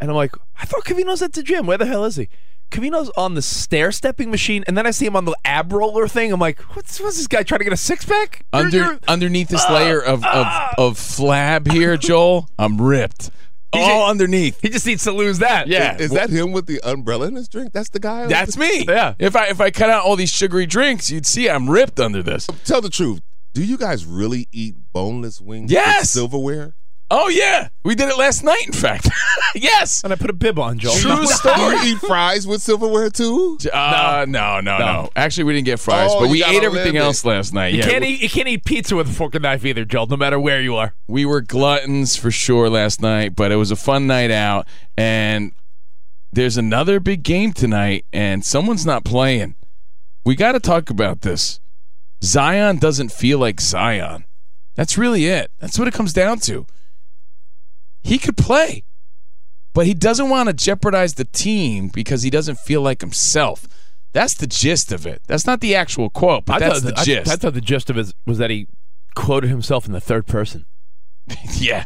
And 0.00 0.10
I'm 0.10 0.16
like, 0.16 0.34
I 0.56 0.64
thought 0.64 0.84
Covino's 0.84 1.22
at 1.22 1.32
the 1.34 1.42
gym. 1.42 1.66
Where 1.66 1.76
the 1.78 1.86
hell 1.86 2.04
is 2.04 2.16
he? 2.16 2.28
Covino's 2.70 3.10
on 3.16 3.34
the 3.34 3.42
stair 3.42 3.92
stepping 3.92 4.30
machine, 4.30 4.64
and 4.66 4.76
then 4.76 4.86
I 4.86 4.90
see 4.90 5.06
him 5.06 5.16
on 5.16 5.24
the 5.24 5.36
ab 5.44 5.72
roller 5.72 6.06
thing. 6.08 6.32
I'm 6.32 6.40
like, 6.40 6.60
what's, 6.74 7.00
what's 7.00 7.16
this 7.16 7.26
guy 7.26 7.42
trying 7.42 7.58
to 7.58 7.64
get 7.64 7.72
a 7.72 7.78
six 7.78 8.04
pack? 8.04 8.44
Under 8.52 8.98
underneath 9.08 9.48
this 9.48 9.64
ah, 9.68 9.74
layer 9.74 10.00
of, 10.00 10.24
of 10.24 10.44
ah. 10.46 10.74
of 10.78 10.98
flab 10.98 11.70
here, 11.70 11.96
Joel, 11.96 12.48
I'm 12.58 12.80
ripped. 12.80 13.30
All 13.72 14.08
underneath. 14.08 14.60
He 14.62 14.70
just 14.70 14.86
needs 14.86 15.04
to 15.04 15.12
lose 15.12 15.40
that. 15.40 15.68
Yeah. 15.68 15.96
Is 15.98 16.10
that 16.12 16.30
him 16.30 16.52
with 16.52 16.66
the 16.66 16.80
umbrella 16.82 17.28
in 17.28 17.34
his 17.34 17.48
drink? 17.48 17.72
That's 17.72 17.90
the 17.90 18.00
guy. 18.00 18.26
That's 18.26 18.54
the- 18.54 18.60
me. 18.60 18.84
Yeah. 18.88 19.14
If 19.18 19.36
I 19.36 19.48
if 19.48 19.60
I 19.60 19.70
cut 19.70 19.90
out 19.90 20.04
all 20.04 20.16
these 20.16 20.32
sugary 20.32 20.66
drinks, 20.66 21.10
you'd 21.10 21.26
see 21.26 21.50
I'm 21.50 21.68
ripped 21.68 22.00
under 22.00 22.22
this. 22.22 22.46
Tell 22.64 22.80
the 22.80 22.88
truth. 22.88 23.20
Do 23.52 23.62
you 23.64 23.76
guys 23.76 24.06
really 24.06 24.48
eat 24.52 24.76
boneless 24.92 25.40
wings? 25.40 25.70
Yes. 25.70 26.00
With 26.00 26.08
silverware. 26.08 26.74
Oh 27.10 27.28
yeah, 27.28 27.68
we 27.84 27.94
did 27.94 28.10
it 28.10 28.18
last 28.18 28.44
night. 28.44 28.66
In 28.66 28.72
fact, 28.74 29.08
yes. 29.54 30.04
And 30.04 30.12
I 30.12 30.16
put 30.16 30.28
a 30.28 30.34
bib 30.34 30.58
on, 30.58 30.78
Joel. 30.78 30.94
True 30.96 31.16
Do 31.16 31.26
story. 31.26 31.76
you 31.86 31.94
eat 31.94 31.98
fries 32.00 32.46
with 32.46 32.60
silverware 32.60 33.08
too? 33.08 33.56
Uh, 33.72 34.26
no, 34.28 34.60
no, 34.60 34.60
no, 34.60 34.78
No. 34.78 35.10
Actually, 35.16 35.44
we 35.44 35.54
didn't 35.54 35.64
get 35.64 35.80
fries, 35.80 36.10
Oh, 36.12 36.20
but 36.20 36.24
you 36.26 36.30
we 36.32 36.40
gotta 36.40 36.58
ate 36.58 36.64
everything 36.64 36.92
live 36.94 37.02
it. 37.02 37.06
else 37.06 37.24
last 37.24 37.54
night. 37.54 37.72
You 37.72 37.78
yeah, 37.78 37.88
can't 37.88 38.02
we, 38.04 38.08
eat 38.10 38.22
you 38.22 38.28
can't 38.28 38.46
eat 38.48 38.64
pizza 38.66 38.94
with 38.94 39.08
a 39.08 39.12
fork 39.12 39.34
and 39.34 39.42
knife 39.42 39.64
either, 39.64 39.86
Joel. 39.86 40.06
No 40.08 40.16
matter 40.18 40.38
where 40.38 40.60
you 40.60 40.76
are. 40.76 40.92
we 41.06 41.24
were 41.24 41.40
gluttons 41.40 42.14
for 42.16 42.30
sure 42.30 42.68
last 42.68 43.00
night, 43.00 43.34
but 43.34 43.52
it 43.52 43.56
was 43.56 43.70
a 43.70 43.76
fun 43.76 44.06
night 44.06 44.30
out. 44.30 44.68
And 44.98 45.52
there's 46.30 46.58
another 46.58 47.00
big 47.00 47.22
game 47.22 47.54
tonight, 47.54 48.04
and 48.12 48.44
someone's 48.44 48.84
not 48.84 49.02
playing. 49.04 49.54
we 50.26 50.36
got 50.36 50.52
to 50.52 50.60
talk 50.60 50.90
about 50.90 51.22
this. 51.22 51.58
Zion 52.22 52.76
doesn't 52.78 53.12
feel 53.12 53.38
like 53.38 53.62
Zion. 53.62 54.26
That's 54.74 54.98
really 54.98 55.24
it. 55.24 55.50
That's 55.58 55.78
what 55.78 55.88
it 55.88 55.94
comes 55.94 56.12
down 56.12 56.40
to. 56.40 56.66
He 58.02 58.18
could 58.18 58.36
play, 58.36 58.84
but 59.74 59.86
he 59.86 59.94
doesn't 59.94 60.28
want 60.28 60.48
to 60.48 60.52
jeopardize 60.52 61.14
the 61.14 61.24
team 61.24 61.88
because 61.88 62.22
he 62.22 62.30
doesn't 62.30 62.58
feel 62.58 62.82
like 62.82 63.00
himself. 63.00 63.66
That's 64.12 64.34
the 64.34 64.46
gist 64.46 64.90
of 64.92 65.06
it. 65.06 65.22
That's 65.26 65.46
not 65.46 65.60
the 65.60 65.74
actual 65.74 66.08
quote, 66.10 66.46
but 66.46 66.54
I 66.54 66.58
that's 66.60 66.80
thought 66.80 66.96
the 66.96 67.02
gist. 67.04 67.30
I, 67.30 67.36
thought 67.36 67.54
the 67.54 67.60
gist 67.60 67.90
of 67.90 67.98
it 67.98 68.14
was 68.26 68.38
that 68.38 68.50
he 68.50 68.66
quoted 69.14 69.50
himself 69.50 69.86
in 69.86 69.92
the 69.92 70.00
third 70.00 70.26
person. 70.26 70.64
yeah. 71.54 71.84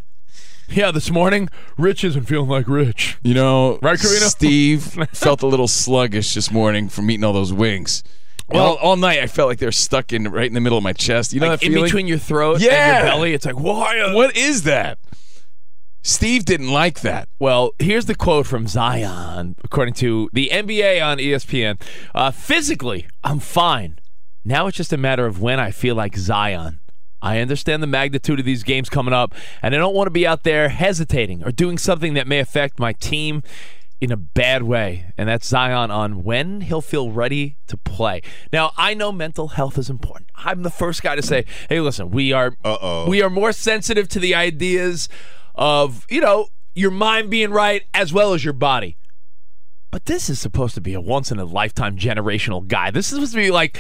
Yeah, 0.68 0.90
this 0.90 1.10
morning, 1.10 1.48
Rich 1.76 2.04
isn't 2.04 2.24
feeling 2.24 2.48
like 2.48 2.66
Rich. 2.68 3.18
You 3.22 3.34
know, 3.34 3.78
Right, 3.82 3.98
Karina? 4.00 4.26
Steve 4.30 4.84
felt 5.12 5.42
a 5.42 5.46
little 5.46 5.68
sluggish 5.68 6.34
this 6.34 6.50
morning 6.50 6.88
from 6.88 7.10
eating 7.10 7.24
all 7.24 7.32
those 7.34 7.52
wings. 7.52 8.02
Well, 8.48 8.64
all, 8.64 8.76
all 8.76 8.96
night 8.96 9.18
I 9.18 9.26
felt 9.26 9.48
like 9.48 9.58
they're 9.58 9.72
stuck 9.72 10.12
in 10.12 10.28
right 10.28 10.46
in 10.46 10.54
the 10.54 10.60
middle 10.60 10.78
of 10.78 10.84
my 10.84 10.92
chest. 10.92 11.32
You 11.32 11.40
know 11.40 11.48
Like 11.48 11.62
in 11.62 11.72
feeling? 11.72 11.84
between 11.84 12.06
your 12.06 12.18
throat 12.18 12.60
yeah. 12.60 12.70
and 12.98 13.04
your 13.04 13.12
belly, 13.14 13.34
it's 13.34 13.44
like, 13.44 13.58
why? 13.58 14.14
What 14.14 14.36
is 14.36 14.62
that? 14.64 14.98
Steve 16.02 16.44
didn't 16.44 16.70
like 16.70 17.00
that. 17.00 17.28
Well, 17.38 17.70
here's 17.78 18.06
the 18.06 18.14
quote 18.16 18.46
from 18.46 18.66
Zion, 18.66 19.54
according 19.62 19.94
to 19.94 20.28
the 20.32 20.50
NBA 20.52 21.04
on 21.04 21.18
ESPN. 21.18 21.80
Uh, 22.14 22.32
physically, 22.32 23.06
I'm 23.22 23.38
fine. 23.38 23.98
Now 24.44 24.66
it's 24.66 24.76
just 24.76 24.92
a 24.92 24.96
matter 24.96 25.26
of 25.26 25.40
when 25.40 25.60
I 25.60 25.70
feel 25.70 25.94
like 25.94 26.16
Zion. 26.16 26.80
I 27.22 27.38
understand 27.38 27.84
the 27.84 27.86
magnitude 27.86 28.40
of 28.40 28.44
these 28.44 28.64
games 28.64 28.88
coming 28.88 29.14
up, 29.14 29.32
and 29.62 29.74
I 29.76 29.78
don't 29.78 29.94
want 29.94 30.08
to 30.08 30.12
be 30.12 30.26
out 30.26 30.42
there 30.42 30.68
hesitating 30.70 31.44
or 31.44 31.52
doing 31.52 31.78
something 31.78 32.14
that 32.14 32.26
may 32.26 32.40
affect 32.40 32.80
my 32.80 32.92
team 32.94 33.44
in 34.00 34.10
a 34.10 34.16
bad 34.16 34.64
way. 34.64 35.12
And 35.16 35.28
that's 35.28 35.46
Zion 35.46 35.92
on 35.92 36.24
when 36.24 36.62
he'll 36.62 36.80
feel 36.80 37.12
ready 37.12 37.58
to 37.68 37.76
play. 37.76 38.22
Now, 38.52 38.72
I 38.76 38.94
know 38.94 39.12
mental 39.12 39.48
health 39.48 39.78
is 39.78 39.88
important. 39.88 40.30
I'm 40.34 40.64
the 40.64 40.70
first 40.70 41.04
guy 41.04 41.14
to 41.14 41.22
say, 41.22 41.44
"Hey, 41.68 41.78
listen, 41.78 42.10
we 42.10 42.32
are 42.32 42.56
Uh-oh. 42.64 43.08
we 43.08 43.22
are 43.22 43.30
more 43.30 43.52
sensitive 43.52 44.08
to 44.08 44.18
the 44.18 44.34
ideas 44.34 45.08
of, 45.54 46.06
you 46.10 46.20
know, 46.20 46.48
your 46.74 46.90
mind 46.90 47.30
being 47.30 47.50
right 47.50 47.84
as 47.94 48.12
well 48.12 48.32
as 48.32 48.44
your 48.44 48.54
body." 48.54 48.96
But 49.90 50.06
this 50.06 50.30
is 50.30 50.40
supposed 50.40 50.74
to 50.74 50.80
be 50.80 50.94
a 50.94 51.00
once 51.00 51.30
in 51.30 51.38
a 51.38 51.44
lifetime 51.44 51.96
generational 51.96 52.66
guy. 52.66 52.90
This 52.90 53.06
is 53.06 53.16
supposed 53.16 53.32
to 53.34 53.38
be 53.38 53.50
like 53.50 53.78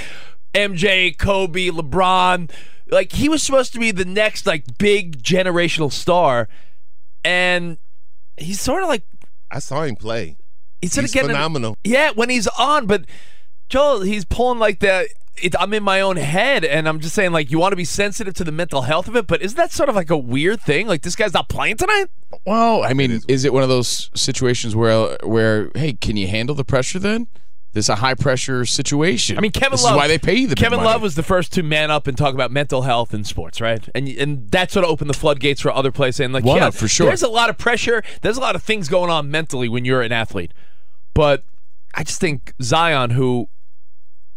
MJ, 0.54 1.16
Kobe, 1.16 1.68
LeBron. 1.68 2.50
Like 2.90 3.12
he 3.12 3.28
was 3.28 3.42
supposed 3.42 3.72
to 3.72 3.78
be 3.78 3.90
the 3.90 4.04
next 4.04 4.46
like 4.46 4.76
big 4.76 5.22
generational 5.22 5.90
star, 5.90 6.48
and 7.24 7.78
he's 8.36 8.60
sort 8.60 8.82
of 8.82 8.88
like 8.90 9.04
I 9.50 9.58
saw 9.58 9.82
him 9.82 9.96
play. 9.96 10.36
He's 10.82 10.98
of 10.98 11.10
getting 11.12 11.30
phenomenal. 11.30 11.76
yeah, 11.84 12.10
when 12.10 12.28
he's 12.28 12.48
on, 12.48 12.86
but 12.86 13.04
Joel, 13.68 14.00
he's 14.00 14.24
pulling 14.24 14.58
like 14.58 14.80
the. 14.80 15.08
It, 15.40 15.54
I'm 15.58 15.72
in 15.72 15.82
my 15.82 16.00
own 16.00 16.16
head, 16.16 16.64
and 16.64 16.86
I'm 16.88 17.00
just 17.00 17.14
saying, 17.14 17.32
like, 17.32 17.50
you 17.50 17.58
want 17.58 17.72
to 17.72 17.76
be 17.76 17.86
sensitive 17.86 18.34
to 18.34 18.44
the 18.44 18.52
mental 18.52 18.82
health 18.82 19.08
of 19.08 19.16
it, 19.16 19.26
but 19.26 19.40
isn't 19.40 19.56
that 19.56 19.72
sort 19.72 19.88
of 19.88 19.94
like 19.94 20.10
a 20.10 20.16
weird 20.16 20.60
thing? 20.60 20.86
Like, 20.86 21.02
this 21.02 21.16
guy's 21.16 21.32
not 21.32 21.48
playing 21.48 21.78
tonight. 21.78 22.06
Well, 22.44 22.84
I 22.84 22.92
mean, 22.92 23.20
is 23.28 23.44
it 23.44 23.52
one 23.52 23.62
of 23.62 23.68
those 23.68 24.10
situations 24.14 24.76
where 24.76 25.16
where 25.22 25.70
hey, 25.74 25.94
can 25.94 26.16
you 26.16 26.28
handle 26.28 26.54
the 26.54 26.64
pressure 26.64 26.98
then? 26.98 27.28
This 27.72 27.86
is 27.86 27.88
a 27.88 27.94
high 27.94 28.12
pressure 28.12 28.66
situation. 28.66 29.38
I 29.38 29.40
mean, 29.40 29.50
Kevin 29.50 29.72
this 29.72 29.84
Love. 29.84 29.94
is 29.94 29.96
why 29.96 30.06
they 30.06 30.18
pay 30.18 30.34
you 30.34 30.46
the 30.46 30.54
big 30.54 30.62
Kevin 30.62 30.76
money. 30.76 30.90
Love 30.90 31.00
was 31.00 31.14
the 31.14 31.22
first 31.22 31.54
to 31.54 31.62
man 31.62 31.90
up 31.90 32.06
and 32.06 32.18
talk 32.18 32.34
about 32.34 32.50
mental 32.50 32.82
health 32.82 33.14
in 33.14 33.24
sports, 33.24 33.62
right? 33.62 33.88
And 33.94 34.08
and 34.08 34.50
that 34.50 34.70
sort 34.70 34.84
of 34.84 34.90
opened 34.90 35.08
the 35.08 35.14
floodgates 35.14 35.62
for 35.62 35.72
other 35.72 35.90
players 35.90 36.16
saying, 36.16 36.32
like, 36.32 36.44
One 36.44 36.58
yeah, 36.58 36.66
of, 36.66 36.74
for 36.74 36.86
sure. 36.86 37.06
There's 37.06 37.22
a 37.22 37.28
lot 37.28 37.48
of 37.48 37.56
pressure. 37.56 38.02
There's 38.20 38.36
a 38.36 38.40
lot 38.40 38.56
of 38.56 38.62
things 38.62 38.90
going 38.90 39.08
on 39.08 39.30
mentally 39.30 39.70
when 39.70 39.86
you're 39.86 40.02
an 40.02 40.12
athlete. 40.12 40.52
But 41.14 41.44
I 41.94 42.04
just 42.04 42.20
think 42.20 42.52
Zion, 42.60 43.10
who 43.10 43.48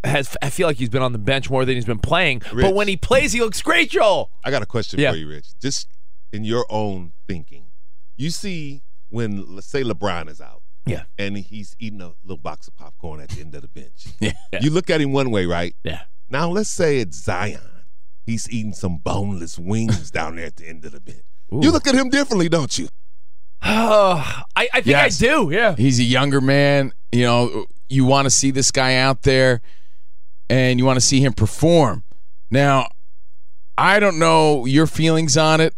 has, 0.06 0.36
I 0.42 0.50
feel 0.50 0.68
like 0.68 0.78
he's 0.78 0.90
been 0.90 1.02
on 1.02 1.12
the 1.12 1.18
bench 1.20 1.50
more 1.50 1.66
than 1.66 1.76
he's 1.76 1.86
been 1.86 2.00
playing. 2.00 2.42
Rich. 2.54 2.64
But 2.66 2.74
when 2.76 2.88
he 2.88 2.98
plays, 2.98 3.34
he 3.34 3.40
looks 3.40 3.62
great, 3.62 3.90
Joel. 3.90 4.32
I 4.44 4.52
got 4.52 4.62
a 4.62 4.66
question 4.66 5.00
Yeah. 5.00 5.12
for 5.12 5.18
you, 5.18 5.28
Rich. 5.28 5.48
Just 5.62 5.88
in 6.32 6.44
your 6.44 6.66
own 6.70 7.14
thinking, 7.28 7.66
you 8.18 8.30
see 8.30 8.82
when 9.10 9.56
let's 9.56 9.68
say 9.68 9.84
LeBron 9.84 10.30
is 10.30 10.42
out, 10.42 10.62
Yeah. 10.86 11.04
and 11.18 11.38
he's 11.38 11.76
eating 11.80 12.02
a 12.02 12.14
little 12.24 12.38
box 12.38 12.68
of 12.68 12.76
popcorn 12.76 13.20
at 13.22 13.30
the 13.30 13.42
end 13.42 13.56
of 13.56 13.62
the 13.62 13.68
bench. 13.68 14.08
Yeah. 14.20 14.34
You 14.62 14.70
look 14.72 14.90
at 14.90 15.02
him 15.02 15.12
one 15.12 15.32
way, 15.32 15.46
right? 15.46 15.76
Yeah. 15.84 16.02
Now 16.30 16.50
let's 16.50 16.70
say 16.70 17.00
it's 17.00 17.18
Zion. 17.24 17.62
He's 18.26 18.50
eating 18.50 18.74
some 18.74 18.98
boneless 18.98 19.60
wings 19.60 20.10
down 20.12 20.38
there 20.38 20.46
at 20.48 20.56
the 20.56 20.68
end 20.68 20.84
of 20.86 20.92
the 20.94 21.00
bench. 21.00 21.22
You 21.52 21.72
look 21.72 21.86
at 21.88 21.94
him 21.96 22.10
differently, 22.10 22.50
don't 22.50 22.76
you? 22.78 22.88
I, 23.62 24.44
I 24.56 24.68
think 24.74 24.88
Yes. 24.88 25.22
I 25.22 25.28
do. 25.28 25.50
Yeah. 25.52 25.76
He's 25.76 26.00
a 26.00 26.04
younger 26.04 26.42
man. 26.42 26.92
You 27.12 27.24
know, 27.24 27.66
you 27.90 28.06
want 28.06 28.26
to 28.26 28.30
see 28.30 28.52
this 28.52 28.72
guy 28.72 28.96
out 28.96 29.22
there 29.24 29.62
and 30.50 30.80
you 30.80 30.86
want 30.86 30.98
to 30.98 31.06
see 31.06 31.20
him 31.22 31.34
perform. 31.34 32.04
Now, 32.52 32.88
I 33.78 34.00
don't 34.00 34.20
know 34.20 34.66
your 34.66 34.88
feelings 34.88 35.38
on 35.38 35.62
it, 35.62 35.74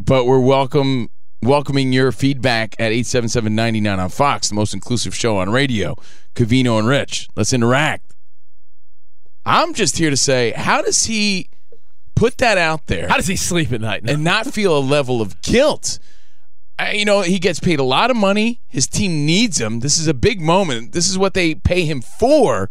but 0.00 0.24
we're 0.26 0.40
welcome 0.40 1.10
welcoming 1.40 1.92
your 1.92 2.10
feedback 2.10 2.74
at 2.80 2.90
877-99 2.90 3.98
on 3.98 4.08
Fox, 4.08 4.48
the 4.48 4.56
most 4.56 4.74
inclusive 4.74 5.14
show 5.14 5.38
on 5.38 5.50
radio. 5.50 5.94
Covino 6.34 6.78
and 6.78 6.88
Rich. 6.88 7.28
Let's 7.36 7.52
interact. 7.52 8.14
I'm 9.46 9.72
just 9.72 9.98
here 9.98 10.10
to 10.10 10.16
say, 10.16 10.52
how 10.56 10.82
does 10.82 11.04
he 11.04 11.48
put 12.16 12.38
that 12.38 12.58
out 12.58 12.86
there? 12.88 13.08
How 13.08 13.16
does 13.16 13.28
he 13.28 13.36
sleep 13.36 13.72
at 13.72 13.80
night? 13.80 14.02
and 14.08 14.24
not 14.24 14.46
feel 14.48 14.76
a 14.76 14.80
level 14.80 15.22
of 15.22 15.40
guilt? 15.42 15.98
I- 16.78 16.92
you 16.92 17.04
know, 17.04 17.22
he 17.22 17.38
gets 17.38 17.60
paid 17.60 17.78
a 17.78 17.84
lot 17.84 18.10
of 18.10 18.16
money. 18.16 18.60
His 18.66 18.86
team 18.86 19.24
needs 19.24 19.60
him. 19.60 19.80
This 19.80 19.98
is 19.98 20.06
a 20.08 20.14
big 20.14 20.40
moment. 20.40 20.92
This 20.92 21.08
is 21.08 21.16
what 21.18 21.34
they 21.34 21.54
pay 21.54 21.84
him 21.84 22.02
for. 22.02 22.68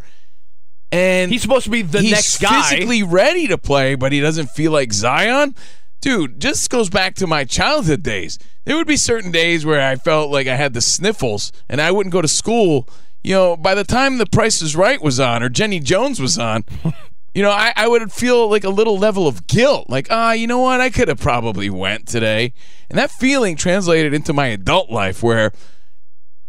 And 0.92 1.32
He's 1.32 1.42
supposed 1.42 1.66
to 1.66 1.70
be 1.70 1.82
the 1.82 2.02
next 2.02 2.40
guy. 2.40 2.62
physically 2.62 3.04
ready 3.04 3.48
to 3.48 3.58
play, 3.58 3.96
but 3.96 4.12
he 4.12 4.20
doesn't 4.22 4.48
feel 4.48 4.72
like 4.72 4.94
Zion. 4.94 5.56
Dude, 6.00 6.40
just 6.40 6.70
goes 6.70 6.90
back 6.90 7.16
to 7.16 7.28
my 7.28 7.44
childhood 7.44 8.04
days. 8.04 8.38
There 8.66 8.76
would 8.76 8.88
be 8.88 8.98
certain 8.98 9.32
days 9.32 9.66
where 9.66 9.86
I 9.86 9.96
felt 9.96 10.32
like 10.32 10.48
I 10.48 10.56
had 10.56 10.74
the 10.74 10.82
sniffles 10.82 11.52
and 11.68 11.82
I 11.82 11.92
wouldn't 11.92 12.14
go 12.14 12.22
to 12.22 12.28
school. 12.28 12.88
You 13.24 13.34
know, 13.34 13.58
by 13.58 13.76
the 13.76 13.84
time 13.84 14.18
The 14.18 14.26
Price 14.28 14.62
is 14.62 14.76
Right 14.76 15.02
was 15.02 15.20
on 15.20 15.44
or 15.44 15.50
Jenny 15.50 15.80
Jones 15.80 16.22
was 16.22 16.38
on, 16.38 16.64
you 17.34 17.42
know, 17.42 17.50
I, 17.52 17.74
I 17.76 17.88
would 17.88 18.12
feel 18.12 18.50
like 18.50 18.64
a 18.64 18.70
little 18.70 18.98
level 18.98 19.28
of 19.28 19.48
guilt. 19.48 19.90
Like, 19.90 20.08
ah, 20.10 20.32
you 20.32 20.48
know 20.48 20.60
what? 20.60 20.80
I 20.80 20.90
could 20.90 21.08
have 21.08 21.20
probably 21.20 21.70
went 21.70 22.08
today. 22.08 22.54
And 22.90 22.98
that 22.98 23.12
feeling 23.12 23.58
translated 23.58 24.14
into 24.14 24.32
my 24.34 24.48
adult 24.48 24.90
life 24.90 25.22
where 25.24 25.52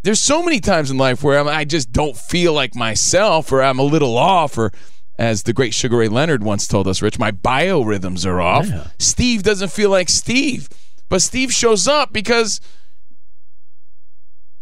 there's 0.03 0.21
so 0.21 0.43
many 0.43 0.61
times 0.61 0.91
in 0.91 0.97
life 0.97 1.23
where 1.23 1.39
I'm, 1.39 1.49
I 1.49 1.65
just 1.65 1.93
don't 1.93 2.17
feel 2.17 2.53
like 2.53 2.75
myself 2.75 3.51
or 3.53 3.63
I'm 3.63 3.79
a 3.79 3.83
little 3.83 4.17
off 4.17 4.57
or 4.57 4.73
as 5.19 5.43
the 5.43 5.53
great 5.53 5.75
Sugar 5.75 5.97
Ray 5.97 6.09
Leonard 6.09 6.45
once 6.45 6.67
told 6.69 6.87
us, 6.87 7.03
Rich, 7.03 7.19
my 7.19 7.33
biorhythms 7.33 8.25
are 8.25 8.41
off. 8.41 8.67
Steve 8.99 9.43
doesn't 9.43 9.73
feel 9.73 9.91
like 9.91 10.09
Steve. 10.09 10.69
But 11.09 11.23
Steve 11.23 11.53
shows 11.53 11.89
up 11.89 12.13
because 12.13 12.61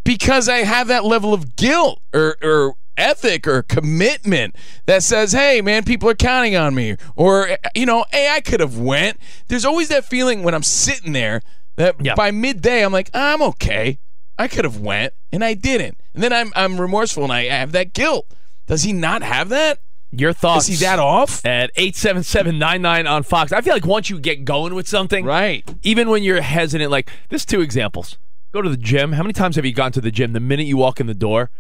because 0.04 0.48
I 0.48 0.58
have 0.58 0.86
that 0.88 1.04
level 1.04 1.34
of 1.34 1.56
guilt 1.56 2.00
or 2.14 2.36
or 2.42 2.74
ethic 2.96 3.46
or 3.46 3.62
commitment 3.62 4.54
that 4.86 5.02
says, 5.02 5.32
"Hey, 5.32 5.60
man, 5.60 5.82
people 5.84 6.08
are 6.08 6.14
counting 6.14 6.56
on 6.56 6.74
me," 6.74 6.96
or 7.16 7.58
you 7.74 7.84
know, 7.84 8.04
"Hey, 8.12 8.30
I 8.30 8.40
could 8.40 8.60
have 8.60 8.78
went." 8.78 9.18
There's 9.48 9.64
always 9.64 9.88
that 9.88 10.04
feeling 10.04 10.42
when 10.44 10.54
I'm 10.54 10.62
sitting 10.62 11.12
there 11.12 11.42
that 11.76 11.96
by 12.14 12.30
midday 12.30 12.84
I'm 12.84 12.92
like, 12.92 13.10
"I'm 13.12 13.42
okay. 13.42 13.98
I 14.38 14.48
could 14.48 14.64
have 14.64 14.78
went 14.80 15.12
and 15.32 15.44
I 15.44 15.54
didn't," 15.54 15.98
and 16.14 16.22
then 16.22 16.32
I'm 16.32 16.52
I'm 16.56 16.80
remorseful 16.80 17.24
and 17.24 17.32
I 17.32 17.44
have 17.44 17.72
that 17.72 17.92
guilt. 17.94 18.26
Does 18.66 18.82
he 18.82 18.92
not 18.92 19.22
have 19.22 19.48
that? 19.50 19.78
Your 20.12 20.32
thoughts? 20.32 20.68
Is 20.68 20.78
he 20.80 20.84
that 20.86 20.98
off? 20.98 21.44
At 21.44 21.74
877-99 21.76 23.10
on 23.10 23.22
Fox. 23.22 23.52
I 23.52 23.60
feel 23.60 23.74
like 23.74 23.86
once 23.86 24.08
you 24.10 24.18
get 24.18 24.44
going 24.44 24.74
with 24.74 24.88
something, 24.88 25.24
right? 25.24 25.68
Even 25.82 26.08
when 26.08 26.22
you're 26.22 26.40
hesitant, 26.40 26.90
like 26.90 27.10
there's 27.28 27.44
two 27.44 27.60
examples. 27.60 28.16
Go 28.52 28.62
to 28.62 28.68
the 28.70 28.76
gym. 28.76 29.12
How 29.12 29.22
many 29.22 29.32
times 29.32 29.56
have 29.56 29.64
you 29.64 29.72
gone 29.72 29.92
to 29.92 30.00
the 30.00 30.10
gym? 30.10 30.32
The 30.32 30.40
minute 30.40 30.66
you 30.66 30.76
walk 30.76 31.00
in 31.00 31.06
the 31.06 31.14
door, 31.14 31.50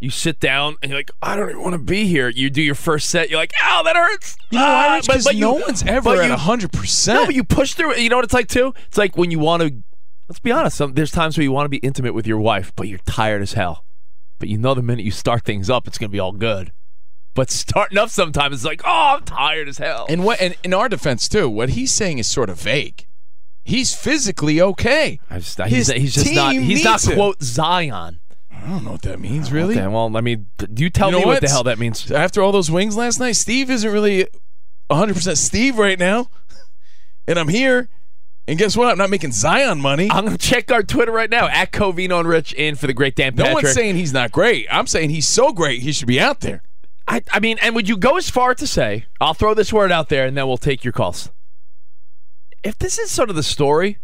you 0.00 0.10
sit 0.10 0.38
down 0.38 0.76
and 0.82 0.90
you're 0.90 0.98
like, 0.98 1.10
I 1.22 1.34
don't 1.34 1.48
even 1.50 1.62
want 1.62 1.72
to 1.72 1.78
be 1.78 2.06
here. 2.06 2.28
You 2.28 2.50
do 2.50 2.62
your 2.62 2.74
first 2.74 3.08
set. 3.08 3.30
You're 3.30 3.40
like, 3.40 3.52
ow, 3.62 3.82
that 3.84 3.96
hurts. 3.96 4.36
You 4.50 4.58
know 4.58 4.64
why? 4.64 5.00
Ah? 5.02 5.06
'Cause 5.06 5.24
no 5.34 5.54
one's 5.54 5.82
ever 5.84 6.20
at 6.22 6.28
you- 6.28 6.36
100%. 6.36 7.14
No, 7.14 7.26
but 7.26 7.34
you 7.34 7.42
push 7.42 7.74
through 7.74 7.92
it. 7.92 7.98
You 8.00 8.10
know 8.10 8.16
what 8.16 8.24
it's 8.24 8.34
like 8.34 8.48
too? 8.48 8.74
It's 8.86 8.98
like 8.98 9.16
when 9.16 9.30
you 9.30 9.38
want 9.38 9.62
to. 9.62 9.74
Let's 10.28 10.40
be 10.40 10.50
honest. 10.52 10.76
Some, 10.76 10.94
there's 10.94 11.10
times 11.10 11.36
where 11.36 11.42
you 11.44 11.52
want 11.52 11.66
to 11.66 11.70
be 11.70 11.78
intimate 11.78 12.14
with 12.14 12.26
your 12.26 12.38
wife, 12.38 12.72
but 12.76 12.88
you're 12.88 12.98
tired 13.00 13.42
as 13.42 13.52
hell. 13.52 13.84
But 14.38 14.48
you 14.48 14.58
know 14.58 14.74
the 14.74 14.82
minute 14.82 15.04
you 15.04 15.10
start 15.10 15.44
things 15.44 15.70
up, 15.70 15.86
it's 15.86 15.98
gonna 15.98 16.08
be 16.10 16.18
all 16.18 16.32
good. 16.32 16.72
But 17.34 17.50
starting 17.50 17.98
up 17.98 18.10
sometimes 18.10 18.54
it's 18.56 18.64
like, 18.64 18.82
oh, 18.84 19.16
I'm 19.16 19.24
tired 19.24 19.68
as 19.68 19.78
hell. 19.78 20.06
And 20.08 20.24
what? 20.24 20.40
And 20.40 20.56
in 20.62 20.72
our 20.72 20.88
defense 20.88 21.28
too, 21.28 21.48
what 21.48 21.70
he's 21.70 21.92
saying 21.92 22.18
is 22.18 22.28
sort 22.28 22.48
of 22.48 22.60
vague. 22.60 23.06
He's 23.64 23.94
physically 23.94 24.60
okay. 24.60 25.18
I 25.30 25.38
just, 25.38 25.60
he's, 25.62 25.88
he's 25.88 26.14
just 26.14 26.34
not. 26.34 26.52
He's 26.54 26.84
not 26.84 27.02
him. 27.04 27.14
quote 27.14 27.42
Zion. 27.42 28.20
I 28.52 28.70
don't 28.70 28.84
know 28.84 28.92
what 28.92 29.02
that 29.02 29.20
means, 29.20 29.52
really. 29.52 29.76
Okay, 29.76 29.86
well, 29.86 30.16
I 30.16 30.20
mean, 30.20 30.46
do 30.58 30.82
you 30.82 30.90
tell 30.90 31.08
You 31.08 31.12
know 31.12 31.18
me 31.20 31.24
what? 31.26 31.32
what? 31.34 31.42
the 31.42 31.48
hell 31.48 31.64
that 31.64 31.78
means. 31.78 32.10
After 32.10 32.42
all 32.42 32.52
those 32.52 32.70
wings 32.70 32.96
last 32.96 33.20
night, 33.20 33.32
Steve 33.32 33.70
isn't 33.70 33.90
really 33.90 34.26
100% 34.90 35.36
Steve 35.36 35.78
right 35.78 35.98
now. 35.98 36.28
And 37.26 37.38
I'm 37.38 37.48
here. 37.48 37.88
And 38.46 38.58
guess 38.58 38.76
what? 38.76 38.88
I'm 38.90 38.98
not 38.98 39.08
making 39.10 39.32
Zion 39.32 39.80
money. 39.80 40.08
I'm 40.10 40.24
gonna 40.26 40.36
check 40.38 40.70
our 40.70 40.82
Twitter 40.82 41.12
right 41.12 41.30
now 41.30 41.48
at 41.48 41.72
Covino 41.72 42.20
and 42.20 42.28
Rich 42.28 42.52
in 42.52 42.76
for 42.76 42.86
the 42.86 42.92
great 42.92 43.16
Dan 43.16 43.34
no 43.34 43.44
one's 43.54 43.72
saying 43.72 43.96
he's 43.96 44.12
not 44.12 44.32
great. 44.32 44.66
I'm 44.70 44.86
saying 44.86 45.10
he's 45.10 45.26
so 45.26 45.52
great 45.52 45.80
he 45.82 45.92
should 45.92 46.08
be 46.08 46.20
out 46.20 46.40
there. 46.40 46.62
I, 47.08 47.22
I 47.32 47.40
mean, 47.40 47.58
and 47.62 47.74
would 47.74 47.88
you 47.88 47.96
go 47.96 48.16
as 48.16 48.28
far 48.30 48.54
to 48.54 48.66
say, 48.66 49.06
I'll 49.20 49.34
throw 49.34 49.54
this 49.54 49.72
word 49.72 49.92
out 49.92 50.08
there 50.08 50.26
and 50.26 50.36
then 50.36 50.46
we'll 50.46 50.56
take 50.58 50.84
your 50.84 50.92
calls. 50.92 51.30
If 52.62 52.78
this 52.78 52.98
is 52.98 53.10
sort 53.10 53.28
of 53.30 53.36
the 53.36 53.42
story, 53.42 53.98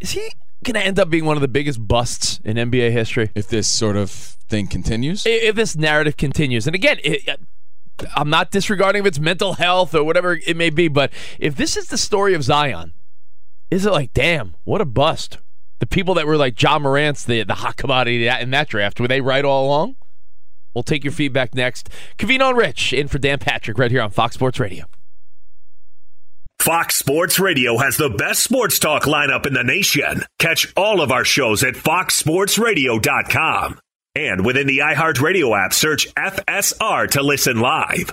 is 0.00 0.10
he 0.10 0.30
going 0.64 0.74
to 0.74 0.82
end 0.84 0.98
up 0.98 1.08
being 1.08 1.24
one 1.24 1.36
of 1.38 1.40
the 1.40 1.48
biggest 1.48 1.86
busts 1.86 2.38
in 2.44 2.56
NBA 2.58 2.90
history? 2.92 3.30
If 3.34 3.48
this 3.48 3.66
sort 3.66 3.96
of 3.96 4.10
thing 4.10 4.66
continues? 4.66 5.26
I- 5.26 5.30
If 5.30 5.54
this 5.54 5.74
narrative 5.76 6.16
continues. 6.18 6.66
And 6.66 6.74
again, 6.74 6.98
it, 7.02 7.26
I'm 8.14 8.28
not 8.28 8.50
disregarding 8.50 9.00
if 9.00 9.06
it's 9.06 9.18
mental 9.18 9.54
health 9.54 9.94
or 9.94 10.04
whatever 10.04 10.38
it 10.46 10.56
may 10.56 10.68
be, 10.68 10.88
but 10.88 11.10
if 11.38 11.56
this 11.56 11.78
is 11.78 11.86
the 11.86 11.96
story 11.98 12.34
of 12.34 12.42
Zion, 12.42 12.92
is 13.70 13.86
it 13.86 13.92
like, 13.92 14.12
damn, 14.12 14.54
what 14.64 14.80
a 14.80 14.84
bust? 14.84 15.38
The 15.78 15.86
people 15.86 16.14
that 16.14 16.26
were 16.26 16.36
like 16.36 16.60
Ja 16.60 16.78
Morant's 16.78 17.24
the, 17.24 17.44
the 17.44 17.54
hot 17.54 17.76
commodity 17.76 18.26
in 18.26 18.50
that 18.50 18.68
draft, 18.68 19.00
were 19.00 19.08
they 19.08 19.20
right 19.20 19.44
all 19.44 19.66
along? 19.66 19.96
We'll 20.74 20.82
take 20.82 21.04
your 21.04 21.12
feedback 21.12 21.54
next. 21.54 21.88
Covino 22.18 22.50
and 22.50 22.58
Rich 22.58 22.92
in 22.92 23.08
for 23.08 23.18
Dan 23.18 23.38
Patrick 23.38 23.78
right 23.78 23.90
here 23.90 24.02
on 24.02 24.10
Fox 24.10 24.34
Sports 24.34 24.60
Radio. 24.60 24.84
Fox 26.60 26.96
Sports 26.96 27.38
Radio 27.38 27.78
has 27.78 27.96
the 27.96 28.10
best 28.10 28.42
sports 28.42 28.78
talk 28.78 29.04
lineup 29.04 29.46
in 29.46 29.54
the 29.54 29.62
nation. 29.62 30.22
Catch 30.38 30.72
all 30.76 31.00
of 31.00 31.12
our 31.12 31.24
shows 31.24 31.62
at 31.62 31.74
foxsportsradio.com. 31.74 33.78
And 34.14 34.46
within 34.46 34.66
the 34.66 34.78
iHeartRadio 34.78 35.64
app, 35.64 35.72
search 35.72 36.12
FSR 36.14 37.08
to 37.10 37.22
listen 37.22 37.60
live. 37.60 38.12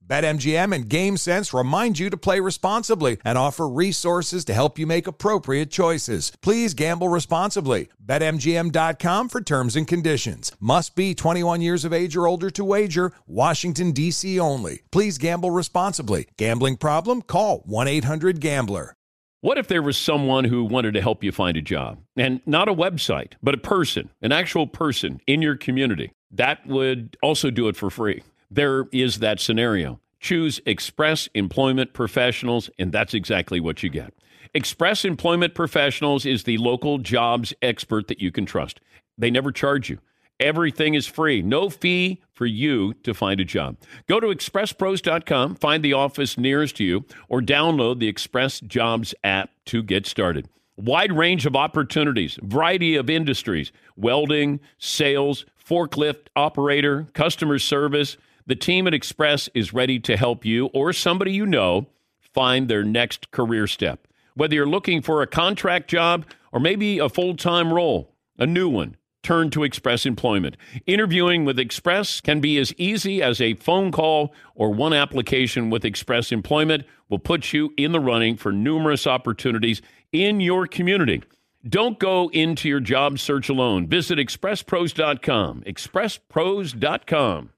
BetMGM 0.11 0.75
and 0.75 0.89
GameSense 0.89 1.57
remind 1.57 1.97
you 1.97 2.09
to 2.09 2.17
play 2.17 2.41
responsibly 2.41 3.15
and 3.23 3.37
offer 3.37 3.65
resources 3.65 4.43
to 4.43 4.53
help 4.53 4.77
you 4.77 4.85
make 4.85 5.07
appropriate 5.07 5.71
choices. 5.71 6.33
Please 6.41 6.73
gamble 6.73 7.07
responsibly. 7.07 7.87
BetMGM.com 8.05 9.29
for 9.29 9.39
terms 9.39 9.77
and 9.77 9.87
conditions. 9.87 10.51
Must 10.59 10.97
be 10.97 11.15
21 11.15 11.61
years 11.61 11.85
of 11.85 11.93
age 11.93 12.17
or 12.17 12.27
older 12.27 12.49
to 12.49 12.65
wager. 12.65 13.13
Washington, 13.25 13.93
D.C. 13.93 14.37
only. 14.37 14.81
Please 14.91 15.17
gamble 15.17 15.49
responsibly. 15.49 16.27
Gambling 16.37 16.75
problem? 16.75 17.21
Call 17.21 17.59
1 17.59 17.87
800 17.87 18.41
Gambler. 18.41 18.97
What 19.39 19.57
if 19.57 19.69
there 19.69 19.81
was 19.81 19.95
someone 19.95 20.43
who 20.43 20.65
wanted 20.65 20.93
to 20.95 21.01
help 21.01 21.23
you 21.23 21.31
find 21.31 21.55
a 21.55 21.61
job? 21.61 21.99
And 22.17 22.41
not 22.45 22.67
a 22.67 22.73
website, 22.73 23.35
but 23.41 23.53
a 23.53 23.57
person, 23.57 24.09
an 24.21 24.33
actual 24.33 24.67
person 24.67 25.21
in 25.25 25.41
your 25.41 25.55
community. 25.55 26.11
That 26.31 26.67
would 26.67 27.15
also 27.23 27.49
do 27.49 27.69
it 27.69 27.77
for 27.77 27.89
free. 27.89 28.23
There 28.53 28.87
is 28.91 29.19
that 29.19 29.39
scenario. 29.39 30.01
Choose 30.19 30.59
Express 30.65 31.29
Employment 31.33 31.93
Professionals, 31.93 32.69
and 32.77 32.91
that's 32.91 33.13
exactly 33.13 33.61
what 33.61 33.81
you 33.81 33.89
get. 33.89 34.13
Express 34.53 35.05
Employment 35.05 35.55
Professionals 35.55 36.25
is 36.25 36.43
the 36.43 36.57
local 36.57 36.97
jobs 36.97 37.53
expert 37.61 38.09
that 38.09 38.21
you 38.21 38.29
can 38.29 38.45
trust. 38.45 38.81
They 39.17 39.31
never 39.31 39.53
charge 39.53 39.89
you. 39.89 39.99
Everything 40.41 40.95
is 40.95 41.07
free, 41.07 41.41
no 41.41 41.69
fee 41.69 42.21
for 42.33 42.45
you 42.45 42.93
to 43.03 43.13
find 43.13 43.39
a 43.39 43.45
job. 43.45 43.77
Go 44.07 44.19
to 44.19 44.27
expresspros.com, 44.27 45.55
find 45.55 45.83
the 45.83 45.93
office 45.93 46.37
nearest 46.37 46.75
to 46.77 46.83
you, 46.83 47.05
or 47.29 47.41
download 47.41 47.99
the 47.99 48.07
Express 48.09 48.59
Jobs 48.59 49.15
app 49.23 49.51
to 49.67 49.81
get 49.81 50.05
started. 50.05 50.49
Wide 50.75 51.13
range 51.13 51.45
of 51.45 51.55
opportunities, 51.55 52.37
variety 52.41 52.95
of 52.95 53.09
industries 53.09 53.71
welding, 53.95 54.59
sales, 54.77 55.45
forklift 55.63 56.27
operator, 56.35 57.07
customer 57.13 57.59
service. 57.59 58.17
The 58.51 58.55
team 58.55 58.85
at 58.85 58.93
Express 58.93 59.47
is 59.53 59.71
ready 59.71 59.97
to 60.01 60.17
help 60.17 60.43
you 60.43 60.65
or 60.73 60.91
somebody 60.91 61.31
you 61.31 61.45
know 61.45 61.87
find 62.19 62.67
their 62.67 62.83
next 62.83 63.31
career 63.31 63.65
step. 63.65 64.09
Whether 64.33 64.55
you're 64.55 64.65
looking 64.65 65.01
for 65.01 65.21
a 65.21 65.25
contract 65.25 65.89
job 65.89 66.25
or 66.51 66.59
maybe 66.59 66.99
a 66.99 67.07
full 67.07 67.37
time 67.37 67.73
role, 67.73 68.13
a 68.37 68.45
new 68.45 68.67
one 68.67 68.97
turn 69.23 69.51
to 69.51 69.63
Express 69.63 70.05
Employment. 70.05 70.57
Interviewing 70.85 71.45
with 71.45 71.59
Express 71.59 72.19
can 72.19 72.41
be 72.41 72.57
as 72.57 72.73
easy 72.73 73.23
as 73.23 73.39
a 73.39 73.53
phone 73.53 73.89
call 73.89 74.33
or 74.53 74.73
one 74.73 74.91
application 74.91 75.69
with 75.69 75.85
Express 75.85 76.29
Employment 76.33 76.83
will 77.07 77.19
put 77.19 77.53
you 77.53 77.73
in 77.77 77.93
the 77.93 78.01
running 78.01 78.35
for 78.35 78.51
numerous 78.51 79.07
opportunities 79.07 79.81
in 80.11 80.41
your 80.41 80.67
community. 80.67 81.23
Don't 81.65 81.99
go 81.99 82.29
into 82.31 82.67
your 82.67 82.81
job 82.81 83.17
search 83.17 83.47
alone. 83.47 83.87
Visit 83.87 84.19
expresspros.com. 84.19 85.63
expresspros.com. 85.65 87.49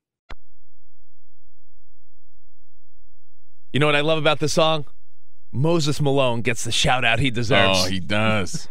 You 3.74 3.80
know 3.80 3.88
what 3.88 3.96
I 3.96 4.02
love 4.02 4.20
about 4.20 4.40
this 4.40 4.54
song? 4.54 4.86
Moses 5.52 6.00
Malone 6.00 6.42
gets 6.42 6.64
the 6.64 6.72
shout 6.72 7.04
out 7.04 7.20
he 7.20 7.32
deserves. 7.32 7.86
Oh, 7.86 7.90
he 7.90 8.00
does. 8.00 8.70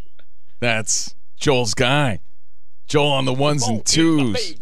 That's 0.60 1.14
Joel's 1.36 1.74
guy. 1.74 2.20
Joel 2.86 3.08
on 3.08 3.24
the 3.24 3.32
ones 3.32 3.66
and 3.66 3.84
twos. 3.84 4.54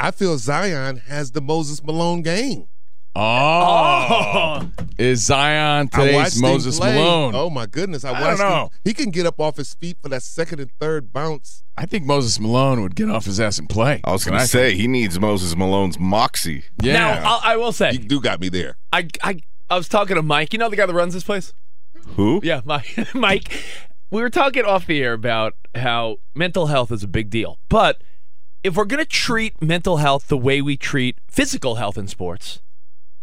I 0.00 0.10
feel 0.10 0.38
Zion 0.38 1.02
has 1.06 1.32
the 1.32 1.40
Moses 1.40 1.82
Malone 1.84 2.22
game. 2.22 2.68
Oh, 3.16 4.68
is 4.98 5.24
Zion 5.24 5.88
I 5.92 5.96
today's 6.04 6.40
Moses. 6.40 6.78
Malone? 6.80 7.34
Oh 7.34 7.48
my 7.50 7.66
goodness! 7.66 8.04
I, 8.04 8.10
I 8.10 8.12
watched 8.20 8.38
don't 8.40 8.50
know. 8.50 8.62
him. 8.64 8.68
He 8.84 8.94
can 8.94 9.10
get 9.10 9.26
up 9.26 9.40
off 9.40 9.56
his 9.56 9.74
feet 9.74 9.98
for 10.02 10.08
that 10.08 10.22
second 10.22 10.60
and 10.60 10.70
third 10.80 11.12
bounce. 11.12 11.62
I 11.76 11.86
think 11.86 12.04
Moses 12.04 12.38
Malone 12.38 12.82
would 12.82 12.94
get 12.94 13.10
off 13.10 13.24
his 13.24 13.40
ass 13.40 13.58
and 13.58 13.68
play. 13.68 14.00
I 14.04 14.12
was 14.12 14.24
going 14.24 14.38
to 14.38 14.46
say 14.46 14.70
think. 14.70 14.80
he 14.80 14.88
needs 14.88 15.18
Moses 15.18 15.56
Malone's 15.56 15.98
moxie. 15.98 16.64
Yeah. 16.80 16.92
Now, 16.92 17.22
I'll, 17.24 17.40
I 17.42 17.56
will 17.56 17.72
say, 17.72 17.92
You 17.92 17.98
do 17.98 18.20
got 18.20 18.40
me 18.40 18.48
there. 18.48 18.76
I, 18.92 19.08
I, 19.22 19.40
I 19.68 19.76
was 19.76 19.88
talking 19.88 20.14
to 20.16 20.22
Mike. 20.22 20.52
You 20.52 20.58
know 20.60 20.68
the 20.68 20.76
guy 20.76 20.86
that 20.86 20.94
runs 20.94 21.14
this 21.14 21.24
place? 21.24 21.52
Who? 22.16 22.40
Yeah, 22.44 22.60
Mike. 22.64 22.96
Mike. 23.14 23.52
We 24.10 24.22
were 24.22 24.30
talking 24.30 24.64
off 24.64 24.86
the 24.86 25.02
air 25.02 25.12
about 25.14 25.54
how 25.74 26.18
mental 26.34 26.66
health 26.66 26.92
is 26.92 27.02
a 27.02 27.08
big 27.08 27.30
deal. 27.30 27.58
But 27.68 28.02
if 28.62 28.76
we're 28.76 28.84
going 28.84 29.02
to 29.02 29.08
treat 29.10 29.60
mental 29.60 29.96
health 29.96 30.28
the 30.28 30.38
way 30.38 30.62
we 30.62 30.76
treat 30.76 31.18
physical 31.26 31.74
health 31.76 31.98
in 31.98 32.06
sports, 32.06 32.60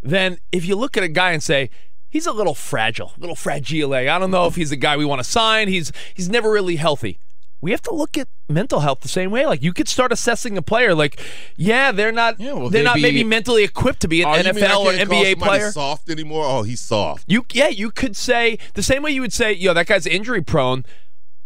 then 0.04 0.38
if 0.52 0.66
you 0.66 0.76
look 0.76 0.98
at 0.98 1.04
a 1.04 1.08
guy 1.08 1.32
and 1.32 1.42
say, 1.44 1.70
he's 2.10 2.26
a 2.26 2.32
little 2.32 2.56
fragile, 2.56 3.14
a 3.18 3.20
little 3.20 3.36
fragile, 3.36 3.94
eh? 3.94 4.14
I 4.14 4.20
don't 4.20 4.32
know 4.32 4.46
if 4.48 4.56
he's 4.56 4.72
a 4.72 4.76
guy 4.76 4.98
we 4.98 5.06
want 5.06 5.20
to 5.24 5.30
sign. 5.30 5.68
He's 5.68 5.92
he's 6.14 6.30
never 6.30 6.52
really 6.52 6.76
healthy. 6.78 7.20
we 7.62 7.72
have 7.72 7.82
to 7.84 7.94
look 7.94 8.18
at 8.18 8.28
mental 8.50 8.80
health 8.80 9.02
the 9.02 9.08
same 9.08 9.30
way. 9.32 9.46
Like 9.46 9.62
you 9.62 9.72
could 9.72 9.88
start 9.88 10.12
assessing 10.12 10.58
a 10.58 10.62
player. 10.62 10.94
Like, 10.96 11.22
yeah, 11.56 11.92
they're 11.92 12.12
not 12.12 12.40
will 12.40 12.70
they're 12.70 12.84
not 12.84 12.96
be- 12.96 13.04
maybe 13.04 13.24
mentally 13.24 13.64
equipped 13.64 14.02
to 14.02 14.08
be 14.08 14.24
an 14.24 14.28
Oh, 14.30 14.36
you 14.36 14.44
mean 14.54 14.64
I 14.64 14.68
NFL 14.68 14.86
or 14.86 14.94
NBA 14.94 15.40
player. 15.40 15.72
Soft 15.72 16.10
anymore? 16.10 16.46
Oh, 16.46 16.64
he's 16.64 16.80
soft. 16.82 17.24
You 17.28 17.46
yeah, 17.54 17.68
you 17.70 17.92
could 17.92 18.16
say 18.16 18.58
the 18.74 18.84
same 18.84 19.04
way 19.04 19.12
you 19.12 19.22
would 19.22 19.34
say, 19.34 19.54
yo, 19.54 19.74
that 19.74 19.86
guy's 19.88 20.08
injury 20.08 20.42
prone. 20.42 20.84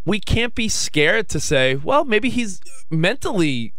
We 0.05 0.19
can't 0.19 0.55
be 0.55 0.69
scared 0.69 1.27
to 1.29 1.39
say, 1.39 1.75
well, 1.75 2.05
maybe 2.05 2.29
he's 2.29 2.61
mentally, 2.89 3.73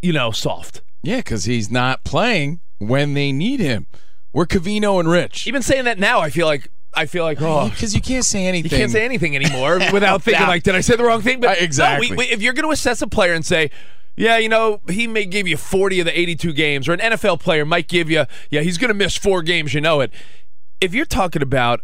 you 0.00 0.12
know, 0.12 0.30
soft. 0.30 0.80
Yeah, 1.02 1.18
because 1.18 1.44
he's 1.44 1.70
not 1.70 2.02
playing 2.04 2.60
when 2.88 3.14
they 3.14 3.32
need 3.32 3.60
him. 3.60 3.86
We're 4.32 4.46
Covino 4.46 4.98
and 5.00 5.10
Rich. 5.10 5.46
Even 5.46 5.62
saying 5.62 5.84
that 5.84 5.98
now, 5.98 6.20
I 6.20 6.30
feel 6.30 6.46
like 6.46 6.68
I 6.94 7.06
feel 7.06 7.24
like 7.24 7.40
oh, 7.40 7.68
because 7.70 7.94
you 7.94 8.00
can't 8.00 8.24
say 8.24 8.46
anything. 8.46 8.70
You 8.70 8.76
can't 8.76 8.90
say 8.90 9.04
anything 9.04 9.34
anymore 9.36 9.78
without 9.92 10.22
thinking 10.24 10.46
like, 10.46 10.62
did 10.62 10.74
I 10.74 10.80
say 10.80 10.96
the 10.96 11.04
wrong 11.04 11.22
thing? 11.22 11.40
But 11.40 11.50
Uh, 11.50 11.52
no, 11.54 11.58
exactly. 11.60 12.10
we- 12.10 12.16
we- 12.16 12.24
if 12.30 12.42
you're 12.42 12.52
going 12.52 12.66
to 12.66 12.72
assess 12.72 13.00
a 13.02 13.06
player 13.06 13.32
and 13.32 13.44
say, 13.46 13.70
yeah, 14.16 14.36
you 14.36 14.48
know, 14.50 14.80
he 14.90 15.06
may 15.06 15.24
give 15.24 15.48
you 15.48 15.56
40 15.56 16.00
of 16.00 16.06
the 16.06 16.18
82 16.18 16.52
games, 16.52 16.86
or 16.88 16.92
an 16.92 17.00
NFL 17.00 17.40
player 17.40 17.64
might 17.64 17.88
give 17.88 18.10
you, 18.10 18.24
yeah, 18.50 18.60
he's 18.60 18.76
going 18.76 18.88
to 18.88 18.94
miss 18.94 19.16
four 19.16 19.42
games, 19.42 19.72
you 19.72 19.80
know 19.80 20.00
it. 20.00 20.12
If 20.82 20.92
you're 20.94 21.06
talking 21.06 21.40
about 21.40 21.80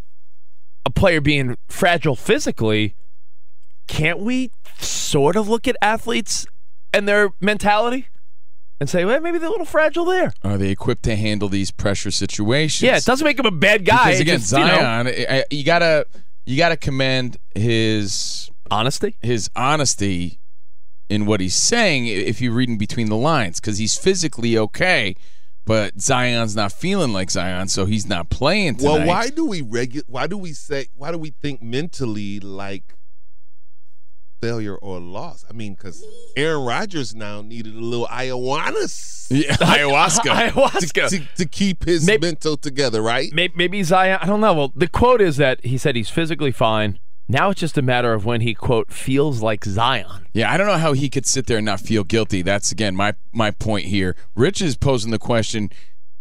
a 0.84 0.90
player 0.90 1.22
being 1.22 1.56
fragile 1.68 2.14
physically, 2.16 2.94
can't 3.86 4.18
we 4.18 4.50
sort 4.78 5.36
of 5.36 5.48
look 5.48 5.66
at 5.66 5.76
athletes 5.80 6.46
and 6.92 7.08
their 7.08 7.30
mentality 7.40 8.08
and 8.80 8.88
say, 8.88 9.04
well, 9.04 9.20
maybe 9.20 9.38
they're 9.38 9.48
a 9.48 9.50
little 9.52 9.66
fragile 9.66 10.04
there? 10.04 10.32
Are 10.44 10.56
they 10.58 10.70
equipped 10.70 11.02
to 11.04 11.16
handle 11.16 11.48
these 11.48 11.70
pressure 11.70 12.10
situations? 12.10 12.82
Yeah, 12.86 12.96
it 12.96 13.04
doesn't 13.04 13.24
make 13.24 13.38
him 13.38 13.46
a 13.46 13.50
bad 13.50 13.84
guy. 13.84 14.04
Because 14.06 14.20
It 14.20 14.22
again, 14.22 14.38
just, 14.40 14.52
you 14.52 14.58
know- 14.58 14.64
Zion, 14.78 15.06
I- 15.08 15.26
I- 15.38 15.44
you 15.50 15.64
gotta 15.64 16.06
you 16.46 16.56
gotta 16.56 16.76
commend 16.78 17.36
his 17.54 18.50
honesty, 18.70 19.16
his 19.20 19.50
honesty 19.54 20.40
in 21.10 21.26
what 21.26 21.40
he's 21.40 21.54
saying. 21.54 22.06
If 22.06 22.40
you're 22.40 22.52
reading 22.52 22.78
between 22.78 23.08
the 23.08 23.16
lines, 23.16 23.60
because 23.60 23.78
he's 23.78 23.98
physically 23.98 24.56
okay, 24.56 25.14
but 25.66 26.00
Zion's 26.00 26.56
not 26.56 26.72
feeling 26.72 27.12
like 27.12 27.30
Zion, 27.30 27.68
so 27.68 27.84
he's 27.84 28.06
not 28.06 28.30
playing 28.30 28.76
tonight. 28.76 28.90
Well, 28.98 29.06
why 29.06 29.28
do 29.28 29.44
we 29.44 29.60
regu- 29.60 30.04
Why 30.06 30.26
do 30.26 30.38
we 30.38 30.52
say? 30.54 30.86
Why 30.94 31.12
do 31.12 31.18
we 31.18 31.34
think 31.42 31.62
mentally 31.62 32.40
like 32.40 32.94
failure 34.40 34.76
or 34.76 35.00
loss? 35.00 35.44
I 35.48 35.52
mean, 35.52 35.74
because 35.74 36.04
Aaron 36.36 36.64
Rodgers 36.64 37.14
now 37.14 37.42
needed 37.42 37.74
a 37.74 37.80
little 37.80 38.06
ayahuasca. 38.10 39.26
Yeah, 39.30 39.56
ayahuasca. 39.56 40.50
ayahuasca. 40.50 41.08
to, 41.10 41.20
to 41.36 41.46
keep 41.46 41.84
his 41.84 42.06
mental 42.06 42.56
together, 42.56 43.02
right? 43.02 43.30
Maybe, 43.32 43.54
maybe 43.56 43.82
Zion. 43.82 44.18
I 44.20 44.26
don't 44.26 44.40
know. 44.40 44.54
Well, 44.54 44.72
the 44.74 44.88
quote 44.88 45.20
is 45.20 45.36
that 45.36 45.64
he 45.64 45.78
said 45.78 45.96
he's 45.96 46.10
physically 46.10 46.52
fine. 46.52 46.98
Now 47.30 47.50
it's 47.50 47.60
just 47.60 47.76
a 47.76 47.82
matter 47.82 48.14
of 48.14 48.24
when 48.24 48.40
he 48.40 48.54
quote 48.54 48.90
feels 48.90 49.42
like 49.42 49.62
Zion. 49.64 50.26
Yeah, 50.32 50.50
I 50.50 50.56
don't 50.56 50.66
know 50.66 50.78
how 50.78 50.94
he 50.94 51.10
could 51.10 51.26
sit 51.26 51.46
there 51.46 51.58
and 51.58 51.66
not 51.66 51.80
feel 51.80 52.02
guilty. 52.02 52.40
That's 52.40 52.72
again 52.72 52.96
my 52.96 53.14
my 53.32 53.50
point 53.50 53.86
here. 53.86 54.16
Rich 54.34 54.62
is 54.62 54.78
posing 54.78 55.10
the 55.10 55.18
question: 55.18 55.68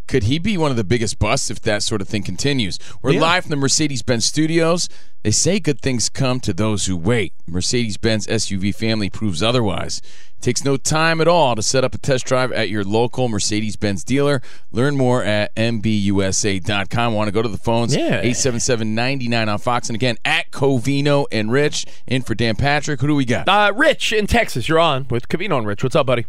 Could 0.07 0.23
he 0.23 0.39
be 0.39 0.57
one 0.57 0.71
of 0.71 0.77
the 0.77 0.83
biggest 0.85 1.19
busts 1.19 1.49
if 1.51 1.59
that 1.61 1.83
sort 1.83 2.01
of 2.01 2.07
thing 2.07 2.23
continues? 2.23 2.79
We're 3.01 3.11
Yeah. 3.13 3.21
live 3.21 3.43
from 3.43 3.49
the 3.51 3.55
Mercedes-Benz 3.57 4.25
studios. 4.25 4.87
They 5.23 5.31
say 5.31 5.59
good 5.59 5.81
things 5.81 6.07
come 6.07 6.39
to 6.41 6.53
those 6.53 6.85
who 6.85 6.95
wait. 6.95 7.33
Mercedes-Benz 7.45 8.25
SUV 8.27 8.71
family 8.71 9.09
proves 9.09 9.43
otherwise. 9.43 10.01
It 10.39 10.41
takes 10.41 10.63
no 10.63 10.77
time 10.77 11.19
at 11.19 11.27
all 11.27 11.55
to 11.55 11.61
set 11.61 11.83
up 11.83 11.93
a 11.93 11.97
test 11.97 12.25
drive 12.25 12.53
at 12.53 12.69
your 12.69 12.85
local 12.85 13.27
Mercedes-Benz 13.27 14.05
dealer. 14.05 14.41
Learn 14.71 14.95
more 14.95 15.23
at 15.23 15.53
mbusa.com. 15.55 17.13
Want 17.13 17.27
to 17.27 17.31
go 17.33 17.41
to 17.41 17.49
the 17.49 17.57
phones? 17.57 17.93
Yeah. 17.95 18.21
877-99 18.21 19.49
on 19.51 19.57
Fox. 19.59 19.89
And 19.89 19.95
again, 19.95 20.15
at 20.23 20.51
Covino 20.51 21.25
and 21.33 21.51
Rich. 21.51 21.85
In 22.05 22.21
for 22.21 22.35
Dan 22.35 22.55
Patrick. 22.55 23.01
Who 23.01 23.07
do 23.07 23.15
we 23.15 23.25
got? 23.25 23.49
Uh, 23.49 23.73
Rich 23.75 24.13
in 24.13 24.27
Texas, 24.27 24.69
you're 24.69 24.79
on 24.79 25.07
with 25.09 25.27
Covino 25.27 25.57
and 25.57 25.67
Rich. 25.67 25.83
What's 25.83 25.95
up, 25.95 26.05
buddy? 26.05 26.25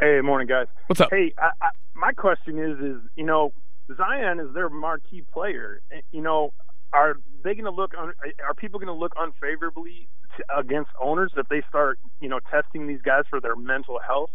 Hey, 0.00 0.20
morning, 0.20 0.48
guys. 0.48 0.66
What's 0.88 1.00
up? 1.00 1.10
Hey, 1.10 1.32
I, 1.38 1.50
I, 1.60 1.68
my 1.96 2.12
question 2.12 2.58
is, 2.58 2.78
is 2.78 3.02
you 3.16 3.24
know, 3.24 3.52
Zion 3.96 4.40
is 4.40 4.52
their 4.54 4.68
marquee 4.68 5.24
player. 5.32 5.80
You 6.12 6.22
know, 6.22 6.52
are 6.92 7.16
they 7.44 7.54
going 7.54 7.64
to 7.64 7.70
look? 7.70 7.92
Un, 7.98 8.12
are 8.46 8.54
people 8.54 8.78
going 8.78 8.92
to 8.92 8.98
look 8.98 9.12
unfavorably 9.16 10.08
to, 10.36 10.58
against 10.58 10.90
owners 11.00 11.32
if 11.36 11.48
they 11.48 11.62
start, 11.68 11.98
you 12.20 12.28
know, 12.28 12.40
testing 12.50 12.86
these 12.86 13.02
guys 13.02 13.24
for 13.30 13.40
their 13.40 13.56
mental 13.56 13.98
health? 14.04 14.30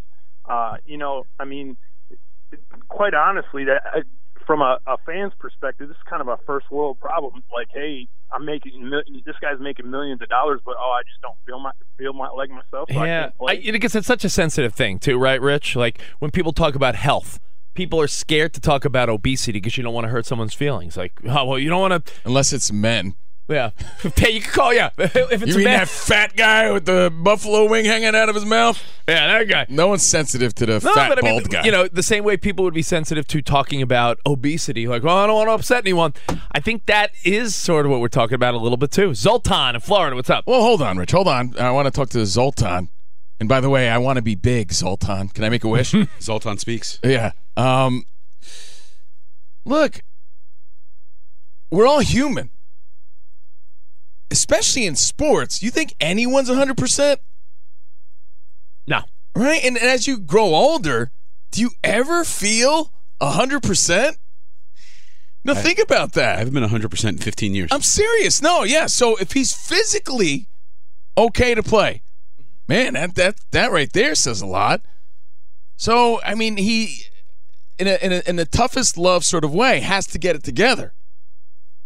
Uh, 0.45 0.77
you 0.85 0.97
know, 0.97 1.25
I 1.39 1.45
mean, 1.45 1.77
quite 2.89 3.13
honestly, 3.13 3.65
that 3.65 3.81
uh, 3.95 4.01
from 4.45 4.61
a, 4.61 4.79
a 4.87 4.97
fan's 5.05 5.33
perspective, 5.39 5.87
this 5.87 5.95
is 5.95 6.03
kind 6.09 6.21
of 6.21 6.27
a 6.27 6.37
first 6.45 6.71
world 6.71 6.99
problem. 6.99 7.43
Like, 7.53 7.67
hey, 7.73 8.07
I'm 8.31 8.45
making 8.45 8.89
this 9.25 9.35
guy's 9.41 9.59
making 9.59 9.89
millions 9.89 10.21
of 10.21 10.29
dollars, 10.29 10.61
but 10.65 10.75
oh, 10.79 10.91
I 10.91 11.03
just 11.07 11.21
don't 11.21 11.37
feel 11.45 11.59
my 11.59 11.71
feel 11.97 12.13
my 12.13 12.29
like 12.29 12.49
myself. 12.49 12.89
So 12.91 13.03
yeah. 13.03 13.29
I, 13.45 13.57
because 13.71 13.95
it's 13.95 14.07
such 14.07 14.23
a 14.25 14.29
sensitive 14.29 14.73
thing 14.73 14.99
too, 14.99 15.17
right, 15.17 15.41
Rich? 15.41 15.75
Like 15.75 16.01
when 16.19 16.31
people 16.31 16.53
talk 16.53 16.75
about 16.75 16.95
health, 16.95 17.39
people 17.73 17.99
are 18.01 18.07
scared 18.07 18.53
to 18.53 18.61
talk 18.61 18.85
about 18.85 19.09
obesity 19.09 19.53
because 19.59 19.77
you 19.77 19.83
don't 19.83 19.93
want 19.93 20.05
to 20.05 20.09
hurt 20.09 20.25
someone's 20.25 20.53
feelings. 20.53 20.97
Like, 20.97 21.13
oh 21.25 21.45
well, 21.45 21.59
you 21.59 21.69
don't 21.69 21.81
want 21.81 22.05
to. 22.05 22.13
Unless 22.25 22.53
it's 22.53 22.71
men. 22.71 23.15
Yeah, 23.49 23.71
hey, 24.15 24.29
you 24.31 24.39
can 24.39 24.51
call. 24.51 24.73
Yeah, 24.73 24.91
if 24.97 25.13
it's 25.15 25.47
you 25.47 25.53
a 25.55 25.57
mean 25.57 25.63
man. 25.65 25.79
that 25.79 25.89
fat 25.89 26.37
guy 26.37 26.71
with 26.71 26.85
the 26.85 27.11
buffalo 27.13 27.67
wing 27.69 27.83
hanging 27.83 28.15
out 28.15 28.29
of 28.29 28.35
his 28.35 28.45
mouth? 28.45 28.81
Yeah, 29.09 29.27
that 29.39 29.49
guy. 29.49 29.65
No 29.67 29.87
one's 29.89 30.05
sensitive 30.05 30.55
to 30.55 30.65
the 30.65 30.73
No, 30.73 30.93
fat 30.93 31.09
but 31.09 31.17
I 31.25 31.29
mean, 31.29 31.43
guy. 31.43 31.63
you 31.65 31.71
know, 31.71 31.85
the 31.89 32.03
same 32.03 32.23
way 32.23 32.37
people 32.37 32.63
would 32.63 32.73
be 32.73 32.81
sensitive 32.83 33.27
to 33.27 33.41
talking 33.41 33.81
about 33.81 34.19
obesity, 34.25 34.87
like, 34.87 35.03
well, 35.03 35.17
I 35.17 35.27
don't 35.27 35.35
want 35.35 35.49
to 35.49 35.53
upset 35.53 35.83
anyone. 35.83 36.13
I 36.53 36.61
think 36.61 36.85
that 36.85 37.11
is 37.25 37.53
sort 37.53 37.85
of 37.85 37.91
what 37.91 37.99
we're 37.99 38.07
talking 38.07 38.35
about 38.35 38.53
a 38.53 38.57
little 38.57 38.77
bit 38.77 38.91
too. 38.91 39.13
Zoltan 39.13 39.75
in 39.75 39.81
Florida, 39.81 40.15
what's 40.15 40.29
up? 40.29 40.45
Well, 40.47 40.61
hold 40.61 40.81
on, 40.81 40.97
Rich. 40.97 41.11
Hold 41.11 41.27
on. 41.27 41.57
I 41.59 41.71
want 41.71 41.87
to 41.87 41.91
talk 41.91 42.09
to 42.11 42.25
Zoltan. 42.25 42.87
And 43.41 43.49
by 43.49 43.59
the 43.59 43.69
way, 43.71 43.89
I 43.89 43.97
want 43.97 44.15
to 44.15 44.21
be 44.21 44.35
big, 44.35 44.71
Zoltan. 44.71 45.27
Can 45.27 45.43
I 45.43 45.49
make 45.49 45.65
a 45.65 45.67
wish? 45.67 45.93
Zoltan 46.21 46.57
speaks. 46.57 46.99
yeah. 47.03 47.31
Um, 47.57 48.05
look, 49.65 50.01
we're 51.69 51.87
all 51.87 51.99
human, 51.99 52.49
especially 54.29 54.85
in 54.85 54.95
sports. 54.95 55.61
You 55.63 55.71
think 55.71 55.93
anyone's 55.99 56.49
100%? 56.49 57.17
No. 58.87 59.01
Right? 59.35 59.63
And, 59.63 59.77
and 59.77 59.87
as 59.87 60.07
you 60.07 60.19
grow 60.19 60.53
older, 60.55 61.11
do 61.51 61.61
you 61.61 61.71
ever 61.83 62.23
feel 62.23 62.91
100%? 63.21 64.17
No, 65.43 65.55
think 65.55 65.79
about 65.79 66.13
that. 66.13 66.35
I 66.35 66.39
haven't 66.39 66.53
been 66.53 66.63
100% 66.63 67.09
in 67.09 67.17
15 67.17 67.55
years. 67.55 67.69
I'm 67.71 67.81
serious. 67.81 68.41
No, 68.41 68.63
yeah. 68.63 68.85
So 68.85 69.15
if 69.15 69.31
he's 69.31 69.53
physically 69.53 70.47
okay 71.17 71.55
to 71.55 71.63
play, 71.63 72.03
man, 72.67 72.93
that 72.93 73.15
that 73.15 73.35
that 73.49 73.71
right 73.71 73.91
there 73.91 74.13
says 74.13 74.41
a 74.41 74.45
lot. 74.45 74.81
So 75.77 76.21
I 76.21 76.35
mean, 76.35 76.57
he 76.57 77.05
in 77.81 77.87
a, 77.87 77.95
in 78.05 78.11
a, 78.13 78.21
in 78.29 78.35
the 78.37 78.45
toughest 78.45 78.97
love 78.97 79.25
sort 79.25 79.43
of 79.43 79.53
way 79.53 79.79
has 79.81 80.05
to 80.07 80.17
get 80.19 80.35
it 80.35 80.43
together. 80.43 80.93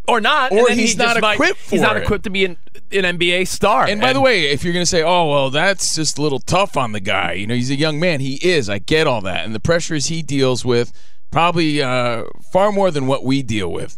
Or 0.08 0.22
not, 0.22 0.52
Or 0.52 0.60
and 0.60 0.68
then 0.68 0.78
he's 0.78 0.92
he 0.92 0.98
not 1.00 1.14
just 1.16 1.22
might- 1.22 1.34
equipped 1.34 1.60
for 1.60 1.72
He's 1.72 1.82
not 1.82 1.98
it. 1.98 2.04
equipped 2.04 2.26
to 2.26 2.30
be 2.30 2.46
an, 2.46 2.58
an 2.92 3.18
NBA 3.18 3.48
star. 3.48 3.88
And 3.88 4.00
by 4.00 4.14
the 4.14 4.22
way, 4.22 4.52
if 4.52 4.64
you're 4.64 4.72
going 4.74 4.84
to 4.84 4.90
say, 4.90 5.02
"Oh, 5.02 5.28
well, 5.32 5.50
that's 5.50 5.96
just 5.96 6.20
a 6.20 6.22
little 6.22 6.38
tough 6.40 6.78
on 6.78 6.92
the 6.92 7.00
guy," 7.00 7.32
you 7.34 7.48
know, 7.48 7.56
he's 7.56 7.72
a 7.72 7.76
young 7.76 8.00
man. 8.00 8.20
He 8.20 8.36
is. 8.36 8.70
I 8.70 8.78
get 8.78 9.08
all 9.08 9.22
that, 9.22 9.46
and 9.46 9.56
the 9.56 9.60
pressures 9.60 10.06
he 10.08 10.22
deals 10.22 10.64
with 10.64 10.92
probably 11.32 11.82
uh, 11.82 12.26
far 12.54 12.72
more 12.72 12.92
than 12.92 13.08
what 13.08 13.24
we 13.24 13.42
deal 13.42 13.72
with. 13.72 13.98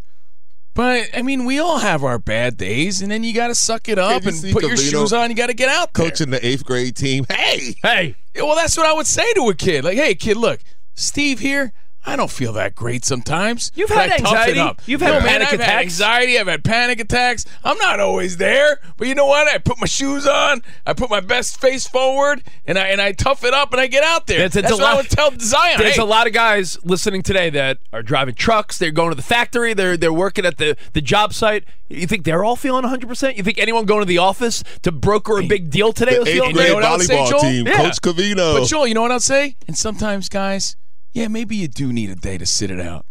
But 0.74 1.10
I 1.14 1.24
mean, 1.24 1.44
we 1.44 1.60
all 1.60 1.80
have 1.80 2.06
our 2.06 2.20
bad 2.20 2.56
days, 2.56 3.02
and 3.02 3.12
then 3.12 3.26
you 3.26 3.34
got 3.34 3.48
to 3.48 3.56
suck 3.56 3.90
it 3.90 3.98
up 4.00 4.22
you 4.24 4.30
and 4.30 4.38
see 4.38 4.54
put 4.54 4.64
your 4.64 4.78
shoes 4.78 5.12
on. 5.12 5.30
You 5.30 5.36
got 5.36 5.48
to 5.48 5.54
get 5.56 5.68
out 5.68 5.94
there. 5.94 6.06
Coaching 6.06 6.30
the 6.30 6.46
eighth 6.46 6.64
grade 6.64 6.96
team. 6.96 7.26
Hey, 7.30 7.76
hey. 7.84 8.16
Yeah, 8.34 8.44
Well, 8.44 8.56
that's 8.56 8.78
what 8.78 8.86
I 8.86 8.94
would 8.94 9.08
say 9.08 9.34
to 9.34 9.50
a 9.50 9.54
kid. 9.56 9.84
Like, 9.84 9.98
hey, 9.98 10.16
kid, 10.16 10.38
look, 10.38 10.62
Steve 10.96 11.40
here. 11.40 11.74
I 12.10 12.16
don't 12.16 12.32
feel 12.32 12.54
that 12.54 12.74
great 12.74 13.04
sometimes. 13.04 13.70
You've 13.76 13.90
had 13.90 14.10
I 14.12 14.16
anxiety. 14.16 14.60
up. 14.62 14.82
You've 14.86 15.02
had 15.02 15.10
No, 15.12 15.20
man, 15.20 15.28
panic 15.28 15.48
I've 15.48 15.60
had 15.60 15.60
attacks. 15.60 15.84
anxiety. 15.84 16.40
I've 16.40 16.48
had 16.48 16.64
panic 16.64 17.02
attacks. 17.02 17.44
I'm 17.66 17.78
not 17.80 18.00
always 18.00 18.38
there, 18.38 18.80
but 18.96 19.10
you 19.10 19.14
know 19.16 19.26
what? 19.26 19.48
I 19.50 19.58
put 19.58 19.78
my 19.82 19.88
shoes 19.88 20.26
on. 20.26 20.62
I 20.86 20.94
put 20.94 21.10
my 21.10 21.20
best 21.20 21.60
face 21.60 21.86
forward, 21.86 22.44
and 22.66 22.80
I 22.80 22.88
and 22.88 23.02
I 23.02 23.12
tough 23.12 23.44
it 23.44 23.54
up, 23.54 23.74
and 23.74 23.82
I 23.82 23.88
get 23.88 24.04
out 24.06 24.26
there. 24.26 24.38
There's 24.40 24.56
a 24.56 24.62
That's 24.62 24.74
what 24.76 24.84
I 24.84 24.94
lot- 24.94 24.98
would 25.04 25.10
tell 25.10 25.32
Zion. 25.38 25.80
There's 25.80 25.96
Hey, 25.98 26.02
a 26.02 26.06
lot 26.06 26.28
of 26.28 26.34
guys 26.34 26.78
listening 26.86 27.24
today 27.24 27.50
that 27.50 27.80
are 27.92 28.02
driving 28.02 28.36
trucks. 28.36 28.78
They're 28.78 28.92
going 28.92 29.10
to 29.10 29.16
the 29.16 29.22
factory. 29.22 29.74
They're 29.74 29.98
they're 29.98 30.14
working 30.14 30.46
at 30.46 30.58
the, 30.58 30.78
the 30.94 31.02
job 31.02 31.34
site. 31.34 31.66
You 31.90 32.08
think 32.08 32.24
they're 32.24 32.44
all 32.46 32.56
feeling 32.56 32.84
100? 32.84 33.08
percent 33.08 33.36
You 33.36 33.44
think 33.44 33.58
anyone 33.60 33.86
going 33.86 34.00
to 34.02 34.06
the 34.08 34.18
office 34.20 34.64
to 34.84 34.94
broker 34.94 35.40
a 35.40 35.44
big 35.46 35.70
deal 35.70 35.92
today 35.92 36.14
The 36.14 36.20
was 36.22 36.28
eighth 36.30 36.36
feeling 36.36 36.54
grade 36.54 36.68
great? 36.68 36.74
what 36.76 36.84
I 36.86 36.92
would 36.96 37.06
say, 37.06 37.16
volleyball 37.18 37.30
Joel? 37.30 37.40
team, 37.42 37.68
Yeah. 37.68 37.78
Coach 37.78 38.02
Covino. 38.02 38.60
But 38.60 38.68
Joel, 38.70 38.88
you 38.88 38.94
know 38.94 39.02
what 39.02 39.12
I'll 39.12 39.20
say? 39.20 39.58
And 39.68 39.78
sometimes, 39.78 40.30
guys, 40.30 40.78
yeah, 41.18 41.28
maybe 41.28 41.56
you 41.56 41.68
do 41.68 41.92
need 41.92 42.10
a 42.10 42.16
day 42.16 42.38
to 42.38 42.46
sit 42.46 42.70
it 42.70 42.80
out, 42.80 43.06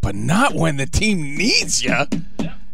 but 0.00 0.14
not 0.14 0.54
when 0.54 0.76
the 0.76 0.86
team 0.86 1.36
needs 1.36 1.82
you. 1.82 1.90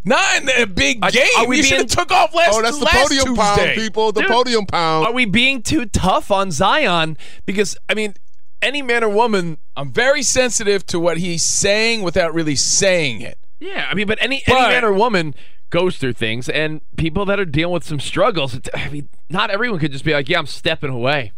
Not 0.05 0.37
in 0.39 0.47
the 0.47 0.67
big 0.67 1.01
game. 1.03 1.27
are 1.39 1.47
we 1.47 1.59
you 1.59 1.63
should 1.63 1.71
being- 1.77 1.81
have 1.83 1.91
took 1.91 2.11
off 2.13 2.35
last. 2.35 2.51
oh, 2.55 2.63
that's 2.63 2.79
the 2.79 2.85
last 2.85 3.09
podium 3.09 3.37
pound, 3.37 3.61
people. 3.75 4.13
The 4.13 4.23
Dude, 4.23 4.31
podium 4.31 4.67
pound. 4.67 5.07
Are 5.07 5.13
we 5.13 5.25
being 5.25 5.63
too 5.63 5.85
tough 5.87 6.31
on 6.31 6.51
Zion? 6.51 7.17
Because 7.47 7.77
I 7.89 7.95
mean, 7.95 8.15
any 8.63 8.83
man 8.83 9.03
or 9.05 9.09
woman. 9.09 9.59
I'm 9.77 9.93
very 9.93 10.23
sensitive 10.23 10.85
to 10.87 10.99
what 11.01 11.17
he's 11.19 11.43
saying 11.43 12.03
without 12.03 12.35
really 12.35 12.57
saying 12.57 13.21
it. 13.23 13.39
Yeah, 13.61 13.87
I 13.91 13.95
mean, 13.95 14.07
but 14.07 14.19
any 14.23 14.43
But- 14.47 14.57
any 14.59 14.69
man 14.75 14.85
or 14.85 14.93
woman 14.93 15.35
goes 15.71 15.97
through 15.99 16.15
things, 16.15 16.49
and 16.49 16.81
people 16.97 17.25
that 17.27 17.39
are 17.39 17.45
dealing 17.45 17.73
with 17.75 17.85
some 17.85 18.01
struggles. 18.01 18.59
I 18.75 18.89
mean, 18.89 19.09
not 19.29 19.51
everyone 19.51 19.79
could 19.81 19.93
just 19.93 20.05
be 20.05 20.13
like, 20.15 20.29
"Yeah, 20.31 20.39
I'm 20.39 20.47
stepping 20.47 20.91
away." 20.91 21.33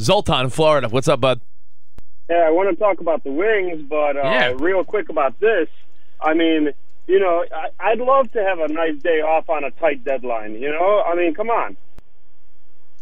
Zoltan 0.00 0.44
in 0.46 0.50
Florida, 0.50 0.88
what's 0.88 1.06
up, 1.08 1.20
bud? 1.20 1.40
Yeah, 2.32 2.46
I 2.46 2.50
want 2.50 2.70
to 2.70 2.76
talk 2.76 3.00
about 3.00 3.24
the 3.24 3.30
wings, 3.30 3.82
but 3.90 4.16
uh, 4.16 4.22
Yeah. 4.22 4.52
real 4.56 4.84
quick 4.84 5.10
about 5.10 5.38
this. 5.38 5.68
I 6.18 6.32
mean, 6.32 6.70
you 7.06 7.20
know, 7.20 7.44
I, 7.54 7.90
I'd 7.90 7.98
love 7.98 8.32
to 8.32 8.42
have 8.42 8.58
a 8.58 8.68
nice 8.68 8.96
day 9.02 9.20
off 9.20 9.50
on 9.50 9.64
a 9.64 9.70
tight 9.72 10.02
deadline. 10.02 10.54
You 10.54 10.70
know, 10.70 11.02
I 11.06 11.14
mean, 11.14 11.34
come 11.34 11.50
on. 11.50 11.76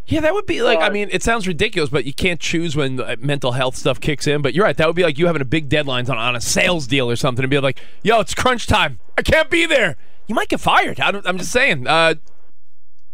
Yeah, 0.06 0.20
that 0.22 0.34
would 0.34 0.46
be 0.46 0.62
like. 0.62 0.80
I 0.80 0.88
mean, 0.88 1.08
it 1.12 1.22
sounds 1.22 1.46
ridiculous, 1.46 1.90
but 1.90 2.04
you 2.04 2.12
can't 2.12 2.40
choose 2.40 2.74
when 2.74 2.98
uh, 3.00 3.14
mental 3.20 3.52
health 3.52 3.76
stuff 3.76 4.00
kicks 4.00 4.26
in. 4.26 4.42
But 4.42 4.54
you're 4.54 4.64
right. 4.64 4.76
That 4.76 4.88
would 4.88 4.96
be 4.96 5.04
like 5.04 5.16
you 5.18 5.26
having 5.26 5.42
a 5.42 5.44
big 5.44 5.68
deadlines 5.68 6.08
on, 6.08 6.18
on 6.18 6.34
a 6.34 6.40
sales 6.40 6.88
deal 6.88 7.08
or 7.08 7.14
something, 7.14 7.44
and 7.44 7.50
be 7.50 7.60
like, 7.60 7.78
"Yo, 8.02 8.18
it's 8.18 8.34
crunch 8.34 8.66
time. 8.66 8.98
I 9.16 9.22
can't 9.22 9.48
be 9.48 9.66
there." 9.66 9.96
You 10.26 10.34
might 10.34 10.48
get 10.48 10.58
fired. 10.58 10.98
I 10.98 11.12
don't, 11.12 11.24
I'm 11.28 11.38
just 11.38 11.52
saying. 11.52 11.86
Uh, 11.86 12.14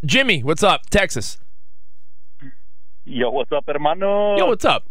Jimmy, 0.03 0.41
what's 0.41 0.63
up? 0.63 0.89
Texas. 0.89 1.37
Yo, 3.05 3.29
what's 3.29 3.51
up, 3.51 3.65
hermano? 3.67 4.35
Yo, 4.37 4.47
what's 4.47 4.65
up? 4.65 4.87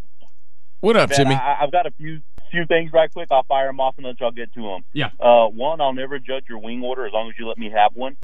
What 0.87 0.97
up, 0.97 1.11
Jimmy? 1.11 1.35
I, 1.35 1.65
I've 1.65 1.73
got 1.73 1.87
a 1.87 1.91
few 1.91 2.21
few 2.53 2.65
things 2.65 2.93
right 2.93 3.13
quick. 3.13 3.27
I'll 3.33 3.43
fire 3.43 3.67
them 3.67 3.81
off 3.81 3.97
and 3.97 4.07
then 4.07 4.15
I'll 4.21 4.31
get 4.31 4.55
to 4.55 4.63
them. 4.63 4.85
Yeah. 4.93 5.11
Uh, 5.19 5.49
one, 5.49 5.81
I'll 5.81 5.93
never 5.93 6.21
judge 6.21 6.45
your 6.49 6.59
wing 6.59 6.81
order 6.81 7.05
as 7.05 7.13
long 7.13 7.29
as 7.29 7.35
you 7.41 7.49
let 7.49 7.59
me 7.59 7.71
have 7.71 7.97
one. 7.97 8.17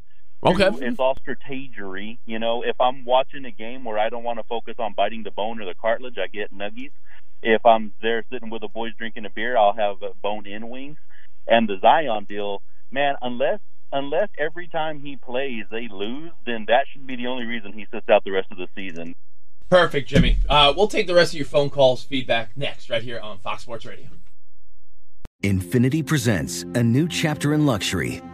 Okay. 0.46 0.70
Two, 0.70 0.78
it's 0.80 1.00
all 1.00 1.16
strategery. 1.16 2.18
You 2.24 2.38
know, 2.38 2.62
if 2.62 2.80
I'm 2.80 3.04
watching 3.04 3.44
a 3.46 3.50
game 3.50 3.82
where 3.82 3.98
I 3.98 4.10
don't 4.10 4.22
want 4.22 4.38
to 4.38 4.44
focus 4.44 4.76
on 4.78 4.94
biting 4.96 5.24
the 5.24 5.32
bone 5.32 5.60
or 5.60 5.64
the 5.64 5.74
cartilage, 5.74 6.18
I 6.18 6.28
get 6.28 6.54
nuggies. 6.54 6.92
If 7.42 7.66
I'm 7.66 7.94
there 8.00 8.24
sitting 8.30 8.48
with 8.48 8.60
the 8.60 8.68
boys 8.68 8.92
drinking 8.96 9.24
a 9.24 9.30
beer, 9.30 9.56
I'll 9.58 9.74
have 9.74 10.00
uh, 10.00 10.10
bone-in 10.22 10.68
wings. 10.68 10.98
And 11.48 11.68
the 11.68 11.80
Zion 11.80 12.26
deal, 12.28 12.62
man, 12.92 13.16
unless 13.22 13.58
unless 13.90 14.28
every 14.38 14.68
time 14.68 15.00
he 15.00 15.16
plays 15.16 15.64
they 15.72 15.88
lose, 15.90 16.30
then 16.46 16.66
that 16.68 16.84
should 16.92 17.08
be 17.08 17.16
the 17.16 17.26
only 17.26 17.44
reason 17.44 17.72
he 17.72 17.88
sits 17.90 18.08
out 18.08 18.22
the 18.22 18.30
rest 18.30 18.52
of 18.52 18.58
the 18.58 18.68
season. 18.76 19.16
Perfect, 19.72 20.06
Jimmy. 20.06 20.36
Uh, 20.50 20.74
we'll 20.76 20.86
take 20.86 21.06
the 21.06 21.14
rest 21.14 21.32
of 21.32 21.38
your 21.38 21.46
phone 21.46 21.70
calls, 21.70 22.04
feedback 22.04 22.54
next, 22.58 22.90
right 22.90 23.02
here 23.02 23.18
on 23.18 23.38
Fox 23.38 23.62
Sports 23.62 23.86
Radio. 23.86 24.08
Infiniti 25.42 26.06
presents 26.06 26.64
a 26.74 26.82
new 26.82 27.08
chapter 27.08 27.54
in 27.54 27.64
luxury, 27.64 28.20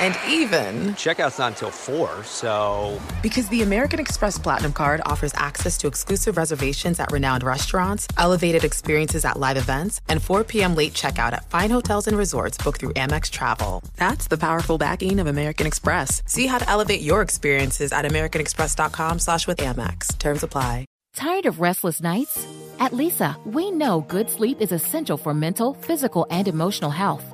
And 0.00 0.16
even, 0.28 0.88
Checkout's 0.94 1.38
not 1.38 1.52
until 1.52 1.70
4, 1.70 2.24
so. 2.24 3.00
because 3.22 3.48
the 3.48 3.62
American 3.62 4.00
Express 4.00 4.38
Platinum 4.38 4.72
Card 4.72 5.00
offers 5.06 5.32
access 5.34 5.78
to 5.78 5.86
exclusive 5.86 6.36
reservations 6.36 7.00
at 7.00 7.10
renowned 7.12 7.42
restaurants, 7.42 8.06
elevated 8.18 8.64
experiences 8.64 9.24
at 9.24 9.38
live 9.38 9.56
events, 9.56 10.00
and 10.08 10.22
4 10.22 10.44
p.m. 10.44 10.74
late 10.74 10.92
checkout 10.94 11.32
at 11.32 11.48
fine 11.50 11.70
hotels 11.70 12.06
and 12.06 12.16
resorts 12.18 12.58
booked 12.58 12.80
through 12.80 12.92
Amex 12.94 13.30
Travel. 13.30 13.82
That's 13.96 14.26
the 14.28 14.38
powerful 14.38 14.78
backing 14.78 15.20
of 15.20 15.26
American 15.26 15.66
Express. 15.66 16.22
See 16.26 16.46
how 16.46 16.58
to 16.58 16.68
elevate 16.68 17.00
your 17.02 17.22
experiences 17.22 17.92
at 17.92 18.04
americanexpress.com 18.04 19.18
slash 19.20 19.46
with 19.46 19.58
Amex. 19.58 20.18
Terms 20.18 20.42
apply. 20.42 20.86
Tired 21.14 21.46
of 21.46 21.60
restless 21.60 22.00
nights? 22.02 22.44
At 22.80 22.90
Leesa, 22.92 23.36
we 23.46 23.70
know 23.70 24.00
good 24.00 24.28
sleep 24.28 24.60
is 24.60 24.72
essential 24.72 25.16
for 25.16 25.32
mental, 25.32 25.74
physical, 25.74 26.26
and 26.30 26.48
emotional 26.48 26.90
health. 26.90 27.33